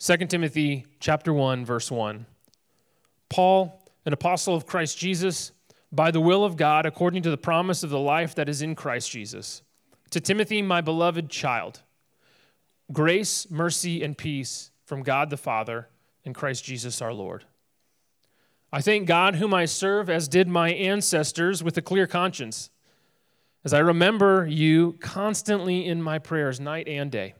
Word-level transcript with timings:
2 0.00 0.16
Timothy 0.28 0.86
chapter 1.00 1.32
1 1.32 1.64
verse 1.64 1.90
1. 1.90 2.24
Paul, 3.28 3.82
an 4.06 4.12
apostle 4.12 4.54
of 4.54 4.64
Christ 4.64 4.96
Jesus, 4.96 5.50
by 5.90 6.12
the 6.12 6.20
will 6.20 6.44
of 6.44 6.56
God 6.56 6.86
according 6.86 7.24
to 7.24 7.30
the 7.30 7.36
promise 7.36 7.82
of 7.82 7.90
the 7.90 7.98
life 7.98 8.32
that 8.36 8.48
is 8.48 8.62
in 8.62 8.76
Christ 8.76 9.10
Jesus. 9.10 9.62
To 10.10 10.20
Timothy, 10.20 10.62
my 10.62 10.80
beloved 10.80 11.28
child, 11.28 11.82
grace, 12.92 13.50
mercy 13.50 14.04
and 14.04 14.16
peace 14.16 14.70
from 14.84 15.02
God 15.02 15.30
the 15.30 15.36
Father 15.36 15.88
and 16.24 16.32
Christ 16.32 16.64
Jesus 16.64 17.02
our 17.02 17.12
Lord. 17.12 17.44
I 18.72 18.80
thank 18.80 19.08
God 19.08 19.34
whom 19.34 19.52
I 19.52 19.64
serve 19.64 20.08
as 20.08 20.28
did 20.28 20.46
my 20.46 20.70
ancestors 20.70 21.64
with 21.64 21.76
a 21.76 21.82
clear 21.82 22.06
conscience. 22.06 22.70
As 23.64 23.74
I 23.74 23.80
remember 23.80 24.46
you 24.46 24.96
constantly 25.00 25.84
in 25.84 26.00
my 26.02 26.20
prayers 26.20 26.60
night 26.60 26.86
and 26.86 27.10
day. 27.10 27.34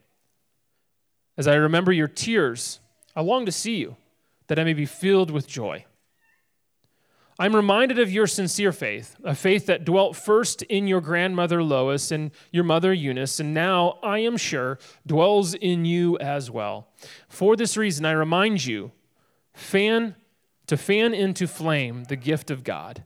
As 1.38 1.46
I 1.46 1.54
remember 1.54 1.92
your 1.92 2.08
tears, 2.08 2.80
I 3.14 3.22
long 3.22 3.46
to 3.46 3.52
see 3.52 3.76
you, 3.76 3.96
that 4.48 4.58
I 4.58 4.64
may 4.64 4.74
be 4.74 4.86
filled 4.86 5.30
with 5.30 5.46
joy. 5.46 5.84
I'm 7.38 7.54
reminded 7.54 8.00
of 8.00 8.10
your 8.10 8.26
sincere 8.26 8.72
faith, 8.72 9.14
a 9.22 9.36
faith 9.36 9.66
that 9.66 9.84
dwelt 9.84 10.16
first 10.16 10.62
in 10.62 10.88
your 10.88 11.00
grandmother 11.00 11.62
Lois 11.62 12.10
and 12.10 12.32
your 12.50 12.64
mother 12.64 12.92
Eunice, 12.92 13.38
and 13.38 13.54
now, 13.54 14.00
I 14.02 14.18
am 14.18 14.36
sure, 14.36 14.80
dwells 15.06 15.54
in 15.54 15.84
you 15.84 16.18
as 16.18 16.50
well. 16.50 16.88
For 17.28 17.54
this 17.54 17.76
reason, 17.76 18.04
I 18.04 18.10
remind 18.10 18.66
you 18.66 18.90
fan, 19.54 20.16
to 20.66 20.76
fan 20.76 21.14
into 21.14 21.46
flame 21.46 22.04
the 22.04 22.16
gift 22.16 22.50
of 22.50 22.64
God, 22.64 23.04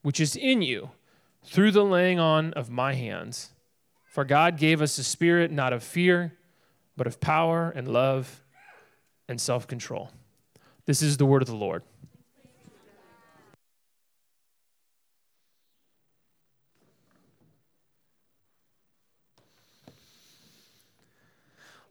which 0.00 0.20
is 0.20 0.34
in 0.34 0.62
you 0.62 0.92
through 1.44 1.72
the 1.72 1.84
laying 1.84 2.18
on 2.18 2.54
of 2.54 2.70
my 2.70 2.94
hands. 2.94 3.50
For 4.06 4.24
God 4.24 4.56
gave 4.56 4.80
us 4.80 4.96
a 4.96 5.04
spirit 5.04 5.50
not 5.50 5.74
of 5.74 5.82
fear 5.82 6.32
but 6.96 7.06
of 7.06 7.20
power 7.20 7.70
and 7.70 7.88
love 7.88 8.42
and 9.28 9.40
self 9.40 9.66
control. 9.66 10.10
This 10.86 11.02
is 11.02 11.16
the 11.16 11.26
word 11.26 11.42
of 11.42 11.48
the 11.48 11.54
Lord. 11.54 11.82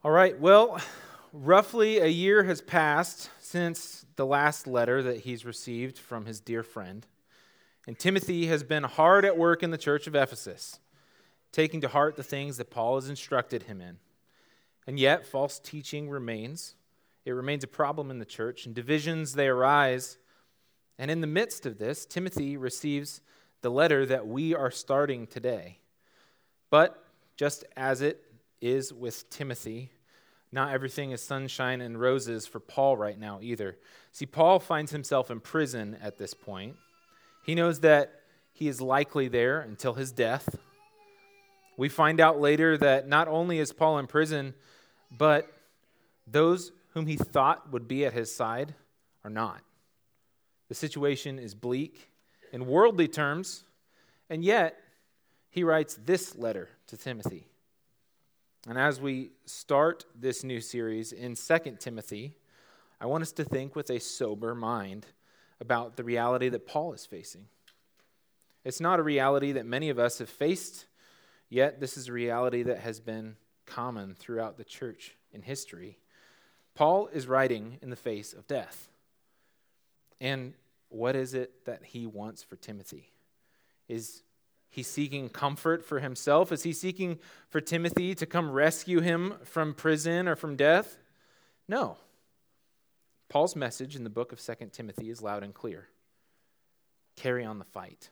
All 0.03 0.11
right, 0.11 0.37
well, 0.37 0.81
roughly 1.31 1.99
a 1.99 2.07
year 2.07 2.43
has 2.43 2.59
passed 2.59 3.29
since 3.39 4.05
the 4.17 4.25
last 4.25 4.67
letter 4.67 5.01
that 5.01 5.21
he's 5.21 5.45
received 5.45 5.97
from 5.97 6.25
his 6.25 6.41
dear 6.41 6.61
friend. 6.61 7.07
And 7.87 7.97
Timothy 7.97 8.47
has 8.47 8.63
been 8.63 8.83
hard 8.83 9.23
at 9.23 9.37
work 9.37 9.63
in 9.63 9.71
the 9.71 9.77
church 9.77 10.05
of 10.05 10.13
Ephesus, 10.13 10.79
taking 11.53 11.79
to 11.81 11.87
heart 11.87 12.17
the 12.17 12.23
things 12.23 12.57
that 12.57 12.69
Paul 12.69 12.95
has 12.95 13.09
instructed 13.09 13.63
him 13.63 13.79
in. 13.79 13.97
And 14.85 14.99
yet, 14.99 15.25
false 15.25 15.59
teaching 15.59 16.09
remains. 16.09 16.75
It 17.25 17.31
remains 17.31 17.63
a 17.63 17.67
problem 17.67 18.11
in 18.11 18.19
the 18.19 18.25
church, 18.25 18.65
and 18.65 18.75
divisions 18.75 19.33
they 19.33 19.47
arise. 19.47 20.17
And 20.99 21.09
in 21.09 21.21
the 21.21 21.27
midst 21.27 21.65
of 21.65 21.77
this, 21.77 22.05
Timothy 22.05 22.57
receives 22.57 23.21
the 23.61 23.71
letter 23.71 24.05
that 24.05 24.27
we 24.27 24.53
are 24.53 24.71
starting 24.71 25.25
today. 25.25 25.79
But 26.69 27.03
just 27.37 27.63
as 27.77 28.01
it 28.01 28.21
is 28.61 28.93
with 28.93 29.29
Timothy, 29.29 29.89
not 30.51 30.71
everything 30.71 31.11
is 31.11 31.21
sunshine 31.21 31.81
and 31.81 31.99
roses 31.99 32.45
for 32.45 32.59
Paul 32.59 32.95
right 32.95 33.19
now 33.19 33.39
either. 33.41 33.77
See, 34.11 34.25
Paul 34.25 34.59
finds 34.59 34.91
himself 34.91 35.31
in 35.31 35.39
prison 35.39 35.97
at 36.01 36.17
this 36.17 36.33
point. 36.33 36.75
He 37.43 37.55
knows 37.55 37.79
that 37.79 38.21
he 38.51 38.67
is 38.67 38.79
likely 38.79 39.27
there 39.27 39.61
until 39.61 39.93
his 39.93 40.11
death. 40.11 40.57
We 41.75 41.89
find 41.89 42.19
out 42.19 42.39
later 42.39 42.77
that 42.77 43.07
not 43.07 43.27
only 43.27 43.57
is 43.57 43.73
Paul 43.73 43.97
in 43.97 44.05
prison, 44.05 44.53
but 45.17 45.51
those 46.27 46.71
whom 46.93 47.07
he 47.07 47.15
thought 47.15 47.71
would 47.71 47.87
be 47.87 48.05
at 48.05 48.13
his 48.13 48.33
side 48.33 48.73
are 49.23 49.29
not. 49.29 49.61
The 50.69 50.75
situation 50.75 51.39
is 51.39 51.55
bleak 51.55 52.09
in 52.51 52.65
worldly 52.65 53.07
terms, 53.07 53.63
and 54.29 54.43
yet 54.43 54.77
he 55.49 55.63
writes 55.63 55.99
this 56.03 56.35
letter 56.35 56.69
to 56.87 56.97
Timothy. 56.97 57.47
And 58.67 58.77
as 58.77 58.99
we 59.01 59.31
start 59.45 60.05
this 60.15 60.43
new 60.43 60.61
series 60.61 61.11
in 61.11 61.35
2 61.35 61.77
Timothy, 61.79 62.37
I 63.01 63.05
want 63.05 63.21
us 63.21 63.33
to 63.33 63.43
think 63.43 63.75
with 63.75 63.89
a 63.89 63.99
sober 63.99 64.55
mind 64.55 65.05
about 65.59 65.97
the 65.97 66.03
reality 66.03 66.49
that 66.49 66.65
Paul 66.65 66.93
is 66.93 67.05
facing. 67.05 67.47
It's 68.63 68.79
not 68.79 68.99
a 68.99 69.03
reality 69.03 69.51
that 69.51 69.65
many 69.65 69.89
of 69.89 69.99
us 69.99 70.19
have 70.19 70.29
faced, 70.29 70.85
yet, 71.49 71.81
this 71.81 71.97
is 71.97 72.07
a 72.07 72.13
reality 72.13 72.63
that 72.63 72.79
has 72.79 72.99
been 73.01 73.35
common 73.73 74.15
throughout 74.15 74.57
the 74.57 74.63
church 74.63 75.15
in 75.31 75.41
history. 75.41 75.97
Paul 76.75 77.07
is 77.07 77.27
writing 77.27 77.77
in 77.81 77.89
the 77.89 77.95
face 77.95 78.33
of 78.33 78.47
death. 78.47 78.87
And 80.21 80.53
what 80.89 81.15
is 81.15 81.33
it 81.33 81.65
that 81.65 81.83
he 81.83 82.05
wants 82.05 82.43
for 82.43 82.55
Timothy? 82.55 83.11
Is 83.87 84.23
he 84.69 84.83
seeking 84.83 85.29
comfort 85.29 85.83
for 85.83 85.99
himself? 85.99 86.51
Is 86.51 86.63
he 86.63 86.73
seeking 86.73 87.19
for 87.49 87.61
Timothy 87.61 88.15
to 88.15 88.25
come 88.25 88.51
rescue 88.51 89.01
him 89.01 89.35
from 89.43 89.73
prison 89.73 90.27
or 90.27 90.35
from 90.35 90.55
death? 90.55 90.97
No. 91.67 91.97
Paul's 93.29 93.55
message 93.55 93.95
in 93.95 94.03
the 94.03 94.09
book 94.09 94.31
of 94.31 94.39
2 94.39 94.69
Timothy 94.71 95.09
is 95.09 95.21
loud 95.21 95.43
and 95.43 95.53
clear 95.53 95.87
carry 97.15 97.45
on 97.45 97.59
the 97.59 97.65
fight. 97.65 98.09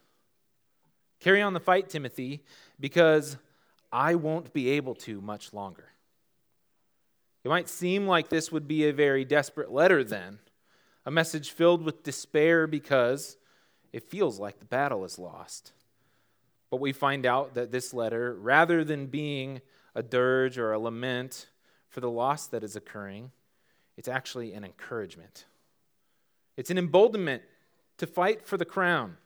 Carry 1.20 1.42
on 1.42 1.54
the 1.54 1.60
fight, 1.60 1.90
Timothy, 1.90 2.44
because 2.80 3.38
I 3.92 4.16
won't 4.16 4.54
be 4.54 4.70
able 4.70 4.96
to 4.96 5.22
much 5.22 5.54
longer. 5.54 5.90
It 7.44 7.50
might 7.50 7.70
seem 7.70 8.08
like 8.08 8.30
this 8.30 8.52
would 8.52 8.68
be 8.68 8.86
a 8.86 8.94
very 8.94 9.26
desperate 9.26 9.72
letter 9.72 10.04
then, 10.04 10.40
a 11.06 11.12
message 11.12 11.52
filled 11.52 11.84
with 11.84 12.04
despair 12.04 12.68
because 12.68 13.38
it 13.92 14.10
feels 14.10 14.40
like 14.40 14.60
the 14.60 14.66
battle 14.66 15.04
is 15.04 15.18
lost. 15.18 15.74
But 16.70 16.80
we 16.80 16.94
find 16.94 17.26
out 17.26 17.56
that 17.56 17.72
this 17.72 17.94
letter, 17.94 18.36
rather 18.36 18.84
than 18.84 19.08
being 19.08 19.62
a 19.94 20.04
dirge 20.04 20.58
or 20.58 20.72
a 20.72 20.80
lament 20.80 21.48
for 21.90 22.00
the 22.00 22.10
loss 22.10 22.48
that 22.48 22.64
is 22.64 22.76
occurring, 22.76 23.32
it's 23.98 24.08
actually 24.08 24.54
an 24.54 24.64
encouragement. 24.64 25.46
It's 26.56 26.70
an 26.70 26.78
emboldenment 26.78 27.44
to 27.98 28.08
fight 28.08 28.46
for 28.48 28.56
the 28.56 28.66
crown, 28.66 29.18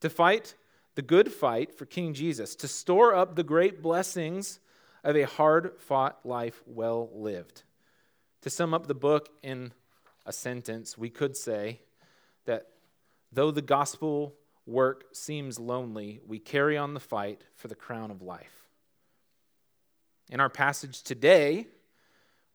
to 0.00 0.10
fight 0.10 0.54
the 0.98 1.02
good 1.02 1.32
fight 1.32 1.72
for 1.72 1.86
King 1.86 2.12
Jesus, 2.12 2.56
to 2.56 2.66
store 2.66 3.14
up 3.14 3.36
the 3.36 3.44
great 3.44 3.80
blessings 3.80 4.58
of 5.04 5.14
a 5.14 5.22
hard 5.22 5.78
fought 5.78 6.18
life 6.24 6.60
well 6.66 7.08
lived. 7.14 7.62
To 8.40 8.50
sum 8.50 8.74
up 8.74 8.88
the 8.88 8.96
book 8.96 9.28
in 9.40 9.70
a 10.26 10.32
sentence, 10.32 10.98
we 10.98 11.08
could 11.08 11.36
say 11.36 11.82
that 12.46 12.70
though 13.30 13.52
the 13.52 13.62
gospel 13.62 14.34
work 14.66 15.04
seems 15.12 15.60
lonely, 15.60 16.18
we 16.26 16.40
carry 16.40 16.76
on 16.76 16.94
the 16.94 17.00
fight 17.00 17.44
for 17.54 17.68
the 17.68 17.76
crown 17.76 18.10
of 18.10 18.20
life. 18.20 18.64
In 20.28 20.40
our 20.40 20.50
passage 20.50 21.04
today, 21.04 21.68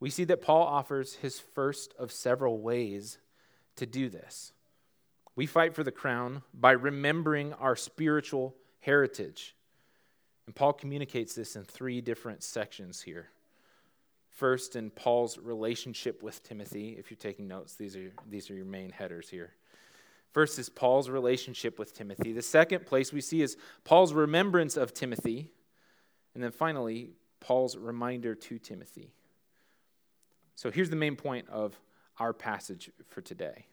we 0.01 0.09
see 0.09 0.25
that 0.25 0.41
Paul 0.41 0.67
offers 0.67 1.13
his 1.13 1.39
first 1.39 1.93
of 1.97 2.11
several 2.11 2.59
ways 2.59 3.19
to 3.77 3.85
do 3.85 4.09
this. 4.09 4.51
We 5.35 5.45
fight 5.45 5.73
for 5.73 5.83
the 5.83 5.91
crown 5.91 6.43
by 6.53 6.71
remembering 6.71 7.53
our 7.53 7.75
spiritual 7.75 8.55
heritage. 8.79 9.55
And 10.45 10.55
Paul 10.55 10.73
communicates 10.73 11.33
this 11.33 11.55
in 11.55 11.63
three 11.63 12.01
different 12.01 12.43
sections 12.43 13.01
here. 13.01 13.29
First, 14.29 14.75
in 14.75 14.89
Paul's 14.89 15.37
relationship 15.37 16.21
with 16.21 16.43
Timothy. 16.43 16.95
If 16.99 17.09
you're 17.09 17.17
taking 17.17 17.47
notes, 17.47 17.75
these 17.75 17.95
are, 17.95 18.11
these 18.29 18.49
are 18.49 18.55
your 18.55 18.65
main 18.65 18.89
headers 18.89 19.29
here. 19.29 19.53
First 20.31 20.57
is 20.57 20.69
Paul's 20.69 21.09
relationship 21.09 21.77
with 21.77 21.93
Timothy. 21.93 22.33
The 22.33 22.41
second 22.41 22.85
place 22.87 23.13
we 23.13 23.21
see 23.21 23.41
is 23.41 23.55
Paul's 23.83 24.13
remembrance 24.13 24.75
of 24.75 24.93
Timothy. 24.93 25.51
And 26.33 26.43
then 26.43 26.51
finally, 26.51 27.11
Paul's 27.39 27.77
reminder 27.77 28.33
to 28.33 28.57
Timothy. 28.57 29.13
So 30.55 30.71
here's 30.71 30.89
the 30.89 30.95
main 30.95 31.15
point 31.15 31.47
of 31.49 31.79
our 32.19 32.33
passage 32.33 32.89
for 33.09 33.21
today. 33.21 33.67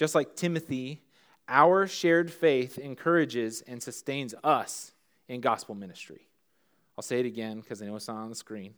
Just 0.00 0.14
like 0.14 0.34
Timothy, 0.34 1.02
our 1.46 1.86
shared 1.86 2.32
faith 2.32 2.78
encourages 2.78 3.60
and 3.60 3.82
sustains 3.82 4.34
us 4.42 4.92
in 5.28 5.42
gospel 5.42 5.74
ministry. 5.74 6.26
I'll 6.96 7.02
say 7.02 7.20
it 7.20 7.26
again 7.26 7.60
because 7.60 7.82
I 7.82 7.84
know 7.84 7.96
it's 7.96 8.08
not 8.08 8.16
on 8.16 8.30
the 8.30 8.34
screen. 8.34 8.72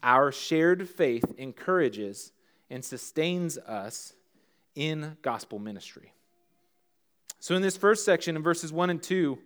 Our 0.00 0.30
shared 0.30 0.88
faith 0.88 1.24
encourages 1.38 2.30
and 2.70 2.84
sustains 2.84 3.58
us 3.58 4.12
in 4.76 5.16
gospel 5.22 5.58
ministry. 5.58 6.12
So, 7.40 7.56
in 7.56 7.62
this 7.62 7.76
first 7.76 8.04
section, 8.04 8.36
in 8.36 8.44
verses 8.44 8.72
1 8.72 8.90
and 8.90 9.02
2, 9.02 9.36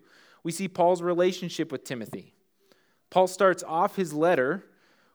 we 0.43 0.53
see 0.53 0.69
Paul's 0.69 1.01
relationship 1.01 1.73
with 1.73 1.85
Timothy. 1.85 2.35
Paul 3.09 3.29
starts 3.29 3.63
off 3.63 3.97
his 3.97 4.13
letter 4.13 4.63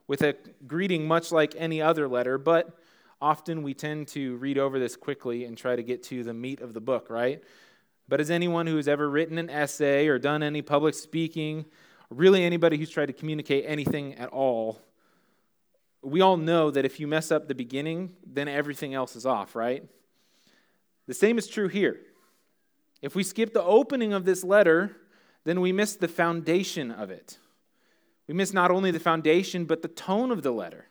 with 0.08 0.24
a 0.24 0.36
greeting 0.66 1.08
much 1.08 1.32
like 1.32 1.54
any 1.56 1.84
other 1.84 2.08
letter, 2.08 2.40
but 2.40 2.76
often 3.22 3.64
we 3.64 3.74
tend 3.74 4.08
to 4.10 4.36
read 4.38 4.58
over 4.58 4.80
this 4.80 4.96
quickly 4.96 5.46
and 5.46 5.58
try 5.58 5.76
to 5.76 5.84
get 5.84 6.04
to 6.04 6.24
the 6.24 6.34
meat 6.34 6.62
of 6.62 6.74
the 6.74 6.82
book, 6.82 7.10
right? 7.10 7.44
But 8.08 8.20
as 8.20 8.32
anyone 8.32 8.68
who 8.68 8.78
has 8.78 8.88
ever 8.88 9.10
written 9.10 9.38
an 9.38 9.50
essay 9.50 10.08
or 10.08 10.20
done 10.20 10.44
any 10.44 10.62
public 10.62 10.96
speaking, 10.96 11.66
really 12.10 12.44
anybody 12.44 12.78
who's 12.78 12.90
tried 12.90 13.06
to 13.08 13.14
communicate 13.14 13.64
anything 13.68 14.16
at 14.16 14.30
all, 14.30 14.82
we 16.02 16.20
all 16.20 16.38
know 16.38 16.72
that 16.72 16.84
if 16.84 17.00
you 17.00 17.08
mess 17.08 17.32
up 17.32 17.48
the 17.48 17.56
beginning, 17.56 18.16
then 18.26 18.48
everything 18.48 18.94
else 18.94 19.16
is 19.16 19.26
off, 19.26 19.56
right? 19.56 19.84
The 21.08 21.14
same 21.14 21.38
is 21.38 21.48
true 21.48 21.68
here. 21.68 22.00
If 23.02 23.16
we 23.16 23.24
skip 23.24 23.54
the 23.54 23.64
opening 23.64 24.14
of 24.14 24.26
this 24.26 24.44
letter, 24.44 24.96
then 25.44 25.62
we 25.62 25.72
miss 25.72 25.96
the 25.96 26.08
foundation 26.08 26.92
of 26.92 27.10
it. 27.10 27.38
We 28.28 28.34
miss 28.34 28.54
not 28.54 28.72
only 28.72 28.92
the 28.92 29.00
foundation, 29.00 29.66
but 29.66 29.82
the 29.82 29.88
tone 29.88 30.32
of 30.32 30.44
the 30.44 30.52
letter. 30.52 30.88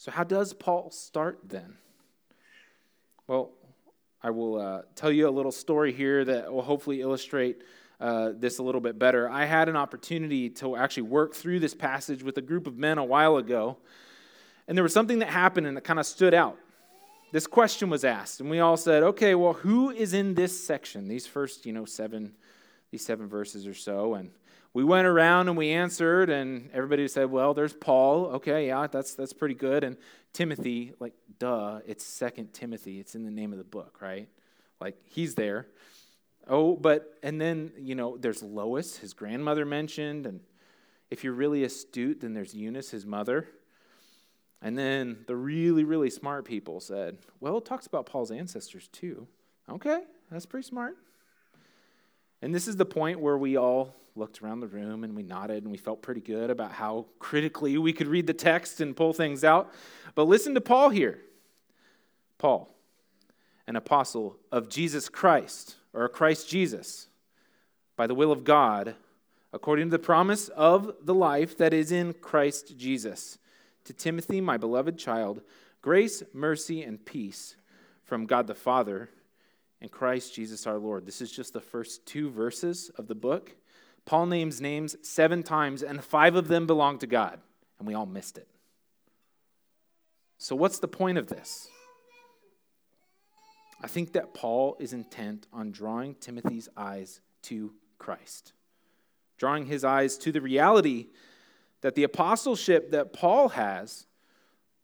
So, 0.00 0.12
how 0.12 0.22
does 0.22 0.52
Paul 0.52 0.92
start 0.92 1.40
then? 1.44 1.76
Well, 3.26 3.50
I 4.22 4.30
will 4.30 4.60
uh, 4.60 4.82
tell 4.94 5.10
you 5.10 5.28
a 5.28 5.30
little 5.30 5.50
story 5.50 5.92
here 5.92 6.24
that 6.24 6.52
will 6.52 6.62
hopefully 6.62 7.00
illustrate 7.00 7.62
uh, 7.98 8.30
this 8.36 8.58
a 8.58 8.62
little 8.62 8.80
bit 8.80 8.96
better. 8.96 9.28
I 9.28 9.44
had 9.44 9.68
an 9.68 9.74
opportunity 9.74 10.50
to 10.50 10.76
actually 10.76 11.02
work 11.02 11.34
through 11.34 11.58
this 11.58 11.74
passage 11.74 12.22
with 12.22 12.38
a 12.38 12.40
group 12.40 12.68
of 12.68 12.78
men 12.78 12.98
a 12.98 13.04
while 13.04 13.38
ago, 13.38 13.76
and 14.68 14.78
there 14.78 14.84
was 14.84 14.92
something 14.92 15.18
that 15.18 15.30
happened 15.30 15.66
and 15.66 15.76
it 15.76 15.82
kind 15.82 15.98
of 15.98 16.06
stood 16.06 16.32
out. 16.32 16.56
This 17.32 17.48
question 17.48 17.90
was 17.90 18.04
asked, 18.04 18.38
and 18.38 18.48
we 18.48 18.60
all 18.60 18.76
said, 18.76 19.02
"Okay, 19.02 19.34
well, 19.34 19.54
who 19.54 19.90
is 19.90 20.14
in 20.14 20.34
this 20.34 20.64
section? 20.64 21.08
These 21.08 21.26
first, 21.26 21.66
you 21.66 21.72
know, 21.72 21.84
seven, 21.84 22.34
these 22.92 23.04
seven 23.04 23.26
verses 23.26 23.66
or 23.66 23.74
so." 23.74 24.14
And 24.14 24.30
we 24.78 24.84
went 24.84 25.08
around 25.08 25.48
and 25.48 25.58
we 25.58 25.70
answered, 25.70 26.30
and 26.30 26.70
everybody 26.72 27.08
said, 27.08 27.32
"Well, 27.32 27.52
there's 27.52 27.72
Paul. 27.72 28.26
Okay, 28.26 28.68
yeah, 28.68 28.86
that's 28.86 29.12
that's 29.14 29.32
pretty 29.32 29.56
good." 29.56 29.82
And 29.82 29.96
Timothy, 30.32 30.92
like, 31.00 31.14
duh, 31.40 31.80
it's 31.84 32.04
Second 32.04 32.52
Timothy. 32.52 33.00
It's 33.00 33.16
in 33.16 33.24
the 33.24 33.30
name 33.32 33.50
of 33.50 33.58
the 33.58 33.64
book, 33.64 33.98
right? 34.00 34.28
Like, 34.80 34.94
he's 35.04 35.34
there. 35.34 35.66
Oh, 36.46 36.76
but, 36.76 37.18
and 37.24 37.40
then, 37.40 37.72
you 37.76 37.96
know, 37.96 38.16
there's 38.18 38.40
Lois, 38.40 38.98
his 38.98 39.14
grandmother 39.14 39.66
mentioned. 39.66 40.26
And 40.26 40.38
if 41.10 41.24
you're 41.24 41.32
really 41.32 41.64
astute, 41.64 42.20
then 42.20 42.32
there's 42.32 42.54
Eunice, 42.54 42.92
his 42.92 43.04
mother. 43.04 43.48
And 44.62 44.78
then 44.78 45.24
the 45.26 45.34
really, 45.34 45.82
really 45.82 46.10
smart 46.10 46.44
people 46.44 46.78
said, 46.78 47.18
well, 47.40 47.58
it 47.58 47.64
talks 47.64 47.88
about 47.88 48.06
Paul's 48.06 48.30
ancestors 48.30 48.86
too. 48.92 49.26
Okay, 49.68 50.04
that's 50.30 50.46
pretty 50.46 50.68
smart. 50.68 50.96
And 52.40 52.54
this 52.54 52.68
is 52.68 52.76
the 52.76 52.84
point 52.84 53.18
where 53.18 53.36
we 53.36 53.56
all 53.56 53.96
looked 54.18 54.42
around 54.42 54.60
the 54.60 54.66
room 54.66 55.04
and 55.04 55.14
we 55.14 55.22
nodded 55.22 55.62
and 55.62 55.70
we 55.70 55.78
felt 55.78 56.02
pretty 56.02 56.20
good 56.20 56.50
about 56.50 56.72
how 56.72 57.06
critically 57.18 57.78
we 57.78 57.92
could 57.92 58.08
read 58.08 58.26
the 58.26 58.34
text 58.34 58.80
and 58.80 58.96
pull 58.96 59.12
things 59.12 59.44
out. 59.44 59.72
But 60.14 60.24
listen 60.24 60.54
to 60.54 60.60
Paul 60.60 60.90
here. 60.90 61.20
Paul, 62.36 62.74
an 63.66 63.76
apostle 63.76 64.36
of 64.52 64.68
Jesus 64.68 65.08
Christ 65.08 65.76
or 65.92 66.08
Christ 66.08 66.48
Jesus, 66.48 67.08
by 67.96 68.06
the 68.06 68.14
will 68.14 68.32
of 68.32 68.44
God, 68.44 68.94
according 69.52 69.86
to 69.86 69.90
the 69.90 69.98
promise 69.98 70.48
of 70.48 70.92
the 71.02 71.14
life 71.14 71.56
that 71.58 71.72
is 71.72 71.90
in 71.90 72.12
Christ 72.14 72.76
Jesus. 72.76 73.38
To 73.84 73.92
Timothy, 73.92 74.40
my 74.40 74.56
beloved 74.56 74.98
child, 74.98 75.40
grace, 75.80 76.22
mercy, 76.32 76.82
and 76.82 77.04
peace 77.04 77.56
from 78.04 78.26
God 78.26 78.46
the 78.46 78.54
Father 78.54 79.08
and 79.80 79.90
Christ 79.90 80.34
Jesus 80.34 80.66
our 80.66 80.78
Lord. 80.78 81.06
This 81.06 81.20
is 81.20 81.30
just 81.30 81.52
the 81.52 81.60
first 81.60 82.04
two 82.06 82.30
verses 82.30 82.90
of 82.98 83.06
the 83.06 83.14
book. 83.14 83.54
Paul 84.08 84.24
names 84.24 84.58
names 84.58 84.96
seven 85.02 85.42
times, 85.42 85.82
and 85.82 86.02
five 86.02 86.34
of 86.34 86.48
them 86.48 86.66
belong 86.66 86.98
to 87.00 87.06
God, 87.06 87.40
and 87.78 87.86
we 87.86 87.92
all 87.92 88.06
missed 88.06 88.38
it. 88.38 88.48
So, 90.38 90.56
what's 90.56 90.78
the 90.78 90.88
point 90.88 91.18
of 91.18 91.26
this? 91.26 91.68
I 93.82 93.86
think 93.86 94.14
that 94.14 94.32
Paul 94.32 94.78
is 94.80 94.94
intent 94.94 95.46
on 95.52 95.72
drawing 95.72 96.14
Timothy's 96.14 96.70
eyes 96.74 97.20
to 97.42 97.74
Christ, 97.98 98.54
drawing 99.36 99.66
his 99.66 99.84
eyes 99.84 100.16
to 100.18 100.32
the 100.32 100.40
reality 100.40 101.08
that 101.82 101.94
the 101.94 102.04
apostleship 102.04 102.92
that 102.92 103.12
Paul 103.12 103.50
has, 103.50 104.06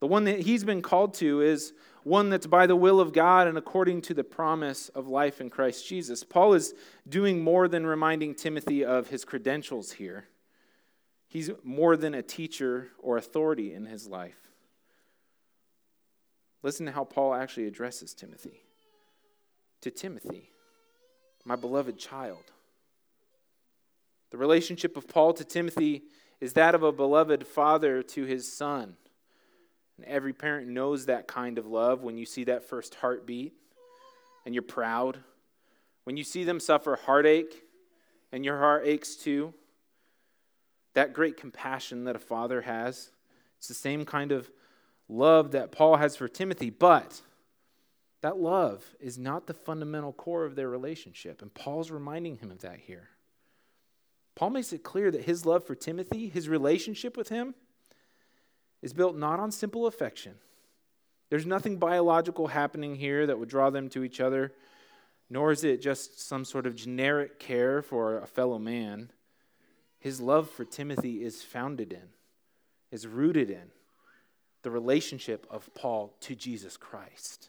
the 0.01 0.07
one 0.07 0.25
that 0.25 0.41
he's 0.41 0.65
been 0.65 0.83
called 0.83 1.15
to, 1.15 1.41
is 1.41 1.73
one 2.05 2.29
that's 2.31 2.47
by 2.47 2.67
the 2.67 2.77
will 2.77 3.01
of 3.01 3.13
God 3.13 3.49
and 3.49 3.59
according 3.59 4.03
to 4.03 4.15
the 4.15 4.23
promise 4.23 4.91
of 4.91 5.09
life 5.09 5.41
in 5.41 5.51
Christ 5.51 5.89
Jesus. 5.89 6.23
Paul 6.23 6.55
is 6.55 6.75
doing 7.09 7.43
more 7.43 7.67
than 7.67 7.87
reminding 7.87 8.35
Timothy 8.35 8.85
of 8.85 9.09
his 9.09 9.25
credentials 9.25 9.93
here. 9.93 10.27
He's 11.27 11.51
more 11.65 11.97
than 11.97 12.15
a 12.15 12.23
teacher 12.23 12.91
or 12.99 13.17
authority 13.17 13.73
in 13.73 13.87
his 13.87 14.07
life. 14.07 14.37
Listen 16.63 16.87
to 16.87 16.93
how 16.93 17.05
Paul 17.05 17.35
actually 17.35 17.67
addresses 17.67 18.15
Timothy 18.15 18.63
to 19.81 19.91
Timothy, 19.91 20.51
my 21.45 21.57
beloved 21.57 21.99
child. 21.99 22.53
The 24.31 24.39
relationship 24.39 24.97
of 24.97 25.09
Paul 25.09 25.33
to 25.35 25.45
Timothy 25.45 26.05
is 26.41 26.55
that 26.55 26.75
of 26.75 26.83
a 26.83 26.93
beloved 26.93 27.47
father 27.47 28.03
to 28.03 28.25
his 28.25 28.51
son. 28.53 28.97
And 29.97 30.07
every 30.07 30.33
parent 30.33 30.69
knows 30.69 31.07
that 31.07 31.29
kind 31.29 31.59
of 31.59 31.67
love 31.67 32.03
when 32.03 32.17
you 32.17 32.27
see 32.27 32.45
that 32.45 32.69
first 32.69 32.97
heartbeat 32.97 33.55
and 34.45 34.55
you're 34.55 34.63
proud. 34.63 35.19
When 36.05 36.17
you 36.17 36.25
see 36.25 36.45
them 36.45 36.61
suffer 36.61 36.97
heartache 36.97 37.63
and 38.33 38.45
your 38.45 38.59
heart 38.59 38.83
aches 38.87 39.17
too. 39.17 39.55
That 40.95 41.13
great 41.13 41.37
compassion 41.37 42.05
that 42.05 42.17
a 42.17 42.21
father 42.21 42.63
has. 42.63 43.11
It's 43.59 43.69
the 43.69 43.75
same 43.75 44.05
kind 44.05 44.33
of 44.33 44.51
love 45.09 45.53
that 45.53 45.73
Paul 45.73 45.97
has 45.97 46.17
for 46.17 46.29
Timothy, 46.29 46.71
but 46.71 47.23
that 48.23 48.39
love 48.39 48.85
is 49.01 49.19
not 49.19 49.47
the 49.47 49.55
fundamental 49.55 50.13
core 50.13 50.45
of 50.45 50.57
their 50.57 50.69
relationship. 50.69 51.43
And 51.43 51.53
Paul's 51.53 51.91
reminding 51.91 52.39
him 52.39 52.51
of 52.51 52.61
that 52.61 52.81
here. 52.81 53.11
Paul 54.35 54.51
makes 54.51 54.73
it 54.73 54.83
clear 54.83 55.11
that 55.11 55.25
his 55.25 55.47
love 55.47 55.65
for 55.65 55.75
Timothy, 55.75 56.29
his 56.29 56.49
relationship 56.49 57.17
with 57.17 57.29
him, 57.29 57.55
is 58.85 58.93
built 58.93 59.17
not 59.17 59.41
on 59.41 59.51
simple 59.51 59.87
affection. 59.87 60.35
There's 61.31 61.47
nothing 61.47 61.79
biological 61.79 62.49
happening 62.49 62.97
here 62.97 63.27
that 63.27 63.39
would 63.39 63.49
draw 63.49 63.71
them 63.71 63.89
to 63.89 64.05
each 64.05 64.21
other, 64.21 64.53
nor 65.31 65.51
is 65.51 65.65
it 65.65 65.81
just 65.81 66.21
some 66.21 66.45
sort 66.45 66.67
of 66.67 66.77
generic 66.77 67.39
care 67.39 67.81
for 67.81 68.19
a 68.19 68.27
fellow 68.27 68.59
man. 68.59 69.11
His 69.99 70.21
love 70.21 70.51
for 70.51 70.67
Timothy 70.67 71.25
is 71.25 71.43
founded 71.43 71.95
in, 71.95 72.11
is 72.93 73.07
rooted 73.07 73.49
in 73.49 73.71
the 74.61 74.71
relationship 74.71 75.47
of 75.51 75.71
Paul 75.75 76.15
to 76.21 76.35
Jesus 76.35 76.77
Christ. 76.77 77.49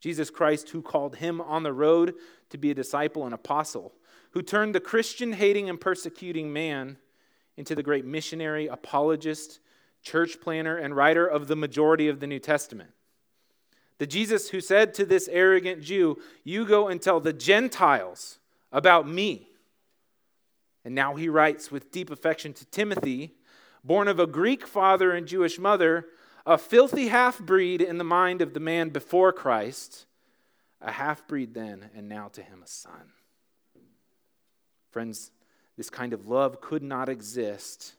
Jesus 0.00 0.28
Christ, 0.28 0.68
who 0.68 0.82
called 0.82 1.16
him 1.16 1.40
on 1.40 1.62
the 1.62 1.72
road 1.72 2.12
to 2.50 2.58
be 2.58 2.70
a 2.70 2.74
disciple 2.74 3.24
and 3.24 3.32
apostle, 3.32 3.94
who 4.32 4.42
turned 4.42 4.74
the 4.74 4.80
Christian 4.80 5.32
hating 5.32 5.70
and 5.70 5.80
persecuting 5.80 6.52
man 6.52 6.98
into 7.56 7.74
the 7.74 7.82
great 7.82 8.04
missionary, 8.04 8.66
apologist, 8.66 9.60
church 10.04 10.40
planner, 10.40 10.76
and 10.76 10.94
writer 10.94 11.26
of 11.26 11.48
the 11.48 11.56
majority 11.56 12.08
of 12.08 12.20
the 12.20 12.26
New 12.26 12.38
Testament. 12.38 12.90
The 13.98 14.06
Jesus 14.06 14.50
who 14.50 14.60
said 14.60 14.94
to 14.94 15.06
this 15.06 15.28
arrogant 15.32 15.82
Jew, 15.82 16.18
You 16.44 16.66
go 16.66 16.88
and 16.88 17.00
tell 17.00 17.20
the 17.20 17.32
Gentiles 17.32 18.38
about 18.70 19.08
me. 19.08 19.48
And 20.84 20.94
now 20.94 21.14
he 21.14 21.28
writes 21.28 21.70
with 21.70 21.90
deep 21.90 22.10
affection 22.10 22.52
to 22.52 22.66
Timothy, 22.66 23.34
born 23.82 24.06
of 24.06 24.20
a 24.20 24.26
Greek 24.26 24.66
father 24.66 25.12
and 25.12 25.26
Jewish 25.26 25.58
mother, 25.58 26.06
a 26.44 26.58
filthy 26.58 27.08
half 27.08 27.38
breed 27.38 27.80
in 27.80 27.96
the 27.96 28.04
mind 28.04 28.42
of 28.42 28.52
the 28.52 28.60
man 28.60 28.90
before 28.90 29.32
Christ, 29.32 30.04
a 30.82 30.92
half 30.92 31.26
breed 31.26 31.54
then, 31.54 31.88
and 31.96 32.08
now 32.08 32.28
to 32.28 32.42
him 32.42 32.62
a 32.62 32.66
son. 32.66 33.12
Friends, 34.90 35.30
this 35.78 35.88
kind 35.88 36.12
of 36.12 36.26
love 36.26 36.60
could 36.60 36.82
not 36.82 37.08
exist 37.08 37.94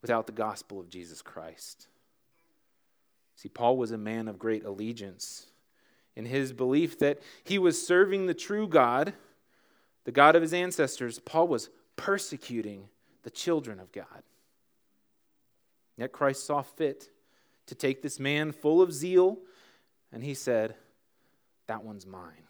without 0.00 0.26
the 0.26 0.32
gospel 0.32 0.80
of 0.80 0.90
Jesus 0.90 1.22
Christ. 1.22 1.88
See, 3.36 3.48
Paul 3.48 3.76
was 3.76 3.92
a 3.92 3.98
man 3.98 4.28
of 4.28 4.38
great 4.38 4.64
allegiance 4.64 5.46
in 6.16 6.26
his 6.26 6.52
belief 6.52 6.98
that 6.98 7.20
he 7.44 7.58
was 7.58 7.84
serving 7.84 8.26
the 8.26 8.34
true 8.34 8.66
God, 8.66 9.12
the 10.04 10.12
God 10.12 10.34
of 10.34 10.42
his 10.42 10.52
ancestors. 10.52 11.20
Paul 11.20 11.46
was 11.46 11.70
persecuting 11.96 12.88
the 13.22 13.30
children 13.30 13.78
of 13.78 13.92
God. 13.92 14.22
Yet 15.96 16.12
Christ 16.12 16.46
saw 16.46 16.62
fit 16.62 17.10
to 17.66 17.74
take 17.74 18.02
this 18.02 18.18
man 18.18 18.52
full 18.52 18.82
of 18.82 18.92
zeal, 18.92 19.38
and 20.12 20.22
he 20.22 20.34
said, 20.34 20.74
That 21.66 21.84
one's 21.84 22.06
mine. 22.06 22.44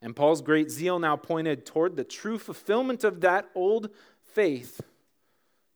And 0.00 0.14
Paul's 0.14 0.42
great 0.42 0.70
zeal 0.70 0.98
now 0.98 1.16
pointed 1.16 1.66
toward 1.66 1.96
the 1.96 2.04
true 2.04 2.38
fulfillment 2.38 3.04
of 3.04 3.22
that 3.22 3.48
old 3.54 3.90
faith 4.22 4.80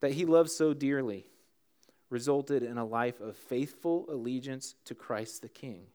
that 0.01 0.13
he 0.13 0.25
loved 0.25 0.51
so 0.51 0.73
dearly, 0.73 1.27
resulted 2.09 2.63
in 2.63 2.79
a 2.79 2.85
life 2.85 3.21
of 3.21 3.37
faithful 3.37 4.07
allegiance 4.09 4.75
to 4.85 4.95
Christ 4.95 5.43
the 5.43 5.49
King. 5.49 5.87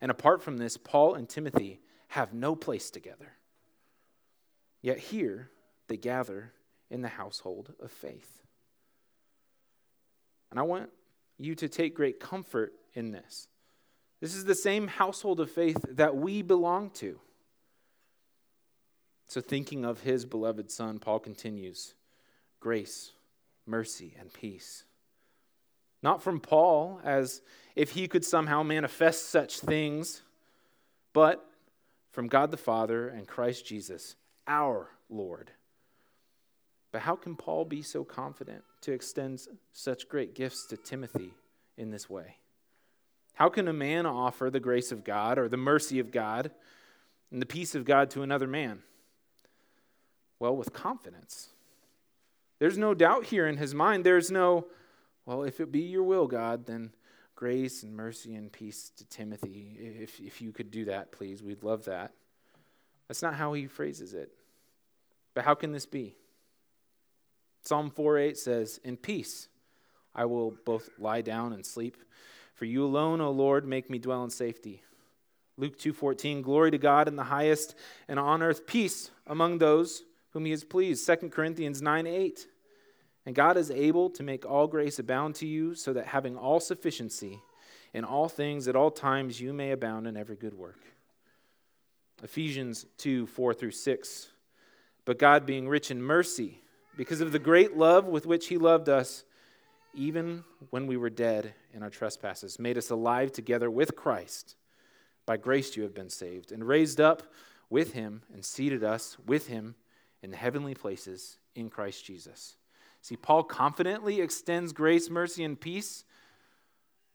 And 0.00 0.10
apart 0.10 0.42
from 0.42 0.58
this, 0.58 0.76
Paul 0.76 1.14
and 1.14 1.28
Timothy 1.28 1.80
have 2.08 2.34
no 2.34 2.54
place 2.54 2.90
together. 2.90 3.32
Yet 4.82 4.98
here 4.98 5.50
they 5.88 5.96
gather 5.96 6.52
in 6.90 7.02
the 7.02 7.08
household 7.08 7.72
of 7.80 7.90
faith. 7.90 8.42
And 10.50 10.60
I 10.60 10.62
want 10.62 10.90
you 11.38 11.54
to 11.56 11.68
take 11.68 11.94
great 11.94 12.20
comfort 12.20 12.72
in 12.94 13.10
this. 13.10 13.48
This 14.20 14.34
is 14.34 14.44
the 14.44 14.54
same 14.54 14.86
household 14.86 15.40
of 15.40 15.50
faith 15.50 15.84
that 15.90 16.16
we 16.16 16.42
belong 16.42 16.90
to. 16.90 17.20
So, 19.28 19.40
thinking 19.40 19.84
of 19.84 20.00
his 20.00 20.24
beloved 20.24 20.70
son, 20.70 20.98
Paul 20.98 21.18
continues 21.18 21.94
grace, 22.60 23.12
mercy, 23.66 24.14
and 24.18 24.32
peace 24.32 24.84
Not 26.02 26.22
from 26.22 26.40
Paul, 26.40 27.00
as 27.04 27.42
if 27.74 27.90
he 27.90 28.08
could 28.08 28.24
somehow 28.24 28.62
manifest 28.62 29.30
such 29.30 29.60
things, 29.60 30.22
but 31.12 31.44
from 32.12 32.28
God 32.28 32.50
the 32.50 32.56
Father 32.56 33.08
and 33.08 33.26
Christ 33.26 33.66
Jesus, 33.66 34.16
our 34.46 34.88
Lord. 35.10 35.50
But 36.92 37.02
how 37.02 37.16
can 37.16 37.36
Paul 37.36 37.64
be 37.64 37.82
so 37.82 38.04
confident 38.04 38.64
to 38.82 38.92
extend 38.92 39.40
such 39.72 40.08
great 40.08 40.34
gifts 40.34 40.66
to 40.68 40.76
Timothy 40.76 41.34
in 41.76 41.90
this 41.90 42.08
way? 42.08 42.36
How 43.34 43.50
can 43.50 43.68
a 43.68 43.72
man 43.72 44.06
offer 44.06 44.48
the 44.48 44.60
grace 44.60 44.92
of 44.92 45.04
God 45.04 45.38
or 45.38 45.48
the 45.48 45.58
mercy 45.58 45.98
of 45.98 46.10
God 46.10 46.50
and 47.30 47.42
the 47.42 47.46
peace 47.46 47.74
of 47.74 47.84
God 47.84 48.08
to 48.10 48.22
another 48.22 48.46
man? 48.46 48.82
Well, 50.38 50.56
with 50.56 50.72
confidence. 50.72 51.50
There's 52.58 52.78
no 52.78 52.94
doubt 52.94 53.26
here 53.26 53.46
in 53.46 53.56
his 53.56 53.74
mind. 53.74 54.04
There's 54.04 54.30
no, 54.30 54.66
well, 55.24 55.42
if 55.42 55.60
it 55.60 55.70
be 55.70 55.80
your 55.80 56.02
will, 56.02 56.26
God, 56.26 56.66
then 56.66 56.92
grace 57.34 57.82
and 57.82 57.94
mercy 57.94 58.34
and 58.34 58.50
peace 58.50 58.90
to 58.96 59.04
Timothy. 59.04 59.76
If, 59.78 60.20
if 60.20 60.40
you 60.40 60.52
could 60.52 60.70
do 60.70 60.86
that, 60.86 61.12
please, 61.12 61.42
we'd 61.42 61.62
love 61.62 61.84
that. 61.84 62.12
That's 63.08 63.22
not 63.22 63.34
how 63.34 63.52
he 63.52 63.66
phrases 63.66 64.14
it. 64.14 64.30
But 65.34 65.44
how 65.44 65.54
can 65.54 65.72
this 65.72 65.86
be? 65.86 66.16
Psalm 67.62 67.90
4 67.90 68.18
8 68.18 68.38
says, 68.38 68.80
In 68.84 68.96
peace 68.96 69.48
I 70.14 70.24
will 70.24 70.54
both 70.64 70.88
lie 70.98 71.20
down 71.20 71.52
and 71.52 71.64
sleep. 71.64 71.98
For 72.54 72.64
you 72.64 72.84
alone, 72.84 73.20
O 73.20 73.30
Lord, 73.30 73.66
make 73.66 73.90
me 73.90 73.98
dwell 73.98 74.24
in 74.24 74.30
safety. 74.30 74.82
Luke 75.58 75.78
2:14 75.78 76.42
Glory 76.42 76.70
to 76.70 76.78
God 76.78 77.08
in 77.08 77.16
the 77.16 77.24
highest 77.24 77.74
and 78.08 78.18
on 78.18 78.42
earth 78.42 78.66
peace 78.66 79.10
among 79.26 79.58
those 79.58 80.02
whom 80.36 80.44
he 80.44 80.50
has 80.50 80.64
pleased. 80.64 81.06
2 81.06 81.30
Corinthians 81.30 81.80
9 81.80 82.06
8. 82.06 82.46
And 83.24 83.34
God 83.34 83.56
is 83.56 83.70
able 83.70 84.10
to 84.10 84.22
make 84.22 84.44
all 84.44 84.66
grace 84.66 84.98
abound 84.98 85.34
to 85.36 85.46
you 85.46 85.74
so 85.74 85.94
that 85.94 86.08
having 86.08 86.36
all 86.36 86.60
sufficiency 86.60 87.40
in 87.94 88.04
all 88.04 88.28
things 88.28 88.68
at 88.68 88.76
all 88.76 88.90
times 88.90 89.40
you 89.40 89.54
may 89.54 89.70
abound 89.70 90.06
in 90.06 90.14
every 90.14 90.36
good 90.36 90.52
work. 90.52 90.78
Ephesians 92.22 92.84
2 92.98 93.26
4 93.28 93.54
through 93.54 93.70
6. 93.70 94.28
But 95.06 95.18
God, 95.18 95.46
being 95.46 95.70
rich 95.70 95.90
in 95.90 96.02
mercy, 96.02 96.60
because 96.98 97.22
of 97.22 97.32
the 97.32 97.38
great 97.38 97.74
love 97.74 98.04
with 98.04 98.26
which 98.26 98.48
He 98.48 98.58
loved 98.58 98.90
us, 98.90 99.24
even 99.94 100.44
when 100.68 100.86
we 100.86 100.98
were 100.98 101.08
dead 101.08 101.54
in 101.72 101.82
our 101.82 101.88
trespasses, 101.88 102.58
made 102.58 102.76
us 102.76 102.90
alive 102.90 103.32
together 103.32 103.70
with 103.70 103.96
Christ. 103.96 104.54
By 105.24 105.38
grace 105.38 105.78
you 105.78 105.82
have 105.84 105.94
been 105.94 106.10
saved, 106.10 106.52
and 106.52 106.68
raised 106.68 107.00
up 107.00 107.22
with 107.70 107.94
Him, 107.94 108.20
and 108.34 108.44
seated 108.44 108.84
us 108.84 109.16
with 109.24 109.46
Him 109.46 109.76
in 110.22 110.30
the 110.30 110.36
heavenly 110.36 110.74
places 110.74 111.38
in 111.54 111.70
Christ 111.70 112.04
Jesus. 112.04 112.56
See, 113.02 113.16
Paul 113.16 113.44
confidently 113.44 114.20
extends 114.20 114.72
grace, 114.72 115.08
mercy, 115.08 115.44
and 115.44 115.60
peace. 115.60 116.04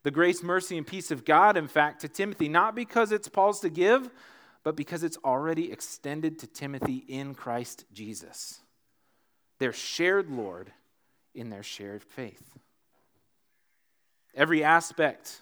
The 0.03 0.11
grace, 0.11 0.41
mercy, 0.41 0.77
and 0.77 0.87
peace 0.87 1.11
of 1.11 1.25
God, 1.25 1.57
in 1.57 1.67
fact, 1.67 2.01
to 2.01 2.07
Timothy, 2.07 2.47
not 2.49 2.75
because 2.75 3.11
it's 3.11 3.27
Paul's 3.27 3.59
to 3.59 3.69
give, 3.69 4.09
but 4.63 4.75
because 4.75 5.03
it's 5.03 5.17
already 5.23 5.71
extended 5.71 6.39
to 6.39 6.47
Timothy 6.47 7.03
in 7.07 7.35
Christ 7.35 7.85
Jesus. 7.91 8.61
Their 9.59 9.73
shared 9.73 10.29
Lord 10.29 10.71
in 11.35 11.49
their 11.49 11.63
shared 11.63 12.03
faith. 12.03 12.57
Every 14.33 14.63
aspect 14.63 15.41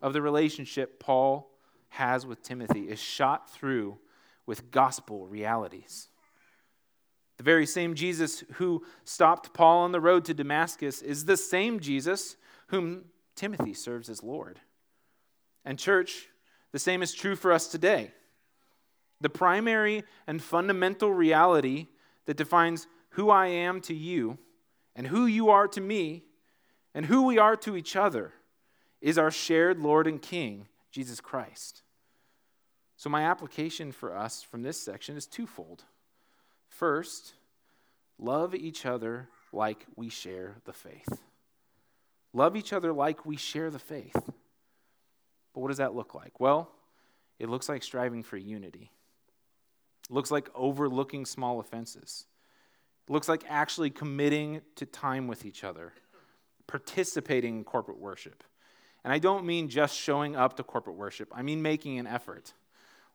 of 0.00 0.12
the 0.12 0.22
relationship 0.22 1.00
Paul 1.00 1.50
has 1.88 2.26
with 2.26 2.42
Timothy 2.42 2.88
is 2.88 3.00
shot 3.00 3.50
through 3.50 3.98
with 4.44 4.70
gospel 4.70 5.26
realities. 5.26 6.08
The 7.36 7.44
very 7.44 7.66
same 7.66 7.94
Jesus 7.94 8.44
who 8.54 8.84
stopped 9.04 9.52
Paul 9.52 9.82
on 9.82 9.92
the 9.92 10.00
road 10.00 10.24
to 10.26 10.34
Damascus 10.34 11.02
is 11.02 11.24
the 11.24 11.36
same 11.36 11.80
Jesus 11.80 12.36
whom 12.68 13.06
Timothy 13.34 13.74
serves 13.74 14.08
as 14.08 14.22
Lord. 14.22 14.60
And, 15.64 15.78
church, 15.78 16.28
the 16.72 16.78
same 16.78 17.02
is 17.02 17.12
true 17.12 17.36
for 17.36 17.52
us 17.52 17.66
today. 17.66 18.12
The 19.20 19.28
primary 19.28 20.04
and 20.26 20.42
fundamental 20.42 21.12
reality 21.12 21.88
that 22.26 22.36
defines 22.36 22.86
who 23.10 23.30
I 23.30 23.46
am 23.48 23.80
to 23.82 23.94
you 23.94 24.38
and 24.94 25.06
who 25.06 25.26
you 25.26 25.50
are 25.50 25.68
to 25.68 25.80
me 25.80 26.24
and 26.94 27.06
who 27.06 27.22
we 27.22 27.38
are 27.38 27.56
to 27.56 27.76
each 27.76 27.96
other 27.96 28.32
is 29.00 29.18
our 29.18 29.30
shared 29.30 29.78
Lord 29.78 30.06
and 30.06 30.20
King, 30.20 30.68
Jesus 30.90 31.20
Christ. 31.20 31.82
So, 32.96 33.10
my 33.10 33.22
application 33.22 33.92
for 33.92 34.16
us 34.16 34.42
from 34.42 34.62
this 34.62 34.80
section 34.80 35.16
is 35.16 35.26
twofold. 35.26 35.84
First, 36.76 37.32
love 38.18 38.54
each 38.54 38.84
other 38.84 39.28
like 39.50 39.86
we 39.96 40.10
share 40.10 40.56
the 40.66 40.74
faith. 40.74 41.22
Love 42.34 42.54
each 42.54 42.74
other 42.74 42.92
like 42.92 43.24
we 43.24 43.38
share 43.38 43.70
the 43.70 43.78
faith. 43.78 44.12
But 44.12 45.60
what 45.60 45.68
does 45.68 45.78
that 45.78 45.94
look 45.94 46.14
like? 46.14 46.38
Well, 46.38 46.70
it 47.38 47.48
looks 47.48 47.70
like 47.70 47.82
striving 47.82 48.22
for 48.22 48.36
unity. 48.36 48.90
It 50.10 50.12
looks 50.12 50.30
like 50.30 50.50
overlooking 50.54 51.24
small 51.24 51.60
offenses. 51.60 52.26
It 53.08 53.12
looks 53.12 53.26
like 53.26 53.44
actually 53.48 53.88
committing 53.88 54.60
to 54.74 54.84
time 54.84 55.28
with 55.28 55.46
each 55.46 55.64
other, 55.64 55.94
participating 56.66 57.56
in 57.56 57.64
corporate 57.64 57.98
worship. 57.98 58.44
And 59.02 59.14
I 59.14 59.18
don't 59.18 59.46
mean 59.46 59.70
just 59.70 59.96
showing 59.96 60.36
up 60.36 60.58
to 60.58 60.62
corporate 60.62 60.96
worship, 60.96 61.32
I 61.34 61.40
mean 61.40 61.62
making 61.62 61.98
an 61.98 62.06
effort. 62.06 62.52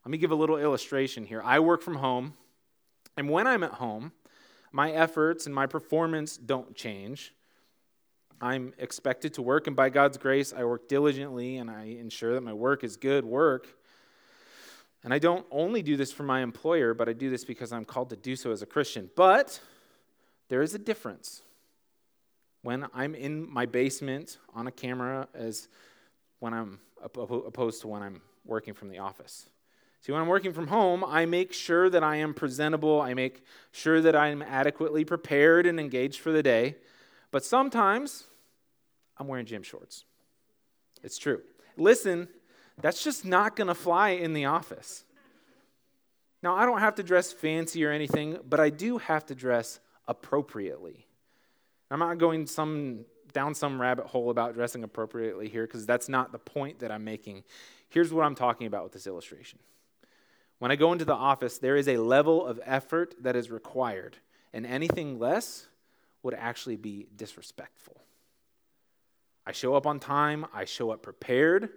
Let 0.04 0.10
me 0.10 0.18
give 0.18 0.32
a 0.32 0.36
little 0.36 0.58
illustration 0.58 1.26
here. 1.26 1.44
I 1.44 1.60
work 1.60 1.84
from 1.84 1.98
home, 1.98 2.34
and 3.18 3.30
when 3.30 3.48
I'm 3.48 3.64
at 3.64 3.74
home, 3.74 4.12
my 4.72 4.92
efforts 4.92 5.46
and 5.46 5.54
my 5.54 5.68
performance 5.68 6.38
don't 6.38 6.76
change. 6.76 7.34
I'm 8.40 8.74
expected 8.78 9.36
to 9.36 9.42
work, 9.42 9.68
and 9.68 9.76
by 9.76 9.90
God's 9.90 10.18
grace, 10.18 10.54
I 10.54 10.64
work 10.64 10.88
diligently 10.88 11.58
and 11.58 11.70
I 11.70 11.98
ensure 12.00 12.34
that 12.34 12.42
my 12.42 12.54
work 12.54 12.84
is 12.84 12.98
good 12.98 13.24
work. 13.24 13.68
And 15.04 15.14
I 15.14 15.20
don't 15.20 15.46
only 15.52 15.82
do 15.82 15.98
this 15.98 16.12
for 16.12 16.24
my 16.24 16.42
employer, 16.42 16.94
but 16.94 17.10
I 17.10 17.14
do 17.14 17.30
this 17.30 17.44
because 17.44 17.72
I'm 17.72 17.86
called 17.86 18.10
to 18.12 18.16
do 18.16 18.36
so 18.36 18.52
as 18.52 18.62
a 18.62 18.66
Christian. 18.66 19.10
But 19.16 19.60
there 20.50 20.62
is 20.62 20.76
a 20.76 20.80
difference 20.80 21.42
when 22.62 22.86
I'm 22.94 23.16
in 23.16 23.52
my 23.52 23.66
basement 23.66 24.38
on 24.54 24.68
a 24.68 24.72
camera 24.72 25.28
as 25.34 25.68
when 26.40 26.54
I'm 26.54 26.80
opposed 27.04 27.82
to 27.82 27.88
when 27.88 28.04
I'm 28.04 28.22
working 28.46 28.74
from 28.74 28.90
the 28.90 29.00
office. 29.00 29.50
See, 30.02 30.12
when 30.12 30.22
I'm 30.22 30.28
working 30.28 30.52
from 30.52 30.68
home, 30.68 31.04
I 31.04 31.26
make 31.26 31.54
sure 31.54 31.90
that 31.90 32.04
I 32.04 32.18
am 32.18 32.34
presentable. 32.34 33.00
I 33.00 33.14
make 33.14 33.44
sure 33.72 34.02
that 34.02 34.16
I'm 34.16 34.42
adequately 34.42 35.06
prepared 35.06 35.68
and 35.68 35.80
engaged 35.80 36.20
for 36.20 36.32
the 36.32 36.42
day. 36.42 36.76
But 37.30 37.46
sometimes 37.46 38.26
I'm 39.18 39.28
wearing 39.28 39.46
gym 39.46 39.62
shorts. 39.62 40.06
It's 41.04 41.20
true. 41.20 41.42
Listen, 41.78 42.28
that's 42.82 43.04
just 43.04 43.26
not 43.26 43.56
going 43.56 43.68
to 43.68 43.76
fly 43.76 44.10
in 44.10 44.34
the 44.34 44.46
office. 44.46 45.04
Now, 46.42 46.56
I 46.56 46.66
don't 46.66 46.80
have 46.80 46.96
to 46.96 47.04
dress 47.04 47.32
fancy 47.32 47.86
or 47.86 47.92
anything, 47.92 48.40
but 48.50 48.60
I 48.60 48.72
do 48.72 48.98
have 48.98 49.28
to 49.28 49.36
dress 49.36 49.80
appropriately. 50.08 51.06
I'm 51.92 52.00
not 52.00 52.18
going 52.18 52.48
some 52.48 53.06
down 53.34 53.54
some 53.54 53.80
rabbit 53.80 54.08
hole 54.08 54.30
about 54.30 54.56
dressing 54.56 54.84
appropriately 54.84 55.48
here 55.48 55.66
because 55.66 55.86
that's 55.86 56.10
not 56.10 56.32
the 56.32 56.40
point 56.40 56.80
that 56.80 56.92
I'm 56.92 57.04
making. 57.04 57.44
Here's 57.90 58.12
what 58.12 58.26
I'm 58.26 58.36
talking 58.36 58.68
about 58.68 58.84
with 58.84 58.94
this 58.94 59.08
illustration. 59.08 59.60
When 60.62 60.70
I 60.70 60.76
go 60.76 60.92
into 60.92 61.06
the 61.06 61.16
office, 61.16 61.58
there 61.58 61.76
is 61.76 61.88
a 61.88 61.98
level 61.98 62.46
of 62.46 62.60
effort 62.64 63.16
that 63.22 63.36
is 63.36 63.50
required, 63.50 64.18
and 64.54 64.64
anything 64.64 65.18
less 65.18 65.66
would 66.22 66.36
actually 66.36 66.76
be 66.76 67.08
disrespectful. 67.16 68.00
I 69.44 69.54
show 69.54 69.74
up 69.74 69.88
on 69.88 70.00
time, 70.00 70.46
I 70.54 70.66
show 70.66 70.92
up 70.92 71.02
prepared, 71.02 71.70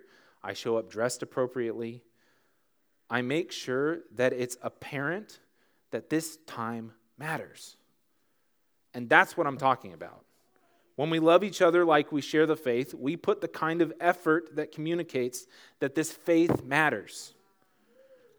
I 0.42 0.52
show 0.52 0.76
up 0.76 0.90
dressed 0.90 1.22
appropriately. 1.22 2.02
I 3.08 3.22
make 3.22 3.52
sure 3.52 4.00
that 4.16 4.34
it's 4.34 4.58
apparent 4.60 5.38
that 5.90 6.10
this 6.10 6.36
time 6.46 6.92
matters. 7.16 7.78
And 8.92 9.08
that's 9.08 9.34
what 9.34 9.46
I'm 9.46 9.56
talking 9.56 9.94
about. 9.94 10.26
When 10.96 11.08
we 11.08 11.20
love 11.20 11.42
each 11.42 11.62
other 11.62 11.86
like 11.86 12.12
we 12.12 12.20
share 12.20 12.44
the 12.44 12.54
faith, 12.54 12.92
we 12.92 13.16
put 13.16 13.40
the 13.40 13.48
kind 13.48 13.80
of 13.80 13.94
effort 13.98 14.56
that 14.56 14.72
communicates 14.72 15.46
that 15.80 15.94
this 15.94 16.12
faith 16.12 16.62
matters. 16.62 17.32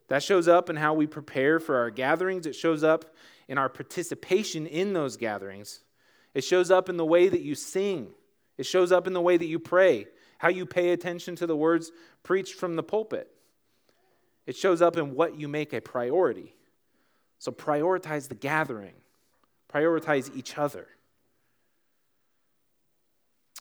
That 0.08 0.24
shows 0.24 0.48
up 0.48 0.70
in 0.70 0.76
how 0.76 0.94
we 0.94 1.08
prepare 1.08 1.60
for 1.60 1.78
our 1.78 1.90
gatherings, 1.90 2.46
it 2.46 2.56
shows 2.56 2.84
up 2.84 3.16
in 3.48 3.58
our 3.58 3.70
participation 3.70 4.68
in 4.68 4.94
those 4.94 5.18
gatherings. 5.18 5.82
It 6.34 6.44
shows 6.44 6.70
up 6.70 6.90
in 6.90 6.98
the 6.98 7.06
way 7.06 7.30
that 7.30 7.42
you 7.42 7.56
sing, 7.56 8.10
it 8.58 8.66
shows 8.66 8.92
up 8.92 9.08
in 9.08 9.14
the 9.14 9.22
way 9.22 9.38
that 9.38 9.46
you 9.46 9.60
pray, 9.60 10.08
how 10.38 10.50
you 10.50 10.66
pay 10.66 10.90
attention 10.90 11.36
to 11.38 11.48
the 11.48 11.56
words 11.56 11.92
preached 12.24 12.56
from 12.56 12.76
the 12.76 12.84
pulpit. 12.84 13.30
It 14.46 14.56
shows 14.56 14.82
up 14.82 14.98
in 14.98 15.16
what 15.16 15.40
you 15.40 15.48
make 15.48 15.74
a 15.74 15.82
priority. 15.82 16.56
So 17.40 17.52
prioritize 17.52 18.28
the 18.28 18.36
gathering, 18.36 18.94
prioritize 19.74 20.36
each 20.36 20.58
other. 20.58 20.88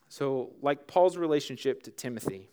So, 0.08 0.52
like 0.62 0.86
Paul's 0.86 1.16
relationship 1.16 1.82
to 1.84 1.90
Timothy, 1.90 2.48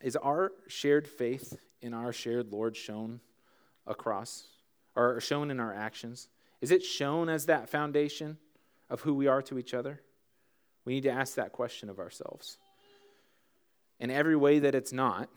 is 0.00 0.14
our 0.16 0.52
shared 0.68 1.08
faith 1.08 1.58
in 1.82 1.94
our 1.94 2.12
shared 2.12 2.52
Lord 2.52 2.76
shown 2.76 3.20
across, 3.86 4.44
or 4.94 5.20
shown 5.20 5.50
in 5.50 5.60
our 5.60 5.74
actions? 5.74 6.28
Is 6.60 6.70
it 6.70 6.82
shown 6.82 7.28
as 7.28 7.46
that 7.46 7.68
foundation 7.68 8.38
of 8.88 9.00
who 9.00 9.14
we 9.14 9.26
are 9.26 9.42
to 9.42 9.58
each 9.58 9.74
other? 9.74 10.00
We 10.84 10.94
need 10.94 11.04
to 11.04 11.10
ask 11.10 11.34
that 11.34 11.52
question 11.52 11.88
of 11.88 11.98
ourselves. 11.98 12.58
In 13.98 14.10
every 14.10 14.36
way 14.36 14.58
that 14.60 14.74
it's 14.74 14.92
not, 14.92 15.28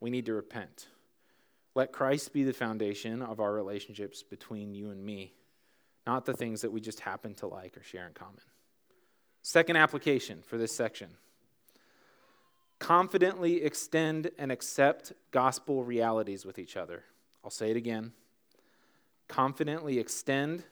we 0.00 0.10
need 0.10 0.26
to 0.26 0.34
repent. 0.34 0.86
Let 1.74 1.92
Christ 1.92 2.32
be 2.32 2.44
the 2.44 2.52
foundation 2.52 3.22
of 3.22 3.40
our 3.40 3.52
relationships 3.52 4.22
between 4.22 4.74
you 4.74 4.90
and 4.90 5.04
me, 5.04 5.34
not 6.06 6.24
the 6.24 6.34
things 6.34 6.62
that 6.62 6.72
we 6.72 6.80
just 6.80 7.00
happen 7.00 7.34
to 7.36 7.46
like 7.46 7.76
or 7.76 7.82
share 7.82 8.06
in 8.06 8.14
common. 8.14 8.40
Second 9.42 9.76
application 9.76 10.42
for 10.46 10.56
this 10.58 10.74
section 10.74 11.10
confidently 12.78 13.62
extend 13.62 14.30
and 14.38 14.52
accept 14.52 15.12
gospel 15.30 15.84
realities 15.84 16.44
with 16.44 16.58
each 16.58 16.76
other. 16.76 17.04
I'll 17.44 17.50
say 17.50 17.70
it 17.70 17.76
again. 17.76 18.12
Confidently 19.28 19.98
extend 19.98 20.64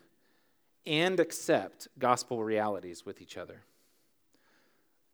and 0.87 1.19
accept 1.19 1.89
gospel 1.99 2.45
realities 2.45 3.07
with 3.07 3.23
each 3.23 3.37
other. 3.37 3.63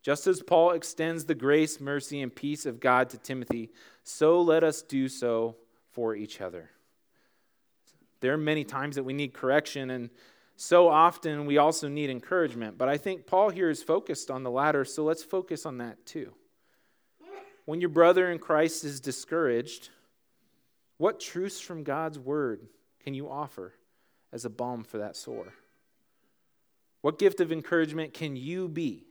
Just 0.01 0.25
as 0.25 0.41
Paul 0.41 0.71
extends 0.71 1.25
the 1.25 1.35
grace, 1.35 1.79
mercy, 1.79 2.21
and 2.21 2.35
peace 2.35 2.65
of 2.65 2.79
God 2.79 3.09
to 3.11 3.17
Timothy, 3.17 3.69
so 4.03 4.41
let 4.41 4.63
us 4.63 4.81
do 4.81 5.07
so 5.07 5.55
for 5.91 6.15
each 6.15 6.41
other. 6.41 6.71
There 8.19 8.33
are 8.33 8.37
many 8.37 8.63
times 8.63 8.95
that 8.95 9.03
we 9.03 9.13
need 9.13 9.33
correction, 9.33 9.91
and 9.91 10.09
so 10.55 10.87
often 10.87 11.45
we 11.45 11.57
also 11.57 11.87
need 11.87 12.09
encouragement. 12.09 12.77
But 12.77 12.89
I 12.89 12.97
think 12.97 13.27
Paul 13.27 13.49
here 13.49 13.69
is 13.69 13.83
focused 13.83 14.31
on 14.31 14.43
the 14.43 14.51
latter, 14.51 14.85
so 14.85 15.03
let's 15.03 15.23
focus 15.23 15.65
on 15.65 15.77
that 15.77 16.03
too. 16.05 16.33
When 17.71 17.79
your 17.79 17.89
brother 17.89 18.29
in 18.29 18.37
Christ 18.37 18.83
is 18.83 18.99
discouraged, 18.99 19.91
what 20.97 21.21
truths 21.21 21.61
from 21.61 21.85
God's 21.85 22.19
word 22.19 22.67
can 23.01 23.13
you 23.13 23.29
offer 23.29 23.71
as 24.33 24.43
a 24.43 24.49
balm 24.49 24.83
for 24.83 24.97
that 24.97 25.15
sore? 25.15 25.53
What 26.99 27.17
gift 27.17 27.39
of 27.39 27.49
encouragement 27.49 28.13
can 28.13 28.35
you 28.35 28.67
be? 28.67 29.05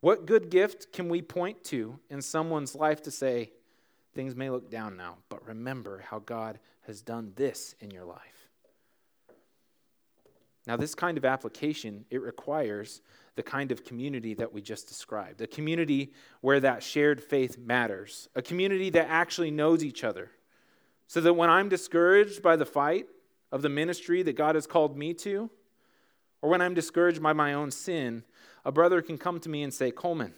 What 0.00 0.24
good 0.24 0.48
gift 0.48 0.94
can 0.94 1.10
we 1.10 1.20
point 1.20 1.62
to 1.64 1.98
in 2.08 2.22
someone's 2.22 2.74
life 2.74 3.02
to 3.02 3.10
say, 3.10 3.50
things 4.14 4.34
may 4.34 4.48
look 4.48 4.70
down 4.70 4.96
now, 4.96 5.18
but 5.28 5.46
remember 5.46 6.02
how 6.08 6.20
God 6.20 6.58
has 6.86 7.02
done 7.02 7.34
this 7.36 7.74
in 7.80 7.90
your 7.90 8.06
life? 8.06 8.48
Now, 10.66 10.78
this 10.78 10.94
kind 10.94 11.18
of 11.18 11.26
application, 11.26 12.06
it 12.08 12.22
requires 12.22 13.02
the 13.36 13.42
kind 13.42 13.72
of 13.72 13.84
community 13.84 14.34
that 14.34 14.52
we 14.52 14.62
just 14.62 14.88
described 14.88 15.40
a 15.40 15.46
community 15.46 16.12
where 16.40 16.60
that 16.60 16.82
shared 16.82 17.22
faith 17.22 17.58
matters, 17.58 18.28
a 18.34 18.42
community 18.42 18.90
that 18.90 19.08
actually 19.08 19.50
knows 19.50 19.82
each 19.82 20.04
other. 20.04 20.30
So 21.06 21.20
that 21.20 21.34
when 21.34 21.50
I'm 21.50 21.68
discouraged 21.68 22.42
by 22.42 22.56
the 22.56 22.64
fight 22.64 23.06
of 23.52 23.62
the 23.62 23.68
ministry 23.68 24.22
that 24.22 24.36
God 24.36 24.54
has 24.54 24.66
called 24.66 24.96
me 24.96 25.12
to, 25.14 25.50
or 26.40 26.50
when 26.50 26.62
I'm 26.62 26.74
discouraged 26.74 27.22
by 27.22 27.32
my 27.32 27.54
own 27.54 27.70
sin, 27.70 28.24
a 28.64 28.72
brother 28.72 29.02
can 29.02 29.18
come 29.18 29.38
to 29.40 29.48
me 29.48 29.62
and 29.62 29.72
say, 29.72 29.90
Coleman, 29.90 30.34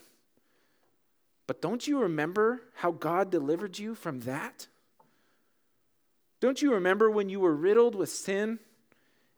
but 1.47 1.63
don't 1.63 1.87
you 1.87 2.01
remember 2.01 2.63
how 2.75 2.91
God 2.91 3.31
delivered 3.31 3.79
you 3.79 3.95
from 3.95 4.21
that? 4.21 4.67
Don't 6.41 6.61
you 6.61 6.75
remember 6.75 7.11
when 7.11 7.29
you 7.29 7.41
were 7.41 7.55
riddled 7.55 7.95
with 7.95 8.09
sin 8.09 8.59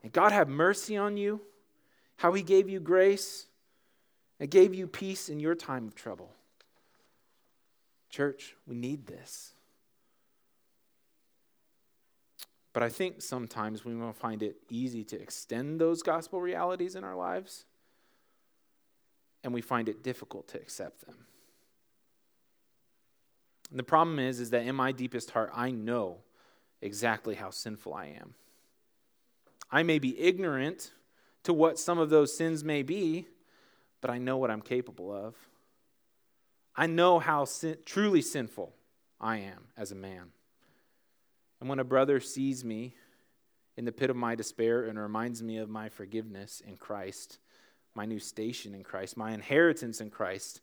and 0.03 0.13
God 0.13 0.33
had 0.33 0.49
mercy 0.49 0.97
on 0.97 1.17
you? 1.17 1.43
How 2.17 2.33
he 2.33 2.43
gave 2.43 2.69
you 2.69 2.81
grace 2.81 3.48
and 4.41 4.51
gave 4.51 4.75
you 4.75 4.87
peace 4.87 5.29
in 5.29 5.41
your 5.41 5.55
time 5.55 5.87
of 5.87 5.95
trouble? 5.95 6.33
Church, 8.11 8.55
we 8.67 8.75
need 8.75 9.07
this. 9.07 9.53
But 12.73 12.83
I 12.83 12.89
think 12.89 13.23
sometimes 13.23 13.85
we 13.85 13.97
will 13.97 14.13
find 14.13 14.43
it 14.43 14.57
easy 14.71 15.03
to 15.05 15.21
extend 15.21 15.81
those 15.81 16.03
gospel 16.03 16.41
realities 16.41 16.95
in 16.95 17.05
our 17.05 17.17
lives 17.17 17.65
and 19.43 19.55
we 19.55 19.61
find 19.61 19.89
it 19.89 20.03
difficult 20.03 20.49
to 20.49 20.59
accept 20.59 21.07
them. 21.07 21.17
And 23.71 23.79
the 23.79 23.85
problem 23.85 24.19
is, 24.19 24.41
is 24.41 24.51
that 24.51 24.67
in 24.67 24.75
my 24.75 24.93
deepest 24.93 25.31
heart, 25.31 25.51
I 25.55 25.71
know 25.71 26.19
exactly 26.81 27.35
how 27.35 27.51
sinful 27.51 27.95
I 27.95 28.07
am. 28.07 28.35
I 29.71 29.83
may 29.83 29.99
be 29.99 30.19
ignorant 30.19 30.93
to 31.45 31.53
what 31.53 31.79
some 31.79 31.99
of 31.99 32.11
those 32.11 32.37
sins 32.37 32.65
may 32.65 32.83
be, 32.83 33.27
but 34.01 34.11
I 34.11 34.19
know 34.19 34.37
what 34.37 34.51
I'm 34.51 34.63
capable 34.63 35.13
of. 35.13 35.35
I 36.77 36.87
know 36.87 37.19
how 37.19 37.45
sin- 37.45 37.79
truly 37.85 38.23
sinful 38.23 38.73
I 39.21 39.39
am 39.39 39.65
as 39.77 39.91
a 39.91 39.97
man. 39.97 40.33
And 41.61 41.69
when 41.69 41.81
a 41.81 41.85
brother 41.85 42.21
sees 42.21 42.65
me 42.65 42.95
in 43.77 43.85
the 43.85 43.93
pit 43.93 44.11
of 44.11 44.17
my 44.17 44.35
despair 44.35 44.85
and 44.85 44.99
reminds 44.99 45.43
me 45.43 45.59
of 45.59 45.69
my 45.69 45.89
forgiveness 45.89 46.63
in 46.65 46.77
Christ, 46.77 47.39
my 47.95 48.05
new 48.05 48.21
station 48.21 48.75
in 48.75 48.85
Christ, 48.85 49.17
my 49.17 49.33
inheritance 49.33 50.01
in 50.01 50.11
Christ, 50.11 50.61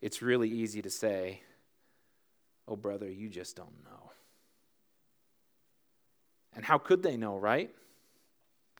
it's 0.00 0.22
really 0.22 0.48
easy 0.48 0.80
to 0.82 0.90
say, 0.90 1.42
Oh, 2.66 2.76
brother, 2.76 3.10
you 3.10 3.30
just 3.30 3.56
don't 3.56 3.84
know. 3.84 4.10
And 6.54 6.64
how 6.64 6.76
could 6.76 7.02
they 7.02 7.16
know, 7.16 7.38
right? 7.38 7.70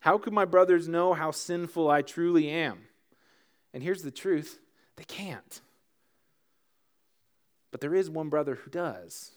How 0.01 0.19
could 0.19 0.33
my 0.33 0.45
brothers 0.45 0.89
know 0.89 1.15
how 1.15 1.31
sinful 1.31 1.91
I 1.91 2.03
truly 2.03 2.51
am? 2.51 2.88
And 3.73 3.83
here's 3.83 4.03
the 4.03 4.11
truth 4.11 4.59
they 4.97 5.05
can't. 5.05 5.61
But 7.71 7.81
there 7.81 7.95
is 7.95 8.09
one 8.09 8.29
brother 8.29 8.57
who 8.57 8.71
does. 8.71 9.33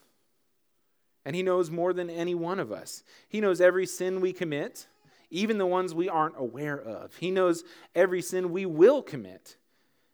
And 1.26 1.36
he 1.36 1.44
knows 1.44 1.70
more 1.70 1.94
than 1.94 2.10
any 2.10 2.34
one 2.34 2.60
of 2.60 2.72
us. 2.72 3.04
He 3.28 3.41
knows 3.41 3.62
every 3.62 3.86
sin 3.86 4.22
we 4.22 4.34
commit 4.34 4.88
even 5.32 5.58
the 5.58 5.65
ones 5.65 5.96
we 5.96 6.10
aren't 6.10 6.38
aware 6.38 6.80
of. 6.80 7.15
He 7.15 7.32
knows 7.32 7.63
every 7.96 8.22
sin 8.22 8.52
we 8.52 8.65
will 8.65 9.02
commit. 9.02 9.56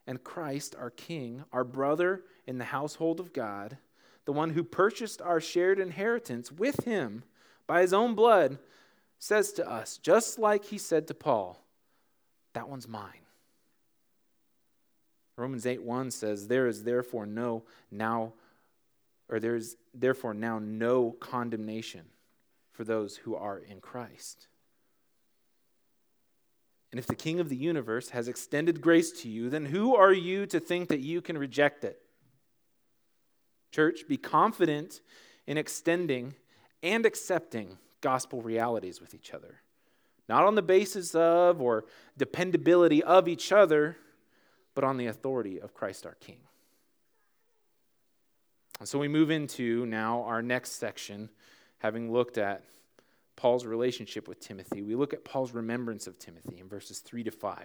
And 0.06 0.23
Christ, 0.23 0.75
our 0.80 0.91
King, 0.91 1.43
our 1.51 1.63
brother 1.63 2.23
in 2.45 2.60
the 2.60 2.65
household 2.65 3.19
of 3.19 3.34
God, 3.34 3.77
the 4.25 4.32
one 4.32 4.51
who 4.51 4.63
purchased 4.63 5.21
our 5.21 5.41
shared 5.41 5.80
inheritance 5.80 6.51
with 6.51 6.86
him 6.86 7.23
by 7.65 7.82
his 7.82 7.93
own 7.93 8.13
blood, 8.13 8.60
says 9.19 9.51
to 9.53 9.69
us, 9.69 9.97
just 9.97 10.38
like 10.38 10.65
he 10.65 10.77
said 10.77 11.08
to 11.08 11.13
Paul, 11.13 11.62
that 12.53 12.69
one's 12.69 12.88
mine. 12.88 13.25
Romans 15.38 15.67
8 15.67 15.84
1 15.84 16.12
says, 16.12 16.47
There 16.47 16.67
is 16.67 16.84
therefore 16.84 17.26
no 17.26 17.63
now, 17.91 18.34
or 19.30 19.39
there 19.39 19.56
is 19.56 19.78
therefore 19.93 20.34
now 20.34 20.60
no 20.60 21.12
condemnation 21.12 22.06
for 22.71 22.84
those 22.84 23.17
who 23.17 23.36
are 23.36 23.60
in 23.60 23.80
Christ. 23.80 24.47
And 26.91 27.00
if 27.00 27.08
the 27.08 27.15
King 27.15 27.39
of 27.39 27.50
the 27.50 27.56
universe 27.56 28.10
has 28.10 28.28
extended 28.28 28.82
grace 28.82 29.12
to 29.21 29.30
you, 29.30 29.50
then 29.50 29.65
who 29.65 29.95
are 29.95 30.13
you 30.13 30.45
to 30.47 30.60
think 30.60 30.89
that 30.89 31.02
you 31.02 31.21
can 31.21 31.38
reject 31.38 31.84
it? 31.84 32.02
Church, 33.71 34.08
be 34.08 34.17
confident 34.17 35.02
in 35.45 35.58
extending 35.58 36.34
and 36.82 37.06
accepting 37.06 37.78
gospel 38.02 38.41
realities 38.41 39.02
with 39.02 39.13
each 39.13 39.34
other. 39.34 39.62
Not 40.30 40.45
on 40.45 40.56
the 40.56 40.62
basis 40.62 41.13
of 41.13 41.62
or 41.62 41.86
dependability 42.17 43.04
of 43.04 43.28
each 43.28 43.52
other, 43.52 43.97
but 44.78 44.84
on 44.84 44.98
the 44.98 45.08
authority 45.08 45.60
of 45.60 45.74
Christ 45.74 46.06
our 46.06 46.13
King. 46.20 46.38
And 48.80 48.88
so 48.88 49.00
we 49.00 49.08
move 49.08 49.32
into 49.32 49.88
now 49.88 50.22
our 50.28 50.44
next 50.44 50.74
section, 50.74 51.32
having 51.80 52.13
looked 52.13 52.38
at 52.38 52.62
Paul's 53.36 53.66
relationship 53.66 54.28
with 54.28 54.40
Timothy, 54.40 54.84
we 54.84 54.94
look 54.94 55.13
at 55.16 55.26
Paul's 55.26 55.52
remembrance 55.52 56.06
of 56.06 56.20
Timothy 56.20 56.60
in 56.60 56.68
verses 56.68 57.00
3 57.00 57.24
to 57.24 57.32
5. 57.32 57.58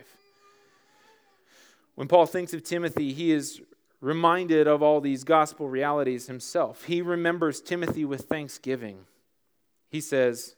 When 1.96 2.08
Paul 2.08 2.24
thinks 2.24 2.54
of 2.54 2.64
Timothy, 2.64 3.12
he 3.12 3.30
is 3.30 3.60
reminded 4.00 4.66
of 4.66 4.82
all 4.82 5.02
these 5.02 5.22
gospel 5.22 5.68
realities 5.68 6.28
himself. 6.28 6.84
He 6.84 7.02
remembers 7.02 7.60
Timothy 7.60 8.06
with 8.06 8.22
thanksgiving. 8.22 9.00
He 9.90 10.00
says 10.00 10.56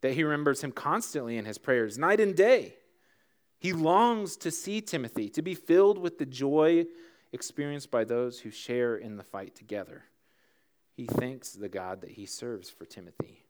that 0.00 0.14
he 0.14 0.24
remembers 0.24 0.64
him 0.64 0.72
constantly 0.72 1.36
in 1.36 1.44
his 1.44 1.58
prayers, 1.58 1.98
night 1.98 2.20
and 2.20 2.34
day. 2.34 2.76
He 3.64 3.72
longs 3.72 4.36
to 4.36 4.50
see 4.50 4.82
Timothy, 4.82 5.30
to 5.30 5.40
be 5.40 5.54
filled 5.54 5.96
with 5.96 6.18
the 6.18 6.26
joy 6.26 6.84
experienced 7.32 7.90
by 7.90 8.04
those 8.04 8.40
who 8.40 8.50
share 8.50 8.94
in 8.94 9.16
the 9.16 9.22
fight 9.22 9.54
together. 9.54 10.04
He 10.92 11.06
thanks 11.06 11.52
the 11.52 11.70
God 11.70 12.02
that 12.02 12.10
he 12.10 12.26
serves 12.26 12.68
for 12.68 12.84
Timothy. 12.84 13.46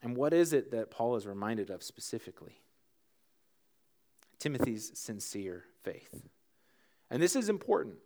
And 0.00 0.16
what 0.16 0.32
is 0.32 0.52
it 0.52 0.70
that 0.70 0.92
Paul 0.92 1.16
is 1.16 1.26
reminded 1.26 1.68
of 1.68 1.82
specifically? 1.82 2.60
Timothy's 4.38 4.92
sincere 4.94 5.64
faith. 5.82 6.28
And 7.10 7.20
this 7.20 7.34
is 7.34 7.48
important. 7.48 7.96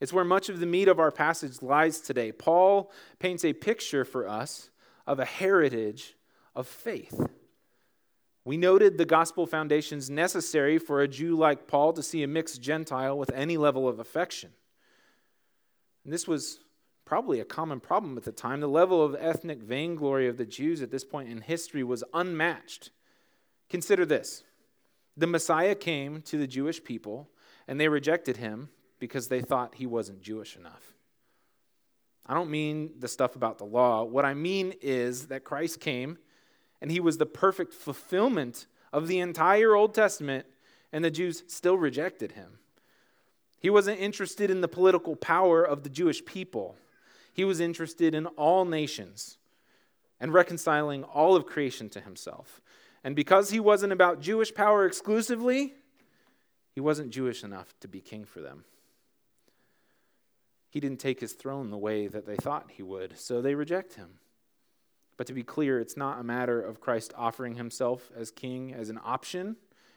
It's 0.00 0.12
where 0.12 0.24
much 0.24 0.48
of 0.48 0.60
the 0.60 0.66
meat 0.66 0.86
of 0.86 1.00
our 1.00 1.10
passage 1.10 1.62
lies 1.62 2.00
today. 2.00 2.30
Paul 2.30 2.92
paints 3.18 3.44
a 3.44 3.52
picture 3.54 4.04
for 4.04 4.28
us 4.28 4.70
of 5.04 5.18
a 5.18 5.24
heritage 5.24 6.14
of 6.54 6.68
faith. 6.68 7.20
We 8.48 8.56
noted 8.56 8.96
the 8.96 9.04
gospel 9.04 9.46
foundations 9.46 10.08
necessary 10.08 10.78
for 10.78 11.02
a 11.02 11.06
Jew 11.06 11.36
like 11.36 11.66
Paul 11.66 11.92
to 11.92 12.02
see 12.02 12.22
a 12.22 12.26
mixed 12.26 12.62
Gentile 12.62 13.18
with 13.18 13.30
any 13.34 13.58
level 13.58 13.86
of 13.86 13.98
affection. 13.98 14.52
And 16.02 16.14
this 16.14 16.26
was 16.26 16.60
probably 17.04 17.40
a 17.40 17.44
common 17.44 17.78
problem 17.78 18.16
at 18.16 18.24
the 18.24 18.32
time. 18.32 18.60
The 18.60 18.66
level 18.66 19.04
of 19.04 19.14
ethnic 19.20 19.58
vainglory 19.58 20.28
of 20.28 20.38
the 20.38 20.46
Jews 20.46 20.80
at 20.80 20.90
this 20.90 21.04
point 21.04 21.28
in 21.28 21.42
history 21.42 21.84
was 21.84 22.02
unmatched. 22.14 22.90
Consider 23.68 24.06
this 24.06 24.44
The 25.14 25.26
Messiah 25.26 25.74
came 25.74 26.22
to 26.22 26.38
the 26.38 26.46
Jewish 26.46 26.82
people, 26.82 27.28
and 27.66 27.78
they 27.78 27.88
rejected 27.88 28.38
him 28.38 28.70
because 28.98 29.28
they 29.28 29.42
thought 29.42 29.74
he 29.74 29.84
wasn't 29.84 30.22
Jewish 30.22 30.56
enough. 30.56 30.94
I 32.24 32.32
don't 32.32 32.48
mean 32.48 32.92
the 32.98 33.08
stuff 33.08 33.36
about 33.36 33.58
the 33.58 33.66
law. 33.66 34.04
What 34.04 34.24
I 34.24 34.32
mean 34.32 34.72
is 34.80 35.26
that 35.26 35.44
Christ 35.44 35.80
came 35.80 36.16
and 36.80 36.90
he 36.90 37.00
was 37.00 37.18
the 37.18 37.26
perfect 37.26 37.72
fulfillment 37.72 38.66
of 38.92 39.08
the 39.08 39.18
entire 39.18 39.74
Old 39.74 39.94
Testament, 39.94 40.46
and 40.92 41.04
the 41.04 41.10
Jews 41.10 41.42
still 41.46 41.76
rejected 41.76 42.32
him. 42.32 42.58
He 43.60 43.70
wasn't 43.70 44.00
interested 44.00 44.50
in 44.50 44.60
the 44.60 44.68
political 44.68 45.16
power 45.16 45.62
of 45.62 45.82
the 45.82 45.90
Jewish 45.90 46.24
people, 46.24 46.76
he 47.32 47.44
was 47.44 47.60
interested 47.60 48.14
in 48.14 48.26
all 48.26 48.64
nations 48.64 49.38
and 50.20 50.32
reconciling 50.32 51.04
all 51.04 51.36
of 51.36 51.46
creation 51.46 51.88
to 51.90 52.00
himself. 52.00 52.60
And 53.04 53.14
because 53.14 53.50
he 53.50 53.60
wasn't 53.60 53.92
about 53.92 54.20
Jewish 54.20 54.52
power 54.52 54.84
exclusively, 54.84 55.74
he 56.74 56.80
wasn't 56.80 57.10
Jewish 57.10 57.44
enough 57.44 57.74
to 57.80 57.88
be 57.88 58.00
king 58.00 58.24
for 58.24 58.40
them. 58.40 58.64
He 60.70 60.80
didn't 60.80 61.00
take 61.00 61.20
his 61.20 61.32
throne 61.32 61.70
the 61.70 61.78
way 61.78 62.08
that 62.08 62.26
they 62.26 62.36
thought 62.36 62.72
he 62.72 62.82
would, 62.82 63.18
so 63.18 63.40
they 63.40 63.54
reject 63.54 63.94
him. 63.94 64.18
But 65.18 65.26
to 65.26 65.34
be 65.34 65.42
clear, 65.42 65.78
it's 65.78 65.96
not 65.96 66.20
a 66.20 66.24
matter 66.24 66.62
of 66.62 66.80
Christ 66.80 67.12
offering 67.16 67.56
himself 67.56 68.10
as 68.16 68.30
king 68.30 68.72
as 68.72 68.88
an 68.88 68.98
option 69.04 69.56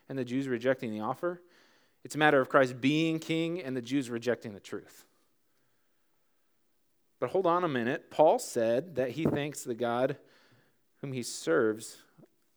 and 0.10 0.18
the 0.18 0.26
Jews 0.26 0.50
rejecting 0.50 0.92
the 0.92 1.00
offer. 1.00 1.42
It's 2.04 2.16
a 2.16 2.18
matter 2.18 2.42
of 2.42 2.50
Christ 2.50 2.82
being 2.82 3.20
king 3.20 3.62
and 3.62 3.78
the 3.78 3.82
Jews 3.82 4.10
rejecting 4.10 4.54
the 4.54 4.60
truth. 4.60 5.06
But 7.20 7.30
hold 7.30 7.46
on 7.46 7.64
a 7.64 7.70
minute. 7.70 8.10
Paul 8.10 8.40
said 8.40 8.96
that 8.96 9.12
he 9.12 9.26
thanks 9.26 9.64
the 9.64 9.76
God 9.76 10.18
whom 11.02 11.14
he 11.14 11.22
serves, 11.22 11.98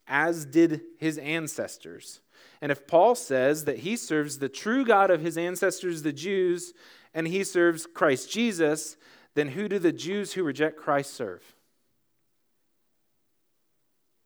as 0.06 0.46
did 0.46 0.80
his 0.98 1.18
ancestors. 1.18 2.22
And 2.62 2.72
if 2.72 2.86
Paul 2.86 3.14
says 3.14 3.66
that 3.66 3.80
he 3.80 3.94
serves 3.94 4.38
the 4.38 4.48
true 4.48 4.86
God 4.86 5.10
of 5.10 5.20
his 5.20 5.36
ancestors, 5.36 6.02
the 6.02 6.14
Jews, 6.14 6.72
and 7.12 7.28
he 7.28 7.44
serves 7.44 7.84
Christ 7.86 8.30
Jesus, 8.30 8.96
then 9.34 9.48
who 9.48 9.68
do 9.68 9.78
the 9.78 9.92
Jews 9.92 10.32
who 10.32 10.42
reject 10.44 10.78
Christ 10.78 11.12
serve? 11.12 11.54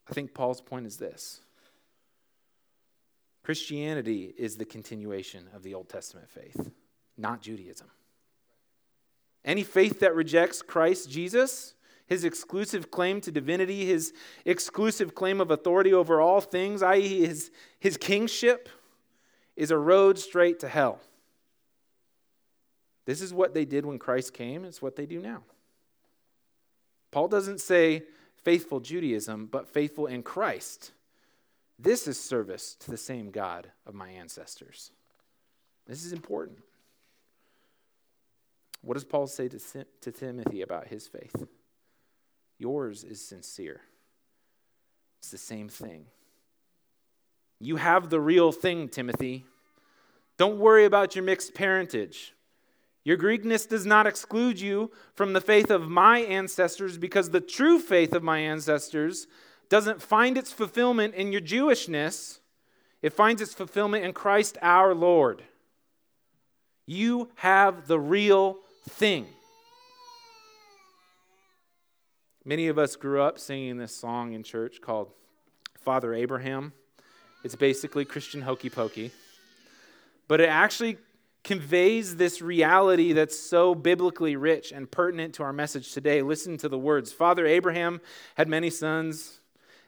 I 0.09 0.15
think 0.15 0.35
Paul's 0.35 0.61
point 0.61 0.87
is 0.87 0.97
this 0.97 1.41
Christianity 3.43 4.35
is 4.37 4.57
the 4.57 4.65
continuation 4.65 5.49
of 5.55 5.63
the 5.63 5.75
Old 5.75 5.89
Testament 5.89 6.29
faith, 6.29 6.71
not 7.17 7.43
Judaism. 7.43 7.89
Any 9.45 9.63
faith 9.63 10.01
that 10.01 10.15
rejects 10.15 10.63
Christ 10.63 11.11
Jesus, 11.11 11.75
his 12.07 12.25
exclusive 12.25 12.91
claim 12.91 13.21
to 13.23 13.31
divinity, 13.31 13.87
his 13.87 14.13
exclusive 14.45 15.15
claim 15.15 15.41
of 15.41 15.51
authority 15.51 15.95
over 15.95 16.21
all 16.21 16.41
things, 16.41 16.83
i.e., 16.83 17.27
his, 17.27 17.51
his 17.79 17.97
kingship, 17.97 18.69
is 19.57 19.71
a 19.71 19.79
road 19.79 20.19
straight 20.19 20.61
to 20.61 20.69
hell. 20.69 21.01
This 23.07 23.23
is 23.23 23.33
what 23.33 23.55
they 23.55 23.65
did 23.65 23.87
when 23.87 23.99
Christ 23.99 24.35
came, 24.35 24.65
it's 24.65 24.83
what 24.83 24.97
they 24.97 25.07
do 25.07 25.21
now. 25.21 25.43
Paul 27.11 27.29
doesn't 27.29 27.61
say, 27.61 28.03
faithful 28.49 28.81
Judaism, 28.81 29.47
but 29.53 29.69
faithful 29.69 30.07
in 30.07 30.23
Christ. 30.23 30.93
This 31.79 32.09
is 32.09 32.19
service 32.19 32.77
to 32.77 32.91
the 32.91 32.97
same 32.97 33.31
God 33.31 33.71
of 33.87 33.93
my 33.93 34.09
ancestors. 34.09 34.91
This 35.87 36.03
is 36.03 36.15
important. 36.15 36.57
What 38.81 38.95
does 38.95 39.05
Paul 39.05 39.27
say 39.27 39.49
to, 39.49 39.59
to 40.01 40.11
Timothy 40.11 40.63
about 40.63 40.87
his 40.87 41.07
faith? 41.07 41.47
Yours 42.59 43.05
is 43.05 43.21
sincere. 43.21 43.83
It's 45.19 45.31
the 45.31 45.37
same 45.37 45.69
thing. 45.69 46.07
You 47.61 47.77
have 47.77 48.09
the 48.09 48.19
real 48.19 48.51
thing, 48.51 48.89
Timothy. 48.89 49.45
Don't 50.39 50.59
worry 50.59 50.87
about 50.87 51.15
your 51.15 51.23
mixed 51.23 51.53
parentage. 51.53 52.33
Your 53.09 53.17
Greekness 53.17 53.67
does 53.67 53.87
not 53.87 54.07
exclude 54.07 54.61
you 54.61 54.91
from 55.15 55.33
the 55.33 55.41
faith 55.41 55.71
of 55.71 55.89
my 55.89 56.19
ancestors 56.19 56.99
because 56.99 57.31
the 57.31 57.41
true 57.41 57.79
faith 57.79 58.13
of 58.13 58.23
my 58.23 58.41
ancestors 58.41 59.27
doesn't 59.71 60.03
find 60.03 60.37
its 60.37 60.53
fulfillment 60.53 61.15
in 61.15 61.33
your 61.33 61.41
Jewishness, 61.41 62.41
it 63.01 63.15
finds 63.15 63.41
its 63.41 63.55
fulfillment 63.55 64.05
in 64.05 64.13
Christ 64.13 64.59
our 64.61 64.95
Lord. 64.95 65.43
You 66.85 67.31
have 67.37 67.87
the 67.87 67.99
real 67.99 68.59
thing. 68.91 69.29
Many 72.45 72.69
of 72.69 72.77
us 72.77 72.95
grew 72.95 73.23
up 73.23 73.39
singing 73.39 73.79
this 73.79 73.97
song 73.97 74.35
in 74.35 74.43
church 74.43 74.83
called 74.83 75.09
Father 75.81 76.13
Abraham. 76.13 76.75
It's 77.43 77.57
basically 77.57 78.05
Christian 78.05 78.43
hokey 78.43 78.69
pokey. 78.69 79.13
But 80.29 80.43
it 80.43 80.51
actually 80.51 80.99
conveys 81.45 82.17
this 82.17 82.43
reality 82.43 83.13
that's 83.13 83.39
so 83.39 83.75
biblically 83.75 84.37
rich 84.37 84.73
and 84.73 84.91
pertinent 84.91 85.35
to 85.35 85.43
our 85.43 85.53
message 85.53 85.93
today. 85.93 86.23
Listen 86.23 86.57
to 86.59 86.69
the 86.69 86.79
words 86.79 87.13
Father 87.13 87.47
Abraham 87.47 88.01
had 88.37 88.49
many 88.49 88.71
sons, 88.71 89.41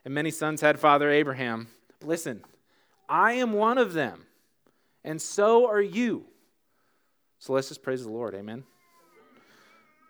and 0.05 0.15
many 0.15 0.31
sons 0.31 0.61
had 0.61 0.79
Father 0.79 1.11
Abraham. 1.11 1.69
Listen, 2.03 2.43
I 3.09 3.33
am 3.33 3.53
one 3.53 3.79
of 3.79 3.93
them, 3.93 4.27
and 5.05 5.21
so 5.21 5.69
are 5.69 5.83
you. 5.83 6.25
So 7.39 7.53
let's 7.53 7.69
just 7.69 7.83
praise 7.83 8.05
the 8.05 8.11
Lord. 8.11 8.35
Amen. 8.35 8.65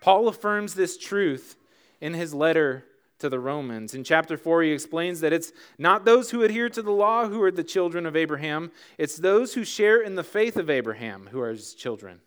Paul 0.00 0.29
affirms 0.29 0.74
this 0.74 0.96
truth 0.96 1.57
in 2.00 2.14
his 2.14 2.35
letter 2.35 2.85
to 3.20 3.28
the 3.28 3.38
Romans. 3.38 3.94
In 3.94 4.04
chapter 4.04 4.37
4, 4.37 4.62
he 4.62 4.72
explains 4.72 5.20
that 5.20 5.33
it's 5.33 5.52
not 5.78 6.04
those 6.04 6.30
who 6.30 6.42
adhere 6.42 6.68
to 6.68 6.83
the 6.83 6.90
law 6.90 7.28
who 7.28 7.42
are 7.42 7.50
the 7.50 7.64
children 7.64 8.06
of 8.06 8.16
Abraham, 8.16 8.72
it's 8.98 9.16
those 9.16 9.54
who 9.54 9.64
share 9.64 10.00
in 10.02 10.16
the 10.16 10.24
faith 10.24 10.56
of 10.56 10.68
Abraham 10.68 11.28
who 11.30 11.40
are 11.40 11.50
his 11.50 11.74
children. 11.74 12.20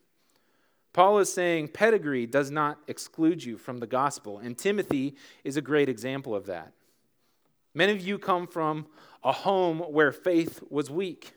Paul 0.94 1.18
is 1.18 1.34
saying 1.34 1.70
pedigree 1.70 2.28
does 2.28 2.52
not 2.52 2.78
exclude 2.88 3.44
you 3.44 3.58
from 3.58 3.80
the 3.80 3.88
gospel, 3.88 4.38
and 4.38 4.58
Timothy 4.58 5.16
is 5.44 5.58
a 5.58 5.62
great 5.62 5.90
example 5.90 6.36
of 6.36 6.46
that. 6.46 6.72
Many 7.74 7.94
of 7.94 8.02
you 8.02 8.20
come 8.20 8.46
from 8.46 8.86
a 9.24 9.32
home 9.32 9.80
where 9.80 10.12
faith 10.12 10.62
was 10.70 10.92
weak. 10.92 11.34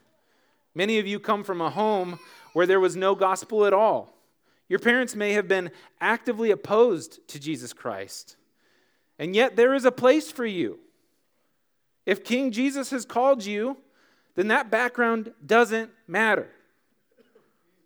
Many 0.74 0.98
of 0.98 1.06
you 1.06 1.18
come 1.18 1.42
from 1.42 1.62
a 1.62 1.70
home 1.70 2.18
where 2.52 2.66
there 2.66 2.80
was 2.80 2.96
no 2.96 3.14
gospel 3.14 3.64
at 3.64 3.72
all. 3.72 4.12
Your 4.68 4.78
parents 4.78 5.14
may 5.14 5.32
have 5.32 5.48
been 5.48 5.70
actively 6.00 6.50
opposed 6.50 7.26
to 7.28 7.40
Jesus 7.40 7.72
Christ. 7.72 8.36
And 9.18 9.34
yet 9.34 9.56
there 9.56 9.74
is 9.74 9.84
a 9.84 9.92
place 9.92 10.30
for 10.30 10.46
you. 10.46 10.78
If 12.04 12.24
King 12.24 12.50
Jesus 12.50 12.90
has 12.90 13.04
called 13.04 13.44
you, 13.44 13.78
then 14.34 14.48
that 14.48 14.70
background 14.70 15.32
doesn't 15.44 15.90
matter. 16.06 16.48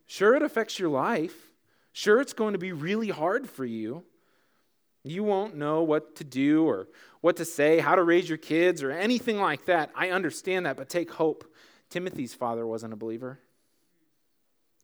Sure, 0.07 0.35
it 0.35 0.43
affects 0.43 0.79
your 0.79 0.91
life. 0.91 1.51
Sure, 1.93 2.21
it's 2.21 2.33
going 2.33 2.53
to 2.53 2.59
be 2.59 2.73
really 2.73 3.11
hard 3.11 3.49
for 3.49 3.65
you. 3.65 4.05
You 5.03 5.23
won't 5.23 5.57
know 5.57 5.83
what 5.83 6.17
to 6.17 6.25
do 6.25 6.65
or 6.65 6.89
what 7.21 7.37
to 7.37 7.45
say, 7.45 7.79
how 7.79 7.95
to 7.95 8.03
raise 8.03 8.29
your 8.29 8.39
kids, 8.39 8.83
or 8.83 8.91
anything 8.91 9.39
like 9.39 9.67
that. 9.67 9.91
I 9.95 10.11
understand 10.11 10.67
that, 10.67 10.77
but 10.77 10.89
take 10.89 11.13
hope. 11.13 11.45
Timothy's 11.89 12.35
father 12.35 12.67
wasn't 12.67 12.93
a 12.93 12.97
believer. 12.97 13.39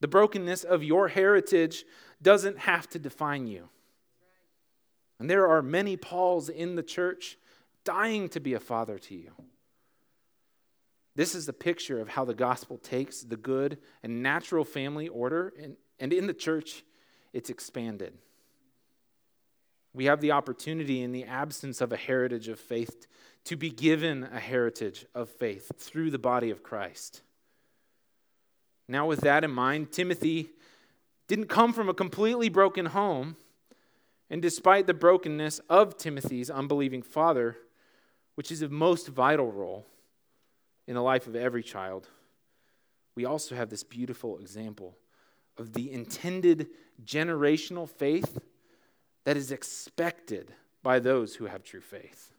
The 0.01 0.09
brokenness 0.09 0.65
of 0.65 0.83
your 0.83 1.09
heritage 1.09 1.85
doesn't 2.23 2.59
have 2.61 2.89
to 2.91 2.99
define 2.99 3.47
you. 3.47 3.69
And 5.19 5.31
there 5.31 5.49
are 5.49 5.63
many 5.63 5.97
Pauls 5.97 6.49
in 6.49 6.77
the 6.77 6.83
church 6.83 7.39
dying 7.85 8.29
to 8.31 8.41
be 8.41 8.55
a 8.55 8.61
father 8.61 8.99
to 8.99 9.15
you. 9.15 9.33
This 11.15 11.35
is 11.35 11.47
the 11.47 11.53
picture 11.53 12.01
of 12.01 12.11
how 12.11 12.27
the 12.27 12.35
gospel 12.35 12.77
takes 12.77 13.23
the 13.23 13.39
good 13.39 13.79
and 14.03 14.23
natural 14.23 14.65
family 14.65 15.09
order, 15.09 15.55
and, 15.61 15.77
and 15.99 16.13
in 16.13 16.27
the 16.27 16.35
church, 16.35 16.85
it's 17.33 17.49
expanded. 17.49 18.13
We 19.95 20.05
have 20.05 20.21
the 20.21 20.33
opportunity, 20.33 21.03
in 21.03 21.13
the 21.13 21.25
absence 21.25 21.81
of 21.81 21.91
a 21.91 21.97
heritage 21.97 22.49
of 22.49 22.61
faith, 22.61 23.07
to 23.45 23.57
be 23.57 23.71
given 23.71 24.25
a 24.25 24.39
heritage 24.39 25.07
of 25.15 25.31
faith 25.31 25.73
through 25.79 26.11
the 26.11 26.19
body 26.19 26.51
of 26.51 26.63
Christ. 26.63 27.23
Now, 28.89 29.07
with 29.07 29.23
that 29.23 29.43
in 29.43 29.51
mind, 29.51 29.93
Timothy 29.93 30.51
didn't 31.29 31.49
come 31.49 31.73
from 31.73 31.89
a 31.89 31.95
completely 31.95 32.51
broken 32.51 32.87
home. 32.87 33.37
And 34.29 34.43
despite 34.43 34.87
the 34.87 34.95
brokenness 34.95 35.61
of 35.71 35.97
Timothy's 35.97 36.51
unbelieving 36.51 37.03
father, 37.03 37.57
which 38.35 38.51
is 38.51 38.62
of 38.62 38.71
most 38.71 39.09
vital 39.09 39.51
role 39.51 39.87
in 40.87 40.95
the 40.95 41.03
life 41.03 41.27
of 41.27 41.37
every 41.37 41.62
child, 41.62 42.09
we 43.15 43.25
also 43.25 43.55
have 43.55 43.71
this 43.71 43.85
beautiful 43.85 44.39
example 44.39 44.97
of 45.57 45.73
the 45.73 45.91
intended 45.91 46.69
generational 47.05 47.89
faith 47.89 48.39
that 49.25 49.37
is 49.37 49.51
expected 49.51 50.53
by 50.83 50.99
those 50.99 51.37
who 51.37 51.47
have 51.47 51.65
true 51.65 51.81
faith. 51.81 52.33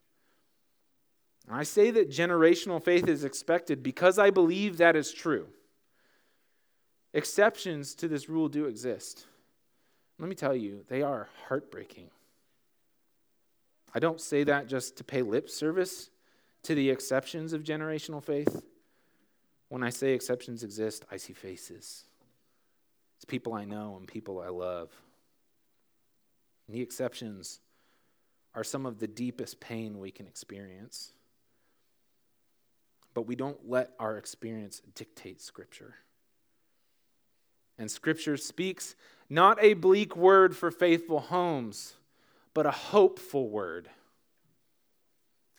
And 1.48 1.56
I 1.56 1.64
say 1.64 1.92
that 1.92 2.10
generational 2.10 2.84
faith 2.84 3.08
is 3.08 3.24
expected 3.24 3.82
because 3.82 4.20
I 4.20 4.30
believe 4.30 4.78
that 4.78 4.96
is 4.96 5.12
true. 5.12 5.48
Exceptions 7.14 7.96
to 7.96 8.08
this 8.08 8.30
rule 8.30 8.50
do 8.50 8.66
exist. 8.66 9.26
Let 10.20 10.30
me 10.30 10.36
tell 10.36 10.56
you, 10.56 10.84
they 10.88 11.02
are 11.02 11.28
heartbreaking. 11.48 12.10
I 13.94 14.00
don't 14.00 14.20
say 14.20 14.44
that 14.44 14.68
just 14.68 14.98
to 14.98 15.04
pay 15.04 15.22
lip 15.22 15.50
service 15.50 16.10
to 16.64 16.76
the 16.76 16.90
exceptions 16.90 17.54
of 17.54 17.64
generational 17.64 18.24
faith. 18.24 18.64
When 19.70 19.84
I 19.84 19.90
say 19.90 20.14
exceptions 20.14 20.64
exist, 20.64 21.06
I 21.12 21.18
see 21.18 21.34
faces. 21.34 22.06
It's 23.18 23.26
people 23.26 23.54
I 23.54 23.66
know 23.66 23.96
and 23.98 24.08
people 24.08 24.42
I 24.42 24.50
love. 24.50 24.90
And 26.68 26.76
the 26.76 26.82
exceptions 26.82 27.60
are 28.54 28.64
some 28.64 28.86
of 28.86 29.00
the 29.00 29.08
deepest 29.08 29.60
pain 29.60 30.00
we 30.00 30.12
can 30.12 30.28
experience. 30.28 31.12
But 33.14 33.28
we 33.28 33.36
don't 33.36 33.70
let 33.70 33.92
our 34.00 34.18
experience 34.18 34.82
dictate 34.96 35.42
Scripture. 35.42 35.96
And 37.78 37.90
Scripture 37.90 38.38
speaks 38.38 38.96
not 39.30 39.62
a 39.62 39.74
bleak 39.74 40.16
word 40.16 40.56
for 40.56 40.72
faithful 40.72 41.20
homes, 41.20 41.96
but 42.54 42.66
a 42.66 42.72
hopeful 42.72 43.50
word. 43.50 43.90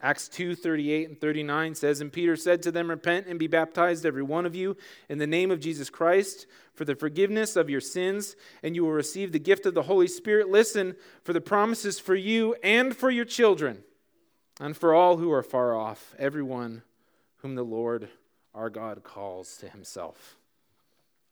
Acts 0.01 0.29
2 0.29 0.55
38 0.55 1.09
and 1.09 1.21
39 1.21 1.75
says, 1.75 2.01
And 2.01 2.13
Peter 2.13 2.37
said 2.37 2.63
to 2.63 2.71
them, 2.71 2.89
Repent 2.89 3.27
and 3.27 3.39
be 3.39 3.49
baptized, 3.49 4.07
every 4.07 4.23
one 4.23 4.47
of 4.47 4.55
you, 4.55 4.77
in 5.09 5.19
the 5.19 5.27
name 5.27 5.51
of 5.51 5.59
Jesus 5.59 5.91
Christ, 5.91 6.47
for 6.73 6.85
the 6.85 6.95
forgiveness 6.95 7.57
of 7.57 7.69
your 7.69 7.81
sins, 7.81 8.37
and 8.63 8.77
you 8.77 8.85
will 8.85 8.93
receive 8.93 9.33
the 9.33 9.41
gift 9.41 9.67
of 9.67 9.75
the 9.75 9.83
Holy 9.83 10.07
Spirit. 10.07 10.49
Listen, 10.49 10.95
for 11.25 11.33
the 11.33 11.41
promises 11.41 11.99
for 11.99 12.15
you 12.15 12.55
and 12.63 12.97
for 12.97 13.11
your 13.11 13.25
children, 13.25 13.83
and 14.61 14.77
for 14.77 14.95
all 14.95 15.17
who 15.17 15.33
are 15.33 15.43
far 15.43 15.75
off, 15.75 16.15
everyone 16.17 16.83
whom 17.39 17.57
the 17.57 17.65
Lord 17.65 18.09
our 18.55 18.71
God 18.71 19.03
calls 19.03 19.57
to 19.59 19.69
himself. 19.69 20.38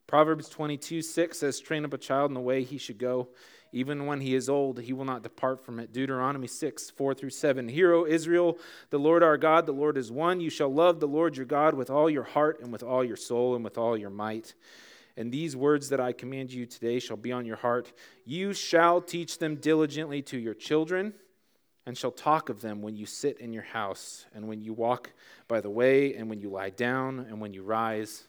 Proverbs 0.06 0.48
22 0.48 1.02
6 1.02 1.38
says, 1.38 1.60
Train 1.60 1.84
up 1.84 1.92
a 1.92 1.98
child 1.98 2.30
in 2.30 2.34
the 2.34 2.40
way 2.40 2.62
he 2.62 2.78
should 2.78 2.98
go. 2.98 3.28
Even 3.72 4.06
when 4.06 4.20
he 4.20 4.34
is 4.34 4.48
old, 4.48 4.80
he 4.80 4.92
will 4.92 5.04
not 5.04 5.22
depart 5.22 5.64
from 5.64 5.80
it. 5.80 5.92
Deuteronomy 5.92 6.46
6 6.46 6.90
4 6.90 7.14
through 7.14 7.30
7. 7.30 7.68
Hear, 7.68 7.92
O 7.92 8.06
Israel, 8.06 8.58
the 8.90 8.98
Lord 8.98 9.22
our 9.22 9.36
God, 9.36 9.66
the 9.66 9.72
Lord 9.72 9.96
is 9.96 10.12
one. 10.12 10.40
You 10.40 10.50
shall 10.50 10.72
love 10.72 11.00
the 11.00 11.08
Lord 11.08 11.36
your 11.36 11.46
God 11.46 11.74
with 11.74 11.90
all 11.90 12.08
your 12.08 12.22
heart 12.22 12.60
and 12.60 12.72
with 12.72 12.82
all 12.82 13.04
your 13.04 13.16
soul 13.16 13.54
and 13.54 13.64
with 13.64 13.76
all 13.76 13.96
your 13.96 14.10
might. 14.10 14.54
And 15.16 15.32
these 15.32 15.56
words 15.56 15.88
that 15.88 16.00
I 16.00 16.12
command 16.12 16.52
you 16.52 16.66
today 16.66 16.98
shall 17.00 17.16
be 17.16 17.32
on 17.32 17.46
your 17.46 17.56
heart. 17.56 17.92
You 18.24 18.52
shall 18.52 19.00
teach 19.00 19.38
them 19.38 19.56
diligently 19.56 20.22
to 20.22 20.38
your 20.38 20.54
children, 20.54 21.14
and 21.86 21.96
shall 21.96 22.10
talk 22.10 22.48
of 22.48 22.60
them 22.60 22.82
when 22.82 22.96
you 22.96 23.06
sit 23.06 23.38
in 23.40 23.52
your 23.52 23.62
house, 23.62 24.26
and 24.34 24.46
when 24.46 24.60
you 24.60 24.72
walk 24.72 25.12
by 25.48 25.60
the 25.60 25.70
way, 25.70 26.14
and 26.14 26.28
when 26.28 26.40
you 26.40 26.50
lie 26.50 26.70
down, 26.70 27.20
and 27.20 27.40
when 27.40 27.54
you 27.54 27.62
rise. 27.62 28.24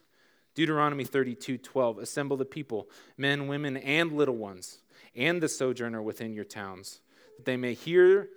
Deuteronomy 0.58 1.04
32 1.04 1.60
12. 1.60 2.00
Assemble 2.00 2.36
the 2.36 2.44
people, 2.44 2.90
men, 3.16 3.48
women, 3.48 3.78
and 3.78 4.12
little 4.12 4.36
ones, 4.36 4.80
and 5.16 5.40
the 5.40 5.48
sojourner 5.48 6.02
within 6.02 6.34
your 6.34 6.44
towns, 6.44 7.00
that 7.38 7.46
they 7.46 7.56
may 7.56 7.76
hear 7.76 8.28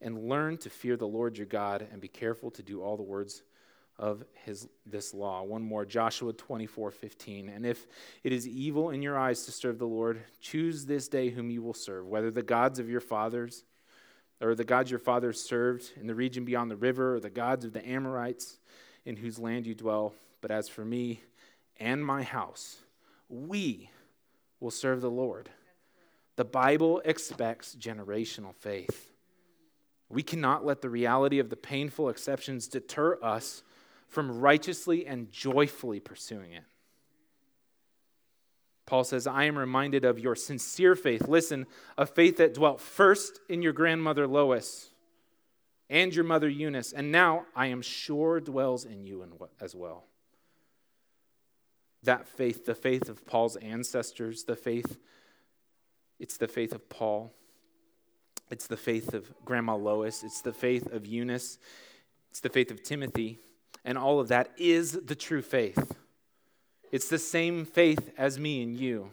and 0.00 0.28
learn 0.28 0.58
to 0.58 0.68
fear 0.68 0.96
the 0.96 1.06
Lord 1.06 1.36
your 1.36 1.46
God, 1.46 1.86
and 1.92 2.00
be 2.00 2.08
careful 2.08 2.50
to 2.50 2.62
do 2.64 2.82
all 2.82 2.96
the 2.96 3.04
words 3.04 3.44
of 3.96 4.24
his, 4.44 4.68
this 4.84 5.14
law. 5.14 5.44
One 5.44 5.62
more, 5.62 5.86
Joshua 5.86 6.32
24, 6.32 6.90
15. 6.90 7.48
And 7.48 7.64
if 7.64 7.86
it 8.24 8.32
is 8.32 8.48
evil 8.48 8.90
in 8.90 9.00
your 9.00 9.16
eyes 9.16 9.44
to 9.44 9.52
serve 9.52 9.78
the 9.78 9.86
Lord, 9.86 10.20
choose 10.40 10.86
this 10.86 11.06
day 11.06 11.30
whom 11.30 11.50
you 11.50 11.62
will 11.62 11.74
serve, 11.74 12.04
whether 12.08 12.32
the 12.32 12.42
gods 12.42 12.80
of 12.80 12.90
your 12.90 13.00
fathers 13.00 13.62
or 14.40 14.56
the 14.56 14.64
gods 14.64 14.90
your 14.90 14.98
fathers 14.98 15.40
served 15.40 15.88
in 16.00 16.08
the 16.08 16.16
region 16.16 16.44
beyond 16.44 16.68
the 16.68 16.76
river, 16.76 17.14
or 17.14 17.20
the 17.20 17.30
gods 17.30 17.64
of 17.64 17.72
the 17.72 17.88
Amorites 17.88 18.58
in 19.04 19.14
whose 19.14 19.38
land 19.38 19.68
you 19.68 19.74
dwell. 19.76 20.14
But 20.40 20.50
as 20.50 20.68
for 20.68 20.84
me 20.84 21.20
and 21.80 22.04
my 22.04 22.22
house, 22.22 22.76
we 23.28 23.90
will 24.60 24.70
serve 24.70 25.00
the 25.00 25.10
Lord. 25.10 25.48
The 26.36 26.44
Bible 26.44 27.02
expects 27.04 27.74
generational 27.74 28.54
faith. 28.54 29.10
We 30.08 30.22
cannot 30.22 30.66
let 30.66 30.82
the 30.82 30.90
reality 30.90 31.38
of 31.38 31.50
the 31.50 31.56
painful 31.56 32.08
exceptions 32.08 32.68
deter 32.68 33.18
us 33.22 33.62
from 34.08 34.40
righteously 34.40 35.06
and 35.06 35.30
joyfully 35.32 36.00
pursuing 36.00 36.52
it. 36.52 36.64
Paul 38.86 39.04
says, 39.04 39.28
I 39.28 39.44
am 39.44 39.56
reminded 39.56 40.04
of 40.04 40.18
your 40.18 40.34
sincere 40.34 40.96
faith. 40.96 41.28
Listen, 41.28 41.66
a 41.96 42.04
faith 42.04 42.38
that 42.38 42.54
dwelt 42.54 42.80
first 42.80 43.38
in 43.48 43.62
your 43.62 43.72
grandmother 43.72 44.26
Lois 44.26 44.90
and 45.88 46.12
your 46.12 46.24
mother 46.24 46.48
Eunice, 46.48 46.92
and 46.92 47.12
now 47.12 47.46
I 47.54 47.66
am 47.66 47.82
sure 47.82 48.40
dwells 48.40 48.84
in 48.84 49.06
you 49.06 49.24
as 49.60 49.76
well. 49.76 50.09
That 52.02 52.26
faith, 52.26 52.64
the 52.64 52.74
faith 52.74 53.08
of 53.08 53.26
Paul's 53.26 53.56
ancestors, 53.56 54.44
the 54.44 54.56
faith, 54.56 54.98
it's 56.18 56.36
the 56.36 56.48
faith 56.48 56.72
of 56.72 56.88
Paul. 56.88 57.32
It's 58.50 58.66
the 58.66 58.76
faith 58.76 59.14
of 59.14 59.32
Grandma 59.44 59.76
Lois. 59.76 60.22
It's 60.22 60.42
the 60.42 60.52
faith 60.52 60.92
of 60.92 61.06
Eunice. 61.06 61.58
It's 62.30 62.40
the 62.40 62.48
faith 62.48 62.70
of 62.70 62.82
Timothy. 62.82 63.38
And 63.84 63.96
all 63.96 64.20
of 64.20 64.28
that 64.28 64.50
is 64.58 64.92
the 64.92 65.14
true 65.14 65.42
faith. 65.42 65.96
It's 66.92 67.08
the 67.08 67.18
same 67.18 67.64
faith 67.64 68.10
as 68.18 68.38
me 68.38 68.62
and 68.62 68.76
you. 68.76 69.12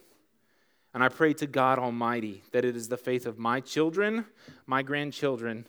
And 0.94 1.04
I 1.04 1.10
pray 1.10 1.34
to 1.36 1.48
God 1.48 1.78
Almighty 1.78 2.42
that 2.52 2.66
it 2.66 2.76
is 2.76 2.90
the 2.90 2.98
faith 2.98 3.26
of 3.26 3.38
my 3.38 3.60
children, 3.60 4.26
my 4.66 4.82
grandchildren, 4.82 5.68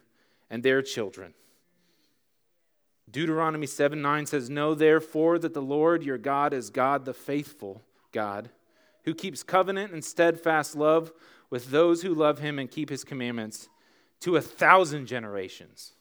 and 0.48 0.62
their 0.62 0.81
children. 0.81 1.35
Deuteronomy 3.10 3.66
7 3.66 4.00
9 4.00 4.26
says, 4.26 4.50
Know 4.50 4.74
therefore 4.74 5.38
that 5.38 5.54
the 5.54 5.62
Lord 5.62 6.02
your 6.02 6.18
God 6.18 6.52
is 6.52 6.70
God, 6.70 7.04
the 7.04 7.14
faithful 7.14 7.82
God, 8.12 8.50
who 9.04 9.14
keeps 9.14 9.42
covenant 9.42 9.92
and 9.92 10.04
steadfast 10.04 10.76
love 10.76 11.12
with 11.50 11.70
those 11.70 12.02
who 12.02 12.14
love 12.14 12.40
him 12.40 12.58
and 12.58 12.70
keep 12.70 12.90
his 12.90 13.04
commandments 13.04 13.68
to 14.20 14.36
a 14.36 14.40
thousand 14.40 15.06
generations. 15.06 15.92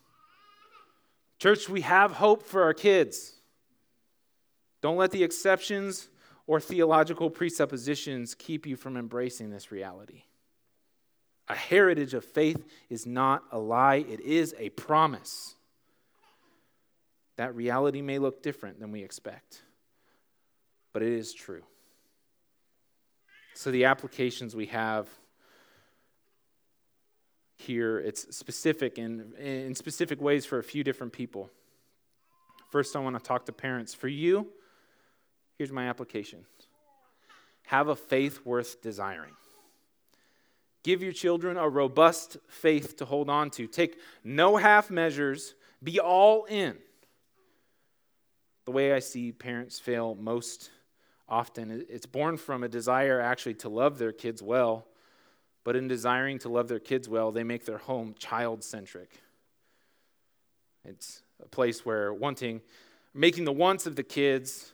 Church, 1.39 1.69
we 1.69 1.81
have 1.81 2.13
hope 2.13 2.43
for 2.43 2.63
our 2.63 2.73
kids. 2.73 3.35
Don't 4.81 4.97
let 4.97 5.11
the 5.11 5.23
exceptions 5.23 6.09
or 6.47 6.59
theological 6.59 7.29
presuppositions 7.29 8.33
keep 8.33 8.65
you 8.65 8.75
from 8.75 8.97
embracing 8.97 9.49
this 9.49 9.71
reality. 9.71 10.23
A 11.49 11.55
heritage 11.55 12.13
of 12.13 12.25
faith 12.25 12.65
is 12.89 13.05
not 13.05 13.43
a 13.51 13.59
lie, 13.59 14.05
it 14.09 14.19
is 14.21 14.55
a 14.57 14.69
promise. 14.71 15.55
That 17.37 17.55
reality 17.55 18.01
may 18.01 18.19
look 18.19 18.43
different 18.43 18.79
than 18.79 18.91
we 18.91 19.03
expect, 19.03 19.61
but 20.91 21.01
it 21.01 21.13
is 21.13 21.33
true. 21.33 21.63
So, 23.53 23.71
the 23.71 23.85
applications 23.85 24.55
we 24.55 24.67
have 24.67 25.07
here, 27.57 27.99
it's 27.99 28.35
specific 28.35 28.97
in, 28.97 29.33
in 29.39 29.75
specific 29.75 30.21
ways 30.21 30.45
for 30.45 30.59
a 30.59 30.63
few 30.63 30.83
different 30.83 31.13
people. 31.13 31.49
First, 32.69 32.95
I 32.95 32.99
want 32.99 33.17
to 33.17 33.23
talk 33.23 33.45
to 33.45 33.51
parents. 33.51 33.93
For 33.93 34.07
you, 34.07 34.47
here's 35.57 35.71
my 35.71 35.87
application 35.87 36.45
have 37.67 37.89
a 37.89 37.95
faith 37.95 38.45
worth 38.45 38.81
desiring. 38.81 39.33
Give 40.83 41.03
your 41.03 41.11
children 41.11 41.57
a 41.57 41.67
robust 41.67 42.37
faith 42.47 42.95
to 42.97 43.05
hold 43.05 43.29
on 43.29 43.49
to. 43.51 43.67
Take 43.67 43.97
no 44.23 44.55
half 44.55 44.89
measures, 44.89 45.53
be 45.83 45.99
all 45.99 46.45
in. 46.45 46.77
The 48.67 48.71
way 48.71 48.93
I 48.93 48.99
see 48.99 49.31
parents 49.31 49.79
fail 49.79 50.13
most 50.13 50.69
often, 51.27 51.85
it's 51.89 52.05
born 52.05 52.37
from 52.37 52.63
a 52.63 52.67
desire 52.69 53.19
actually 53.19 53.55
to 53.55 53.69
love 53.69 53.97
their 53.97 54.11
kids 54.11 54.43
well 54.43 54.85
but 55.67 55.75
in 55.75 55.89
desiring 55.89 56.39
to 56.39 56.47
love 56.47 56.69
their 56.69 56.79
kids 56.79 57.09
well, 57.09 57.29
they 57.33 57.43
make 57.43 57.65
their 57.65 57.77
home 57.77 58.15
child 58.17 58.63
centric. 58.63 59.11
It's 60.85 61.23
a 61.43 61.47
place 61.49 61.85
where 61.85 62.13
wanting, 62.13 62.61
making 63.13 63.43
the 63.43 63.51
wants 63.51 63.85
of 63.85 63.97
the 63.97 64.03
kids 64.03 64.71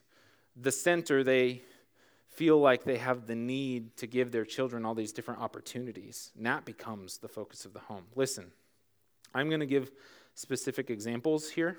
the 0.56 0.72
center, 0.72 1.24
they 1.24 1.64
feel 2.30 2.60
like 2.60 2.84
they 2.84 2.98
have 2.98 3.26
the 3.26 3.34
need 3.34 3.98
to 3.98 4.06
give 4.06 4.32
their 4.32 4.46
children 4.46 4.86
all 4.86 4.94
these 4.94 5.12
different 5.12 5.42
opportunities. 5.42 6.32
And 6.38 6.46
that 6.46 6.64
becomes 6.64 7.18
the 7.18 7.28
focus 7.28 7.66
of 7.66 7.74
the 7.74 7.80
home. 7.80 8.06
Listen, 8.16 8.52
I'm 9.34 9.50
going 9.50 9.62
to 9.62 9.66
give 9.66 9.90
specific 10.36 10.92
examples 10.92 11.50
here. 11.50 11.78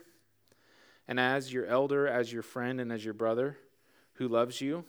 And 1.06 1.20
as 1.20 1.52
your 1.52 1.66
elder, 1.66 2.06
as 2.06 2.32
your 2.32 2.42
friend, 2.42 2.80
and 2.80 2.90
as 2.90 3.04
your 3.04 3.14
brother 3.14 3.58
who 4.14 4.28
loves 4.28 4.60
you, 4.60 4.84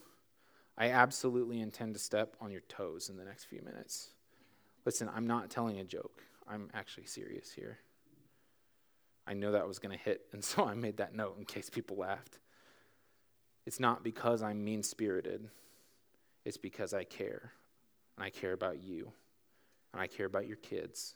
I 0.78 0.89
absolutely 0.89 1.60
intend 1.60 1.93
to 1.93 1.99
step 1.99 2.36
on 2.41 2.51
your 2.51 2.62
toes 2.62 3.10
in 3.10 3.17
the 3.17 3.25
next 3.25 3.45
few 3.45 3.62
minutes. 3.62 4.10
Listen, 4.86 5.10
I'm 5.13 5.28
not 5.28 5.49
telling 5.49 5.80
a 5.80 5.84
joke. 5.84 6.21
I'm 6.47 6.69
actually 6.73 7.06
serious 7.06 7.51
here. 7.51 7.80
I 9.28 9.34
know 9.34 9.54
that 9.54 9.67
was 9.67 9.80
going 9.80 9.97
to 9.97 10.04
hit, 10.04 10.21
and 10.32 10.43
so 10.43 10.65
I 10.65 10.73
made 10.73 10.97
that 10.97 11.15
note 11.15 11.38
in 11.38 11.45
case 11.45 11.69
people 11.69 11.97
laughed. 11.97 12.39
It's 13.65 13.80
not 13.80 14.04
because 14.04 14.43
I'm 14.43 14.63
mean 14.63 14.84
spirited, 14.84 15.49
it's 16.43 16.58
because 16.58 16.93
I 16.93 17.04
care. 17.04 17.51
And 18.17 18.23
I 18.23 18.30
care 18.30 18.54
about 18.54 18.82
you, 18.82 19.12
and 19.91 20.01
I 20.01 20.08
care 20.08 20.25
about 20.25 20.47
your 20.47 20.56
kids. 20.56 21.15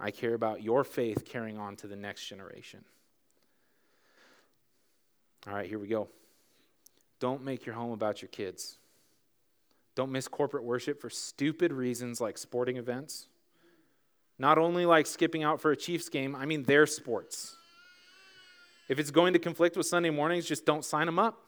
I 0.00 0.10
care 0.10 0.32
about 0.32 0.62
your 0.62 0.84
faith 0.84 1.26
carrying 1.26 1.58
on 1.58 1.76
to 1.76 1.86
the 1.86 1.96
next 1.96 2.26
generation. 2.26 2.84
All 5.46 5.54
right, 5.54 5.68
here 5.68 5.78
we 5.78 5.86
go. 5.86 6.08
Don't 7.20 7.44
make 7.44 7.64
your 7.64 7.74
home 7.74 7.92
about 7.92 8.20
your 8.20 8.28
kids. 8.28 8.78
Don't 9.94 10.10
miss 10.10 10.28
corporate 10.28 10.64
worship 10.64 11.00
for 11.00 11.08
stupid 11.08 11.72
reasons 11.72 12.20
like 12.20 12.36
sporting 12.36 12.76
events. 12.76 13.28
Not 14.38 14.58
only 14.58 14.84
like 14.84 15.06
skipping 15.06 15.42
out 15.42 15.60
for 15.60 15.70
a 15.70 15.76
Chiefs 15.76 16.08
game, 16.08 16.36
I 16.36 16.44
mean 16.44 16.64
their 16.64 16.86
sports. 16.86 17.56
If 18.88 18.98
it's 18.98 19.10
going 19.10 19.32
to 19.32 19.38
conflict 19.38 19.76
with 19.76 19.86
Sunday 19.86 20.10
mornings, 20.10 20.46
just 20.46 20.66
don't 20.66 20.84
sign 20.84 21.06
them 21.06 21.18
up. 21.18 21.40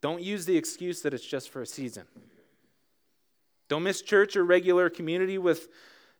Don't 0.00 0.20
use 0.20 0.44
the 0.46 0.56
excuse 0.56 1.02
that 1.02 1.14
it's 1.14 1.24
just 1.24 1.50
for 1.50 1.62
a 1.62 1.66
season. 1.66 2.04
Don't 3.68 3.82
miss 3.82 4.02
church 4.02 4.36
or 4.36 4.44
regular 4.44 4.90
community 4.90 5.38
with 5.38 5.68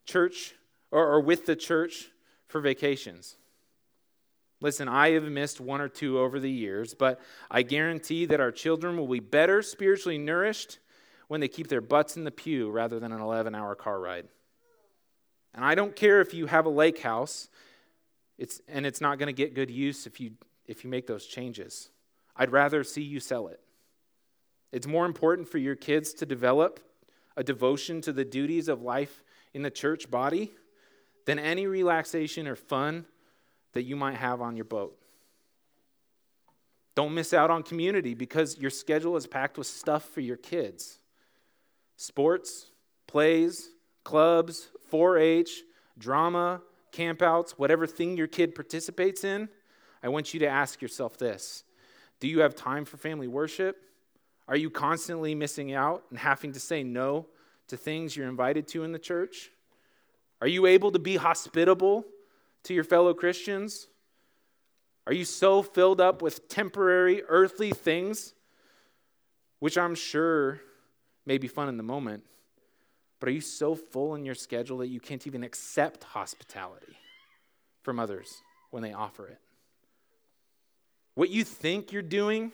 church 0.04 0.54
or, 0.90 1.06
or 1.06 1.20
with 1.20 1.46
the 1.46 1.56
church 1.56 2.10
for 2.46 2.60
vacations. 2.60 3.36
Listen, 4.60 4.88
I 4.88 5.10
have 5.10 5.24
missed 5.24 5.60
one 5.60 5.80
or 5.80 5.88
two 5.88 6.18
over 6.18 6.40
the 6.40 6.50
years, 6.50 6.94
but 6.94 7.20
I 7.50 7.62
guarantee 7.62 8.26
that 8.26 8.40
our 8.40 8.50
children 8.50 8.96
will 8.96 9.06
be 9.06 9.20
better 9.20 9.62
spiritually 9.62 10.18
nourished 10.18 10.78
when 11.28 11.40
they 11.40 11.48
keep 11.48 11.68
their 11.68 11.80
butts 11.80 12.16
in 12.16 12.24
the 12.24 12.30
pew 12.30 12.70
rather 12.70 12.98
than 12.98 13.12
an 13.12 13.20
11 13.20 13.54
hour 13.54 13.74
car 13.76 14.00
ride. 14.00 14.26
And 15.54 15.64
I 15.64 15.74
don't 15.74 15.94
care 15.94 16.20
if 16.20 16.34
you 16.34 16.46
have 16.46 16.66
a 16.66 16.70
lake 16.70 17.00
house, 17.00 17.48
it's, 18.36 18.60
and 18.68 18.84
it's 18.84 19.00
not 19.00 19.18
going 19.18 19.28
to 19.28 19.32
get 19.32 19.54
good 19.54 19.70
use 19.70 20.06
if 20.06 20.20
you, 20.20 20.32
if 20.66 20.84
you 20.84 20.90
make 20.90 21.06
those 21.06 21.26
changes. 21.26 21.90
I'd 22.36 22.52
rather 22.52 22.82
see 22.82 23.02
you 23.02 23.20
sell 23.20 23.48
it. 23.48 23.60
It's 24.72 24.86
more 24.86 25.06
important 25.06 25.48
for 25.48 25.58
your 25.58 25.76
kids 25.76 26.12
to 26.14 26.26
develop 26.26 26.80
a 27.36 27.44
devotion 27.44 28.00
to 28.02 28.12
the 28.12 28.24
duties 28.24 28.68
of 28.68 28.82
life 28.82 29.22
in 29.54 29.62
the 29.62 29.70
church 29.70 30.10
body 30.10 30.52
than 31.26 31.38
any 31.38 31.66
relaxation 31.66 32.46
or 32.46 32.56
fun 32.56 33.06
that 33.72 33.82
you 33.82 33.96
might 33.96 34.16
have 34.16 34.40
on 34.40 34.56
your 34.56 34.64
boat. 34.64 34.96
Don't 36.94 37.14
miss 37.14 37.32
out 37.32 37.50
on 37.50 37.62
community 37.62 38.14
because 38.14 38.58
your 38.58 38.70
schedule 38.70 39.16
is 39.16 39.26
packed 39.26 39.56
with 39.56 39.68
stuff 39.68 40.04
for 40.04 40.20
your 40.20 40.36
kids 40.36 40.98
sports, 41.96 42.66
plays, 43.06 43.70
clubs, 44.04 44.68
4 44.88 45.18
H, 45.18 45.62
drama, 45.98 46.60
campouts, 46.92 47.52
whatever 47.52 47.86
thing 47.86 48.16
your 48.16 48.26
kid 48.26 48.54
participates 48.54 49.24
in. 49.24 49.48
I 50.02 50.08
want 50.08 50.32
you 50.32 50.40
to 50.40 50.46
ask 50.46 50.80
yourself 50.80 51.18
this 51.18 51.64
Do 52.20 52.28
you 52.28 52.40
have 52.40 52.54
time 52.54 52.84
for 52.84 52.96
family 52.96 53.28
worship? 53.28 53.76
Are 54.48 54.56
you 54.56 54.70
constantly 54.70 55.34
missing 55.34 55.74
out 55.74 56.04
and 56.10 56.18
having 56.18 56.52
to 56.52 56.60
say 56.60 56.82
no 56.82 57.26
to 57.68 57.76
things 57.76 58.16
you're 58.16 58.28
invited 58.28 58.66
to 58.68 58.82
in 58.82 58.92
the 58.92 58.98
church? 58.98 59.50
Are 60.40 60.48
you 60.48 60.66
able 60.66 60.90
to 60.92 60.98
be 60.98 61.16
hospitable 61.16 62.06
to 62.68 62.74
your 62.74 62.84
fellow 62.84 63.14
Christians? 63.14 63.88
Are 65.06 65.12
you 65.14 65.24
so 65.24 65.62
filled 65.62 66.02
up 66.02 66.20
with 66.20 66.48
temporary 66.48 67.22
earthly 67.26 67.70
things, 67.70 68.34
which 69.58 69.78
I'm 69.78 69.94
sure 69.94 70.60
may 71.24 71.38
be 71.38 71.48
fun 71.48 71.70
in 71.70 71.78
the 71.78 71.82
moment, 71.82 72.24
but 73.20 73.30
are 73.30 73.32
you 73.32 73.40
so 73.40 73.74
full 73.74 74.14
in 74.14 74.26
your 74.26 74.34
schedule 74.34 74.78
that 74.78 74.88
you 74.88 75.00
can't 75.00 75.26
even 75.26 75.42
accept 75.42 76.04
hospitality 76.04 76.98
from 77.80 77.98
others 77.98 78.42
when 78.70 78.82
they 78.82 78.92
offer 78.92 79.26
it? 79.26 79.40
What 81.14 81.30
you 81.30 81.44
think 81.44 81.90
you're 81.90 82.02
doing 82.02 82.52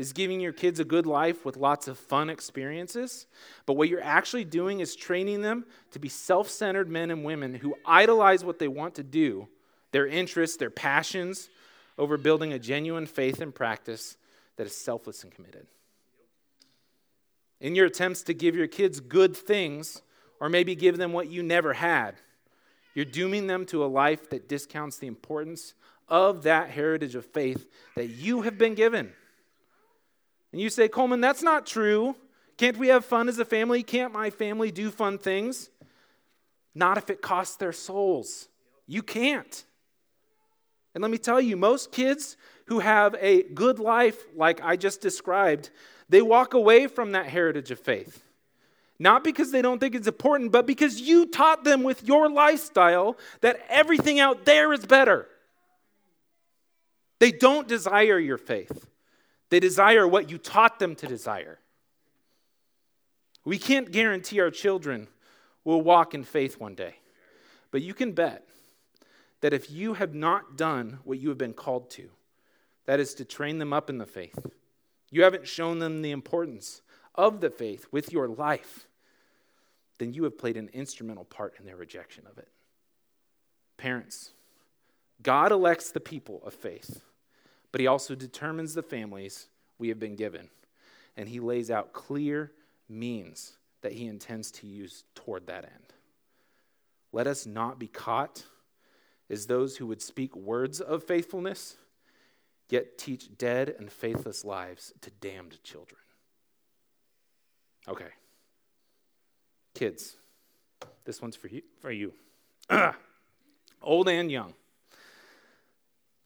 is 0.00 0.14
giving 0.14 0.40
your 0.40 0.52
kids 0.54 0.80
a 0.80 0.84
good 0.84 1.04
life 1.04 1.44
with 1.44 1.58
lots 1.58 1.86
of 1.86 1.98
fun 1.98 2.30
experiences. 2.30 3.26
But 3.66 3.74
what 3.74 3.90
you're 3.90 4.02
actually 4.02 4.46
doing 4.46 4.80
is 4.80 4.96
training 4.96 5.42
them 5.42 5.66
to 5.90 5.98
be 5.98 6.08
self 6.08 6.48
centered 6.48 6.88
men 6.88 7.10
and 7.10 7.22
women 7.22 7.54
who 7.54 7.76
idolize 7.84 8.42
what 8.42 8.58
they 8.58 8.66
want 8.66 8.94
to 8.94 9.02
do, 9.02 9.46
their 9.92 10.06
interests, 10.06 10.56
their 10.56 10.70
passions, 10.70 11.50
over 11.98 12.16
building 12.16 12.54
a 12.54 12.58
genuine 12.58 13.04
faith 13.04 13.42
and 13.42 13.54
practice 13.54 14.16
that 14.56 14.66
is 14.66 14.74
selfless 14.74 15.22
and 15.22 15.32
committed. 15.32 15.66
In 17.60 17.74
your 17.74 17.86
attempts 17.86 18.22
to 18.22 18.32
give 18.32 18.56
your 18.56 18.68
kids 18.68 19.00
good 19.00 19.36
things, 19.36 20.00
or 20.40 20.48
maybe 20.48 20.74
give 20.74 20.96
them 20.96 21.12
what 21.12 21.28
you 21.28 21.42
never 21.42 21.74
had, 21.74 22.14
you're 22.94 23.04
dooming 23.04 23.48
them 23.48 23.66
to 23.66 23.84
a 23.84 23.86
life 23.86 24.30
that 24.30 24.48
discounts 24.48 24.96
the 24.96 25.08
importance 25.08 25.74
of 26.08 26.44
that 26.44 26.70
heritage 26.70 27.14
of 27.14 27.26
faith 27.26 27.68
that 27.96 28.08
you 28.08 28.40
have 28.42 28.56
been 28.56 28.74
given. 28.74 29.12
And 30.52 30.60
you 30.60 30.70
say, 30.70 30.88
Coleman, 30.88 31.20
that's 31.20 31.42
not 31.42 31.66
true. 31.66 32.16
Can't 32.56 32.76
we 32.76 32.88
have 32.88 33.04
fun 33.04 33.28
as 33.28 33.38
a 33.38 33.44
family? 33.44 33.82
Can't 33.82 34.12
my 34.12 34.30
family 34.30 34.70
do 34.70 34.90
fun 34.90 35.18
things? 35.18 35.70
Not 36.74 36.98
if 36.98 37.10
it 37.10 37.22
costs 37.22 37.56
their 37.56 37.72
souls. 37.72 38.48
You 38.86 39.02
can't. 39.02 39.64
And 40.94 41.02
let 41.02 41.10
me 41.10 41.18
tell 41.18 41.40
you, 41.40 41.56
most 41.56 41.92
kids 41.92 42.36
who 42.66 42.80
have 42.80 43.16
a 43.20 43.44
good 43.44 43.78
life, 43.78 44.18
like 44.34 44.60
I 44.62 44.76
just 44.76 45.00
described, 45.00 45.70
they 46.08 46.22
walk 46.22 46.54
away 46.54 46.86
from 46.86 47.12
that 47.12 47.26
heritage 47.26 47.70
of 47.70 47.78
faith. 47.78 48.22
Not 48.98 49.24
because 49.24 49.50
they 49.50 49.62
don't 49.62 49.78
think 49.78 49.94
it's 49.94 50.08
important, 50.08 50.52
but 50.52 50.66
because 50.66 51.00
you 51.00 51.26
taught 51.26 51.64
them 51.64 51.82
with 51.82 52.04
your 52.04 52.28
lifestyle 52.28 53.16
that 53.40 53.60
everything 53.70 54.20
out 54.20 54.44
there 54.44 54.72
is 54.72 54.84
better. 54.84 55.26
They 57.18 57.32
don't 57.32 57.66
desire 57.66 58.18
your 58.18 58.36
faith. 58.36 58.89
They 59.50 59.60
desire 59.60 60.06
what 60.06 60.30
you 60.30 60.38
taught 60.38 60.78
them 60.78 60.94
to 60.96 61.06
desire. 61.06 61.58
We 63.44 63.58
can't 63.58 63.90
guarantee 63.90 64.40
our 64.40 64.50
children 64.50 65.08
will 65.64 65.82
walk 65.82 66.14
in 66.14 66.24
faith 66.24 66.58
one 66.58 66.74
day, 66.74 66.96
but 67.70 67.82
you 67.82 67.92
can 67.92 68.12
bet 68.12 68.46
that 69.40 69.52
if 69.52 69.70
you 69.70 69.94
have 69.94 70.14
not 70.14 70.56
done 70.56 71.00
what 71.04 71.18
you 71.18 71.28
have 71.30 71.38
been 71.38 71.52
called 71.52 71.90
to, 71.90 72.10
that 72.86 73.00
is 73.00 73.14
to 73.14 73.24
train 73.24 73.58
them 73.58 73.72
up 73.72 73.90
in 73.90 73.98
the 73.98 74.06
faith, 74.06 74.46
you 75.10 75.24
haven't 75.24 75.48
shown 75.48 75.78
them 75.78 76.02
the 76.02 76.12
importance 76.12 76.82
of 77.14 77.40
the 77.40 77.50
faith 77.50 77.86
with 77.90 78.12
your 78.12 78.28
life, 78.28 78.86
then 79.98 80.12
you 80.14 80.24
have 80.24 80.38
played 80.38 80.56
an 80.56 80.70
instrumental 80.72 81.24
part 81.24 81.54
in 81.58 81.66
their 81.66 81.76
rejection 81.76 82.24
of 82.30 82.38
it. 82.38 82.48
Parents, 83.76 84.30
God 85.22 85.52
elects 85.52 85.90
the 85.90 86.00
people 86.00 86.40
of 86.44 86.54
faith 86.54 87.02
but 87.72 87.80
he 87.80 87.86
also 87.86 88.14
determines 88.14 88.74
the 88.74 88.82
families 88.82 89.48
we 89.78 89.88
have 89.88 89.98
been 89.98 90.16
given. 90.16 90.48
And 91.16 91.28
he 91.28 91.40
lays 91.40 91.70
out 91.70 91.92
clear 91.92 92.52
means 92.88 93.54
that 93.82 93.92
he 93.92 94.06
intends 94.06 94.50
to 94.50 94.66
use 94.66 95.04
toward 95.14 95.46
that 95.46 95.64
end. 95.64 95.94
Let 97.12 97.26
us 97.26 97.46
not 97.46 97.78
be 97.78 97.88
caught 97.88 98.44
as 99.28 99.46
those 99.46 99.76
who 99.76 99.86
would 99.86 100.02
speak 100.02 100.34
words 100.36 100.80
of 100.80 101.04
faithfulness, 101.04 101.76
yet 102.68 102.98
teach 102.98 103.36
dead 103.38 103.74
and 103.78 103.90
faithless 103.90 104.44
lives 104.44 104.92
to 105.00 105.10
damned 105.20 105.62
children. 105.62 106.00
Okay. 107.88 108.10
Kids, 109.74 110.16
this 111.04 111.22
one's 111.22 111.36
for 111.36 111.48
you. 111.48 111.62
For 111.80 111.90
you. 111.90 112.12
Old 113.82 114.08
and 114.08 114.30
young. 114.30 114.54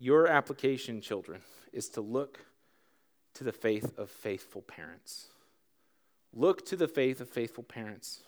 Your 0.04 0.26
application, 0.26 1.00
children, 1.00 1.40
is 1.72 1.88
to 1.88 2.02
look 2.02 2.44
to 3.32 3.42
the 3.42 3.52
faith 3.52 3.98
of 3.98 4.10
faithful 4.10 4.60
parents. 4.60 5.28
Look 6.34 6.66
to 6.66 6.76
the 6.76 6.88
faith 6.88 7.22
of 7.22 7.30
faithful 7.30 7.64
parents. 7.64 8.20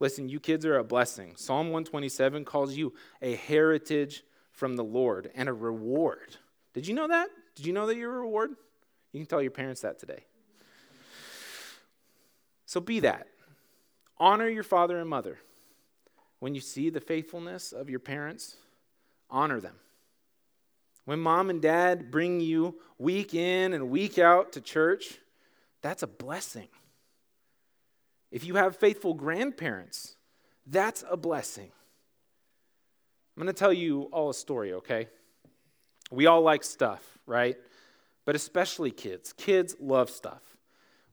Listen, 0.00 0.30
you 0.30 0.40
kids 0.40 0.64
are 0.64 0.78
a 0.78 0.82
blessing. 0.82 1.34
Psalm 1.36 1.66
127 1.66 2.46
calls 2.46 2.78
you 2.78 2.94
a 3.20 3.34
heritage 3.34 4.24
from 4.52 4.76
the 4.76 4.84
Lord 4.84 5.30
and 5.34 5.50
a 5.50 5.52
reward. 5.52 6.38
Did 6.72 6.86
you 6.86 6.94
know 6.94 7.08
that? 7.08 7.28
Did 7.56 7.66
you 7.66 7.74
know 7.74 7.86
that 7.88 7.98
you're 7.98 8.16
a 8.16 8.20
reward? 8.20 8.52
You 9.12 9.20
can 9.20 9.26
tell 9.26 9.42
your 9.42 9.50
parents 9.50 9.82
that 9.82 9.98
today. 9.98 10.24
So 12.64 12.80
be 12.80 13.00
that. 13.00 13.26
Honor 14.16 14.48
your 14.48 14.62
father 14.62 14.98
and 14.98 15.10
mother. 15.10 15.40
When 16.38 16.54
you 16.54 16.62
see 16.62 16.88
the 16.88 17.02
faithfulness 17.02 17.72
of 17.72 17.90
your 17.90 18.00
parents, 18.00 18.56
honor 19.28 19.60
them. 19.60 19.74
When 21.06 21.20
mom 21.20 21.50
and 21.50 21.62
dad 21.62 22.10
bring 22.10 22.40
you 22.40 22.74
week 22.98 23.32
in 23.32 23.72
and 23.72 23.88
week 23.90 24.18
out 24.18 24.52
to 24.52 24.60
church, 24.60 25.18
that's 25.80 26.02
a 26.02 26.06
blessing. 26.06 26.68
If 28.32 28.44
you 28.44 28.56
have 28.56 28.76
faithful 28.76 29.14
grandparents, 29.14 30.16
that's 30.66 31.04
a 31.08 31.16
blessing. 31.16 31.70
I'm 33.36 33.42
going 33.42 33.54
to 33.54 33.58
tell 33.58 33.72
you 33.72 34.02
all 34.12 34.30
a 34.30 34.34
story, 34.34 34.72
okay? 34.74 35.06
We 36.10 36.26
all 36.26 36.42
like 36.42 36.64
stuff, 36.64 37.18
right? 37.24 37.56
But 38.24 38.34
especially 38.34 38.90
kids. 38.90 39.32
Kids 39.32 39.76
love 39.78 40.10
stuff. 40.10 40.42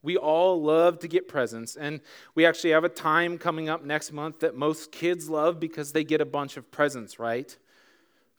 We 0.01 0.17
all 0.17 0.61
love 0.61 0.99
to 0.99 1.07
get 1.07 1.27
presents, 1.27 1.75
and 1.75 2.01
we 2.33 2.45
actually 2.45 2.71
have 2.71 2.83
a 2.83 2.89
time 2.89 3.37
coming 3.37 3.69
up 3.69 3.85
next 3.85 4.11
month 4.11 4.39
that 4.39 4.55
most 4.55 4.91
kids 4.91 5.29
love 5.29 5.59
because 5.59 5.93
they 5.93 6.03
get 6.03 6.19
a 6.19 6.25
bunch 6.25 6.57
of 6.57 6.71
presents, 6.71 7.19
right? 7.19 7.55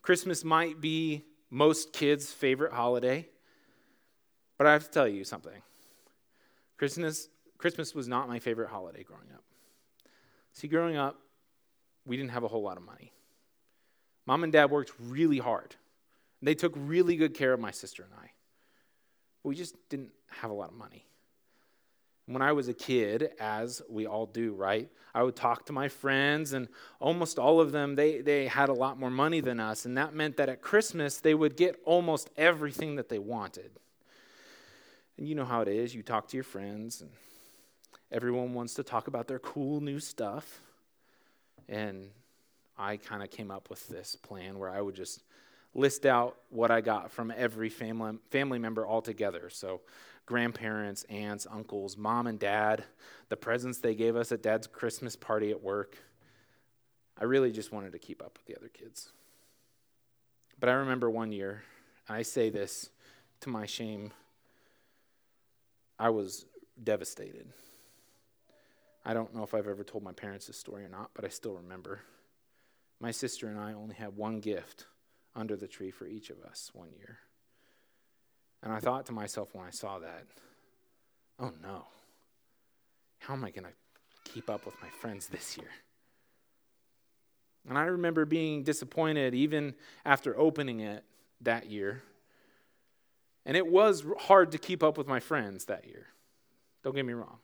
Christmas 0.03 0.45
might 0.45 0.81
be 0.81 1.25
most 1.55 1.93
kids' 1.93 2.33
favorite 2.33 2.73
holiday. 2.73 3.29
But 4.59 4.67
I 4.67 4.73
have 4.73 4.85
to 4.85 4.91
tell 4.91 5.07
you 5.07 5.23
something. 5.23 5.63
Christmas, 6.77 7.29
Christmas 7.59 7.95
was 7.95 8.09
not 8.09 8.29
my 8.29 8.41
favorite 8.41 8.69
holiday 8.69 9.05
growing 9.05 9.29
up. 9.33 9.45
See, 10.53 10.67
growing 10.67 10.97
up, 10.97 11.17
we 12.05 12.17
didn't 12.17 12.33
have 12.33 12.43
a 12.43 12.49
whole 12.49 12.63
lot 12.63 12.77
of 12.77 12.83
money. 12.83 13.13
Mom 14.27 14.43
and 14.43 14.53
dad 14.53 14.71
worked 14.71 14.93
really 15.01 15.39
hard. 15.39 15.77
They 16.43 16.55
took 16.55 16.73
really 16.77 17.17
good 17.17 17.35
care 17.35 17.53
of 17.53 17.61
my 17.61 17.71
sister 17.71 18.03
and 18.03 18.13
I. 18.15 18.31
But 19.43 19.51
we 19.51 19.55
just 19.55 19.77
didn't 19.89 20.11
have 20.41 20.51
a 20.51 20.55
lot 20.55 20.71
of 20.71 20.77
money. 20.77 21.07
When 22.27 22.41
I 22.41 22.53
was 22.53 22.69
a 22.69 22.75
kid, 22.75 23.31
as 23.39 23.83
we 23.89 24.07
all 24.07 24.27
do, 24.27 24.55
right? 24.55 24.89
I 25.15 25.23
would 25.23 25.37
talk 25.37 25.67
to 25.67 25.73
my 25.73 25.89
friends, 25.89 26.53
and 26.55 26.69
almost 26.99 27.39
all 27.39 27.61
of 27.61 27.71
them, 27.71 27.95
they, 27.95 28.21
they 28.21 28.47
had 28.47 28.69
a 28.69 28.73
lot 28.73 28.99
more 28.99 29.11
money 29.11 29.41
than 29.41 29.61
us. 29.61 29.85
And 29.85 29.97
that 29.99 30.15
meant 30.15 30.39
that 30.39 30.49
at 30.49 30.63
Christmas, 30.63 31.19
they 31.19 31.35
would 31.35 31.57
get 31.57 31.81
almost 31.85 32.31
everything 32.37 32.97
that 32.97 33.09
they 33.09 33.19
wanted. 33.19 33.71
And 35.17 35.29
you 35.29 35.35
know 35.35 35.45
how 35.45 35.61
it 35.61 35.69
is. 35.69 35.95
You 35.95 36.03
talk 36.03 36.29
to 36.29 36.37
your 36.37 36.45
friends, 36.45 37.01
and 37.01 37.11
everyone 38.11 38.55
wants 38.55 38.75
to 38.75 38.83
talk 38.83 39.07
about 39.07 39.29
their 39.29 39.39
cool 39.39 39.81
new 39.81 40.01
stuff. 40.01 40.61
And 41.69 42.09
I 42.77 42.97
kind 42.97 43.23
of 43.23 43.31
came 43.31 43.51
up 43.51 43.71
with 43.71 43.87
this 43.89 44.17
plan 44.17 44.59
where 44.59 44.71
I 44.71 44.81
would 44.81 44.95
just 44.95 45.23
list 45.75 46.07
out 46.07 46.37
what 46.51 46.71
I 46.71 46.81
got 46.81 47.13
from 47.13 47.33
every 47.37 47.69
family, 47.69 48.19
family 48.31 48.59
member 48.59 48.87
altogether. 48.87 49.51
So, 49.51 49.81
grandparents, 50.27 51.05
aunts, 51.05 51.47
uncles, 51.51 51.97
mom 51.97 52.27
and 52.27 52.39
dad, 52.39 52.85
the 53.29 53.37
presents 53.37 53.79
they 53.79 53.95
gave 53.95 54.17
us 54.17 54.33
at 54.33 54.43
dad's 54.43 54.67
Christmas 54.67 55.17
party 55.17 55.51
at 55.51 55.63
work. 55.63 55.97
I 57.19 57.25
really 57.25 57.53
just 57.53 57.73
wanted 57.73 57.93
to 57.93 57.99
keep 57.99 58.23
up 58.23 58.39
with 58.39 58.47
the 58.47 58.57
other 58.59 58.69
kids. 58.69 59.13
But 60.59 60.69
I 60.69 60.73
remember 60.75 61.11
one 61.11 61.33
year, 61.33 61.63
I 62.09 62.23
say 62.23 62.51
this 62.51 62.91
to 63.41 63.49
my 63.49 63.67
shame, 63.67 64.13
I 65.99 66.11
was 66.11 66.47
devastated. 66.83 67.47
I 69.05 69.15
don't 69.15 69.35
know 69.35 69.43
if 69.43 69.55
I've 69.55 69.69
ever 69.69 69.85
told 69.85 70.03
my 70.03 70.13
parents 70.13 70.47
this 70.47 70.57
story 70.57 70.85
or 70.85 70.89
not, 70.89 71.11
but 71.15 71.25
I 71.25 71.29
still 71.29 71.55
remember. 71.55 72.01
My 73.01 73.11
sister 73.11 73.49
and 73.49 73.61
I 73.61 73.75
only 73.75 73.95
had 73.95 74.17
one 74.17 74.41
gift 74.41 74.87
under 75.37 75.57
the 75.57 75.69
tree 75.69 75.91
for 75.91 76.07
each 76.07 76.31
of 76.31 76.41
us 76.43 76.71
one 76.73 76.91
year. 76.97 77.19
And 78.65 78.73
I 78.73 78.81
thought 78.81 79.07
to 79.07 79.13
myself 79.13 79.51
when 79.53 79.67
I 79.67 79.71
saw 79.71 79.99
that, 79.99 80.25
oh 81.39 81.53
no, 81.63 81.85
how 83.19 83.35
am 83.35 83.45
I 83.45 83.51
going 83.51 83.67
to 83.67 84.33
keep 84.33 84.49
up 84.49 84.65
with 84.65 84.75
my 84.81 84.89
friends 84.89 85.27
this 85.27 85.59
year? 85.59 85.69
And 87.69 87.77
I 87.77 87.85
remember 87.85 88.25
being 88.25 88.63
disappointed 88.63 89.35
even 89.35 89.75
after 90.05 90.37
opening 90.39 90.81
it 90.81 91.05
that 91.43 91.71
year. 91.71 92.03
And 93.45 93.55
it 93.55 93.67
was 93.67 94.03
hard 94.21 94.53
to 94.53 94.59
keep 94.59 94.83
up 94.83 94.97
with 94.97 95.07
my 95.07 95.21
friends 95.21 95.67
that 95.67 95.87
year. 95.87 96.07
Don't 96.83 96.95
get 96.95 97.05
me 97.05 97.13
wrong. 97.13 97.39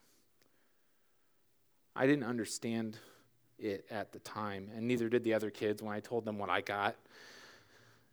I 1.95 2.07
didn't 2.07 2.25
understand 2.25 2.97
it 3.59 3.85
at 3.91 4.13
the 4.13 4.21
time, 4.21 4.71
and 4.75 4.89
neither 4.89 5.11
did 5.11 5.23
the 5.23 5.35
other 5.35 5.51
kids 5.51 5.83
when 5.83 5.95
I 5.95 6.01
told 6.01 6.25
them 6.25 6.39
what 6.39 6.49
I 6.49 6.63
got. 6.63 6.97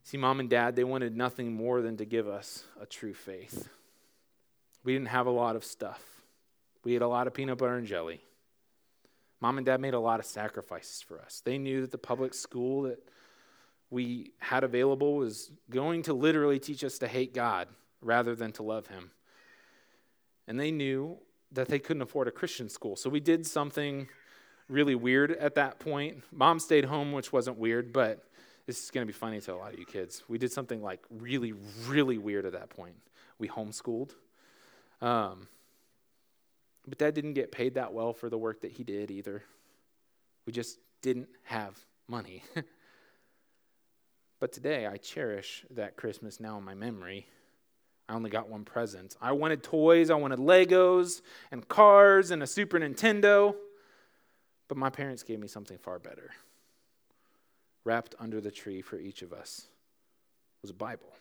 See, 0.07 0.15
mom 0.15 0.39
and 0.39 0.49
dad, 0.49 0.77
they 0.77 0.85
wanted 0.85 1.17
nothing 1.17 1.51
more 1.51 1.81
than 1.81 1.97
to 1.97 2.05
give 2.05 2.29
us 2.29 2.63
a 2.79 2.85
true 2.85 3.13
faith. 3.13 3.67
We 4.85 4.93
didn't 4.93 5.09
have 5.09 5.27
a 5.27 5.31
lot 5.31 5.57
of 5.57 5.65
stuff, 5.65 6.01
we 6.85 6.93
had 6.93 7.01
a 7.01 7.09
lot 7.09 7.27
of 7.27 7.33
peanut 7.33 7.57
butter 7.57 7.75
and 7.75 7.85
jelly. 7.85 8.21
Mom 9.41 9.57
and 9.57 9.65
dad 9.65 9.81
made 9.81 9.93
a 9.93 9.99
lot 9.99 10.21
of 10.21 10.25
sacrifices 10.25 11.01
for 11.01 11.19
us. 11.19 11.41
They 11.43 11.57
knew 11.57 11.81
that 11.81 11.91
the 11.91 11.97
public 11.97 12.33
school 12.33 12.83
that 12.83 12.99
we 13.89 14.31
had 14.39 14.63
available 14.63 15.17
was 15.17 15.51
going 15.69 16.03
to 16.03 16.13
literally 16.13 16.57
teach 16.57 16.85
us 16.85 16.97
to 16.99 17.07
hate 17.09 17.33
God 17.33 17.67
rather 18.01 18.33
than 18.33 18.53
to 18.53 18.63
love 18.63 18.87
Him. 18.87 19.11
And 20.47 20.57
they 20.57 20.71
knew 20.71 21.17
that 21.51 21.67
they 21.67 21.79
couldn't 21.79 22.01
afford 22.01 22.29
a 22.29 22.31
Christian 22.31 22.69
school. 22.69 22.95
So 22.95 23.09
we 23.09 23.19
did 23.19 23.45
something 23.45 24.07
really 24.69 24.95
weird 24.95 25.31
at 25.31 25.55
that 25.55 25.79
point. 25.79 26.23
Mom 26.31 26.61
stayed 26.61 26.85
home, 26.85 27.11
which 27.11 27.33
wasn't 27.33 27.57
weird, 27.57 27.91
but 27.91 28.23
this 28.67 28.83
is 28.83 28.91
going 28.91 29.07
to 29.07 29.11
be 29.11 29.17
funny 29.17 29.39
to 29.39 29.53
a 29.53 29.55
lot 29.55 29.73
of 29.73 29.79
you 29.79 29.85
kids. 29.85 30.23
We 30.27 30.37
did 30.37 30.51
something 30.51 30.83
like 30.83 30.99
really, 31.09 31.53
really 31.87 32.17
weird 32.17 32.45
at 32.45 32.51
that 32.51 32.69
point. 32.69 32.95
We 33.39 33.47
homeschooled. 33.47 34.11
Um, 35.01 35.47
but 36.85 36.97
dad 36.97 37.13
didn't 37.13 37.33
get 37.33 37.51
paid 37.51 37.75
that 37.75 37.93
well 37.93 38.13
for 38.13 38.29
the 38.29 38.37
work 38.37 38.61
that 38.61 38.73
he 38.73 38.83
did 38.83 39.09
either. 39.09 39.43
We 40.45 40.51
just 40.51 40.79
didn't 41.01 41.29
have 41.43 41.77
money. 42.09 42.43
but 44.39 44.51
today 44.51 44.85
I 44.85 44.97
cherish 44.97 45.65
that 45.71 45.95
Christmas 45.95 46.41
now 46.41 46.57
in 46.57 46.63
my 46.65 46.75
memory. 46.75 47.25
I 48.09 48.15
only 48.15 48.29
got 48.29 48.49
one 48.49 48.65
present. 48.65 49.15
I 49.21 49.31
wanted 49.31 49.63
toys, 49.63 50.09
I 50.09 50.15
wanted 50.15 50.39
Legos 50.39 51.21
and 51.51 51.65
cars 51.67 52.31
and 52.31 52.43
a 52.43 52.47
Super 52.47 52.79
Nintendo. 52.79 53.55
But 54.67 54.77
my 54.77 54.89
parents 54.89 55.23
gave 55.23 55.39
me 55.39 55.47
something 55.47 55.77
far 55.77 55.99
better 55.99 56.31
wrapped 57.87 58.15
under 58.19 58.41
the 58.41 58.51
tree 58.51 58.81
for 58.81 58.99
each 58.99 59.21
of 59.21 59.31
us 59.31 59.65
was 60.61 60.71
a 60.71 60.73
Bible. 60.73 61.13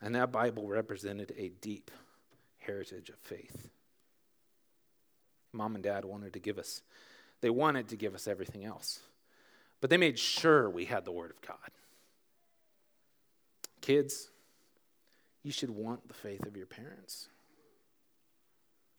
And 0.00 0.14
that 0.14 0.32
Bible 0.32 0.66
represented 0.66 1.34
a 1.36 1.50
deep 1.60 1.90
heritage 2.58 3.10
of 3.10 3.18
faith. 3.18 3.68
Mom 5.52 5.74
and 5.74 5.84
dad 5.84 6.06
wanted 6.06 6.32
to 6.32 6.38
give 6.38 6.58
us, 6.58 6.80
they 7.42 7.50
wanted 7.50 7.88
to 7.88 7.96
give 7.96 8.14
us 8.14 8.26
everything 8.26 8.64
else, 8.64 9.00
but 9.82 9.90
they 9.90 9.98
made 9.98 10.18
sure 10.18 10.70
we 10.70 10.86
had 10.86 11.04
the 11.04 11.12
Word 11.12 11.30
of 11.30 11.42
God. 11.42 11.58
Kids, 13.82 14.30
you 15.42 15.52
should 15.52 15.70
want 15.70 16.08
the 16.08 16.14
faith 16.14 16.46
of 16.46 16.56
your 16.56 16.66
parents. 16.66 17.28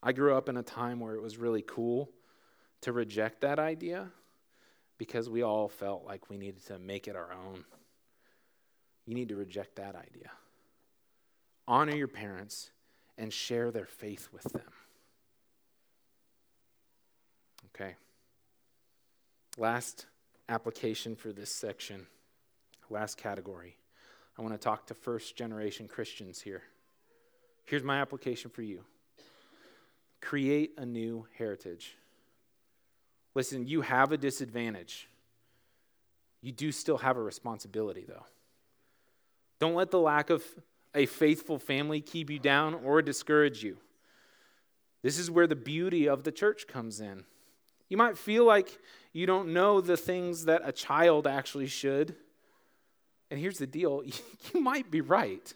I 0.03 0.11
grew 0.11 0.35
up 0.35 0.47
in 0.47 0.57
a 0.57 0.63
time 0.63 0.99
where 0.99 1.15
it 1.15 1.23
was 1.23 1.37
really 1.37 1.63
cool 1.63 2.11
to 2.81 2.91
reject 2.91 3.41
that 3.41 3.57
idea 3.57 4.11
because 4.97 5.29
we 5.29 5.41
all 5.41 5.67
felt 5.67 6.05
like 6.05 6.29
we 6.29 6.37
needed 6.37 6.65
to 6.67 6.79
make 6.79 7.07
it 7.07 7.15
our 7.15 7.31
own. 7.33 7.63
You 9.05 9.15
need 9.15 9.29
to 9.29 9.35
reject 9.35 9.75
that 9.75 9.95
idea. 9.95 10.31
Honor 11.67 11.95
your 11.95 12.07
parents 12.07 12.71
and 13.17 13.31
share 13.31 13.71
their 13.71 13.85
faith 13.85 14.29
with 14.31 14.43
them. 14.43 14.61
Okay. 17.75 17.95
Last 19.57 20.07
application 20.49 21.15
for 21.15 21.31
this 21.31 21.51
section, 21.51 22.07
last 22.89 23.17
category. 23.17 23.77
I 24.37 24.41
want 24.41 24.53
to 24.53 24.59
talk 24.59 24.87
to 24.87 24.93
first 24.93 25.35
generation 25.35 25.87
Christians 25.87 26.41
here. 26.41 26.63
Here's 27.65 27.83
my 27.83 28.01
application 28.01 28.49
for 28.49 28.61
you 28.61 28.83
create 30.21 30.71
a 30.77 30.85
new 30.85 31.27
heritage. 31.37 31.97
Listen, 33.35 33.67
you 33.67 33.81
have 33.81 34.11
a 34.11 34.17
disadvantage. 34.17 35.07
You 36.41 36.51
do 36.51 36.71
still 36.71 36.97
have 36.97 37.17
a 37.17 37.21
responsibility, 37.21 38.05
though. 38.07 38.25
Don't 39.59 39.75
let 39.75 39.91
the 39.91 39.99
lack 39.99 40.29
of 40.29 40.43
a 40.93 41.05
faithful 41.05 41.57
family 41.57 42.01
keep 42.01 42.29
you 42.29 42.39
down 42.39 42.75
or 42.75 43.01
discourage 43.01 43.63
you. 43.63 43.77
This 45.01 45.17
is 45.17 45.31
where 45.31 45.47
the 45.47 45.55
beauty 45.55 46.07
of 46.07 46.23
the 46.23 46.31
church 46.31 46.67
comes 46.67 46.99
in. 46.99 47.23
You 47.89 47.97
might 47.97 48.17
feel 48.17 48.45
like 48.45 48.79
you 49.11 49.25
don't 49.25 49.53
know 49.53 49.81
the 49.81 49.97
things 49.97 50.45
that 50.45 50.61
a 50.65 50.71
child 50.71 51.27
actually 51.27 51.67
should. 51.67 52.15
And 53.31 53.39
here's 53.39 53.57
the 53.57 53.67
deal 53.67 54.03
you 54.53 54.61
might 54.61 54.91
be 54.91 55.01
right. 55.01 55.53